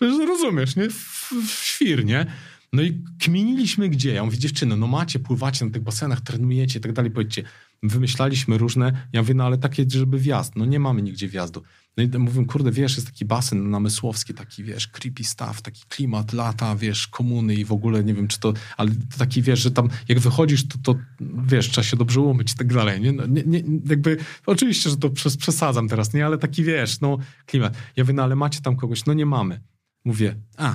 [0.00, 0.90] rozumiesz, nie?
[0.90, 2.26] W, w świr, nie?
[2.72, 4.14] No i kminiliśmy gdzie?
[4.14, 7.42] Ja mówię, dziewczyny, no macie, pływacie na tych basenach, trenujecie i tak dalej, powiedzcie,
[7.82, 11.62] wymyślaliśmy różne, ja mówię, no ale takie, żeby wjazd, no nie mamy nigdzie wjazdu.
[11.96, 16.32] No i mówię, kurde, wiesz, jest taki basen namysłowski, taki, wiesz, creepy stuff, taki klimat,
[16.32, 19.88] lata, wiesz, komuny i w ogóle, nie wiem, czy to, ale taki, wiesz, że tam
[20.08, 21.00] jak wychodzisz, to, to
[21.46, 23.12] wiesz, trzeba się dobrze umyć i tak dalej, nie?
[23.12, 23.62] No, nie, nie?
[23.88, 24.16] Jakby,
[24.46, 26.26] oczywiście, że to przesadzam teraz, nie?
[26.26, 27.76] Ale taki, wiesz, no, klimat.
[27.96, 29.06] Ja mówię, no ale macie tam kogoś?
[29.06, 29.60] No nie mamy.
[30.04, 30.74] Mówię, a,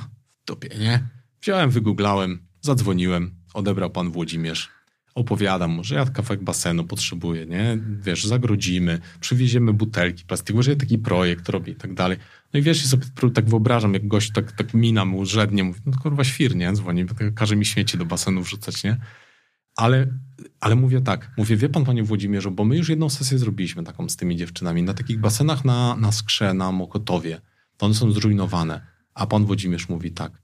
[0.49, 1.07] w nie?
[1.41, 4.69] Wziąłem, wygooglałem, zadzwoniłem, odebrał pan Włodzimierz,
[5.15, 7.77] opowiadam mu, że ja kawałek basenu potrzebuję, nie?
[8.01, 12.17] Wiesz, zagrodzimy, przywieziemy butelki plastikowe, że ja taki projekt robię i tak dalej.
[12.53, 15.79] No i wiesz, ja sobie tak wyobrażam, jak gość tak, tak mina mu żednie, mówi,
[15.85, 16.73] no kurwa świr, nie?
[16.73, 17.05] Dzwoni,
[17.35, 18.97] każe mi śmieci do basenu wrzucać, nie?
[19.75, 20.07] Ale,
[20.59, 24.09] ale mówię tak, mówię, wie pan, panie Włodzimierzu, bo my już jedną sesję zrobiliśmy taką
[24.09, 27.41] z tymi dziewczynami, na takich basenach na, na Skrze, na Mokotowie,
[27.77, 28.81] to one są zrujnowane.
[29.13, 30.41] A pan Włodzimierz mówi tak,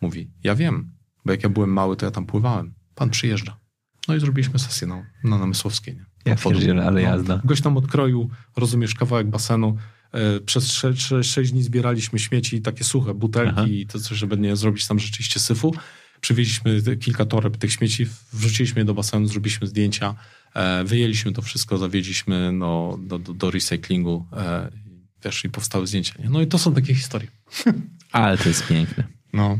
[0.00, 0.90] mówi, ja wiem,
[1.24, 2.74] bo jak ja byłem mały, to ja tam pływałem.
[2.94, 3.65] Pan przyjeżdża.
[4.08, 5.94] No i zrobiliśmy sesję na, na Namysłowskiej.
[5.94, 6.04] Nie?
[6.24, 7.40] Ja pierdzielę, ale no, jazda.
[7.44, 9.76] Gość tam odkroił, rozumiesz, kawałek basenu.
[10.12, 13.66] E, przez 6, 6 dni zbieraliśmy śmieci, takie suche, butelki Aha.
[13.66, 15.74] i to coś, żeby nie zrobić tam rzeczywiście syfu.
[16.20, 20.14] Przywieźliśmy kilka toreb tych śmieci, wrzuciliśmy je do basenu, zrobiliśmy zdjęcia,
[20.54, 24.70] e, wyjęliśmy to wszystko, zawieźliśmy no, do, do, do recyklingu, e,
[25.24, 26.14] wiesz, i powstały zdjęcia.
[26.18, 26.30] Nie?
[26.30, 27.28] No i to są takie historie.
[28.12, 29.04] Ale to jest piękne.
[29.32, 29.58] No.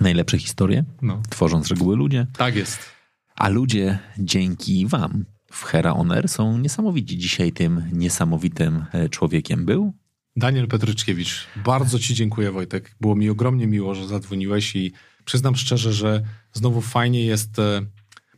[0.00, 1.22] Najlepsze historie no.
[1.30, 2.26] tworzą z reguły ludzie.
[2.36, 2.97] Tak jest.
[3.38, 7.18] A ludzie dzięki wam w Hera Oner są niesamowici.
[7.18, 9.94] Dzisiaj tym niesamowitym e, człowiekiem był
[10.36, 11.46] Daniel Petryczkiewicz.
[11.64, 12.96] Bardzo ci dziękuję Wojtek.
[13.00, 14.92] Było mi ogromnie miło, że zadzwoniłeś i
[15.24, 17.82] przyznam szczerze, że znowu fajnie jest, e,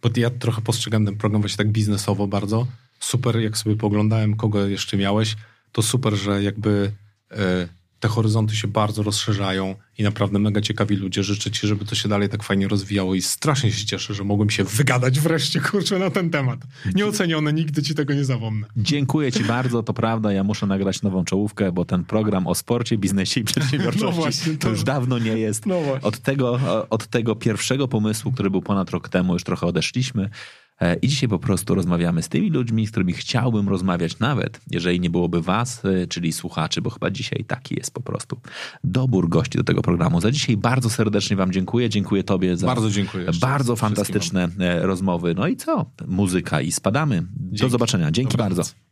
[0.02, 2.66] bo ja trochę postrzegam ten program właśnie tak biznesowo bardzo.
[3.00, 5.36] Super, jak sobie poglądałem, kogo jeszcze miałeś,
[5.72, 6.92] to super, że jakby
[7.30, 7.68] e,
[8.00, 11.22] te horyzonty się bardzo rozszerzają i naprawdę mega ciekawi ludzie.
[11.22, 14.50] Życzę ci, żeby to się dalej tak fajnie rozwijało i strasznie się cieszę, że mogłem
[14.50, 16.60] się wygadać wreszcie, kurczę, na ten temat.
[16.94, 18.66] Nieocenione, nigdy ci tego nie zapomnę.
[18.76, 22.98] Dziękuję ci bardzo, to prawda, ja muszę nagrać nową czołówkę, bo ten program o sporcie,
[22.98, 24.58] biznesie i przedsiębiorczości no właśnie, to...
[24.58, 24.68] to...
[24.68, 25.66] już dawno nie jest.
[25.66, 26.60] No od, tego,
[26.90, 30.30] od tego pierwszego pomysłu, który był ponad rok temu, już trochę odeszliśmy.
[30.80, 35.00] E, I dzisiaj po prostu rozmawiamy z tymi ludźmi, z którymi chciałbym rozmawiać, nawet jeżeli
[35.00, 38.40] nie byłoby Was, e, czyli słuchaczy, bo chyba dzisiaj taki jest po prostu
[38.84, 40.20] dobór gości do tego programu.
[40.20, 41.88] Za dzisiaj bardzo serdecznie Wam dziękuję.
[41.88, 45.34] Dziękuję Tobie za bardzo, dziękuję bardzo fantastyczne e, rozmowy.
[45.34, 45.90] No i co?
[46.06, 47.22] Muzyka i spadamy.
[47.22, 47.72] Do Dzięki.
[47.72, 48.10] zobaczenia.
[48.10, 48.56] Dzięki Dobranoc.
[48.56, 48.89] bardzo.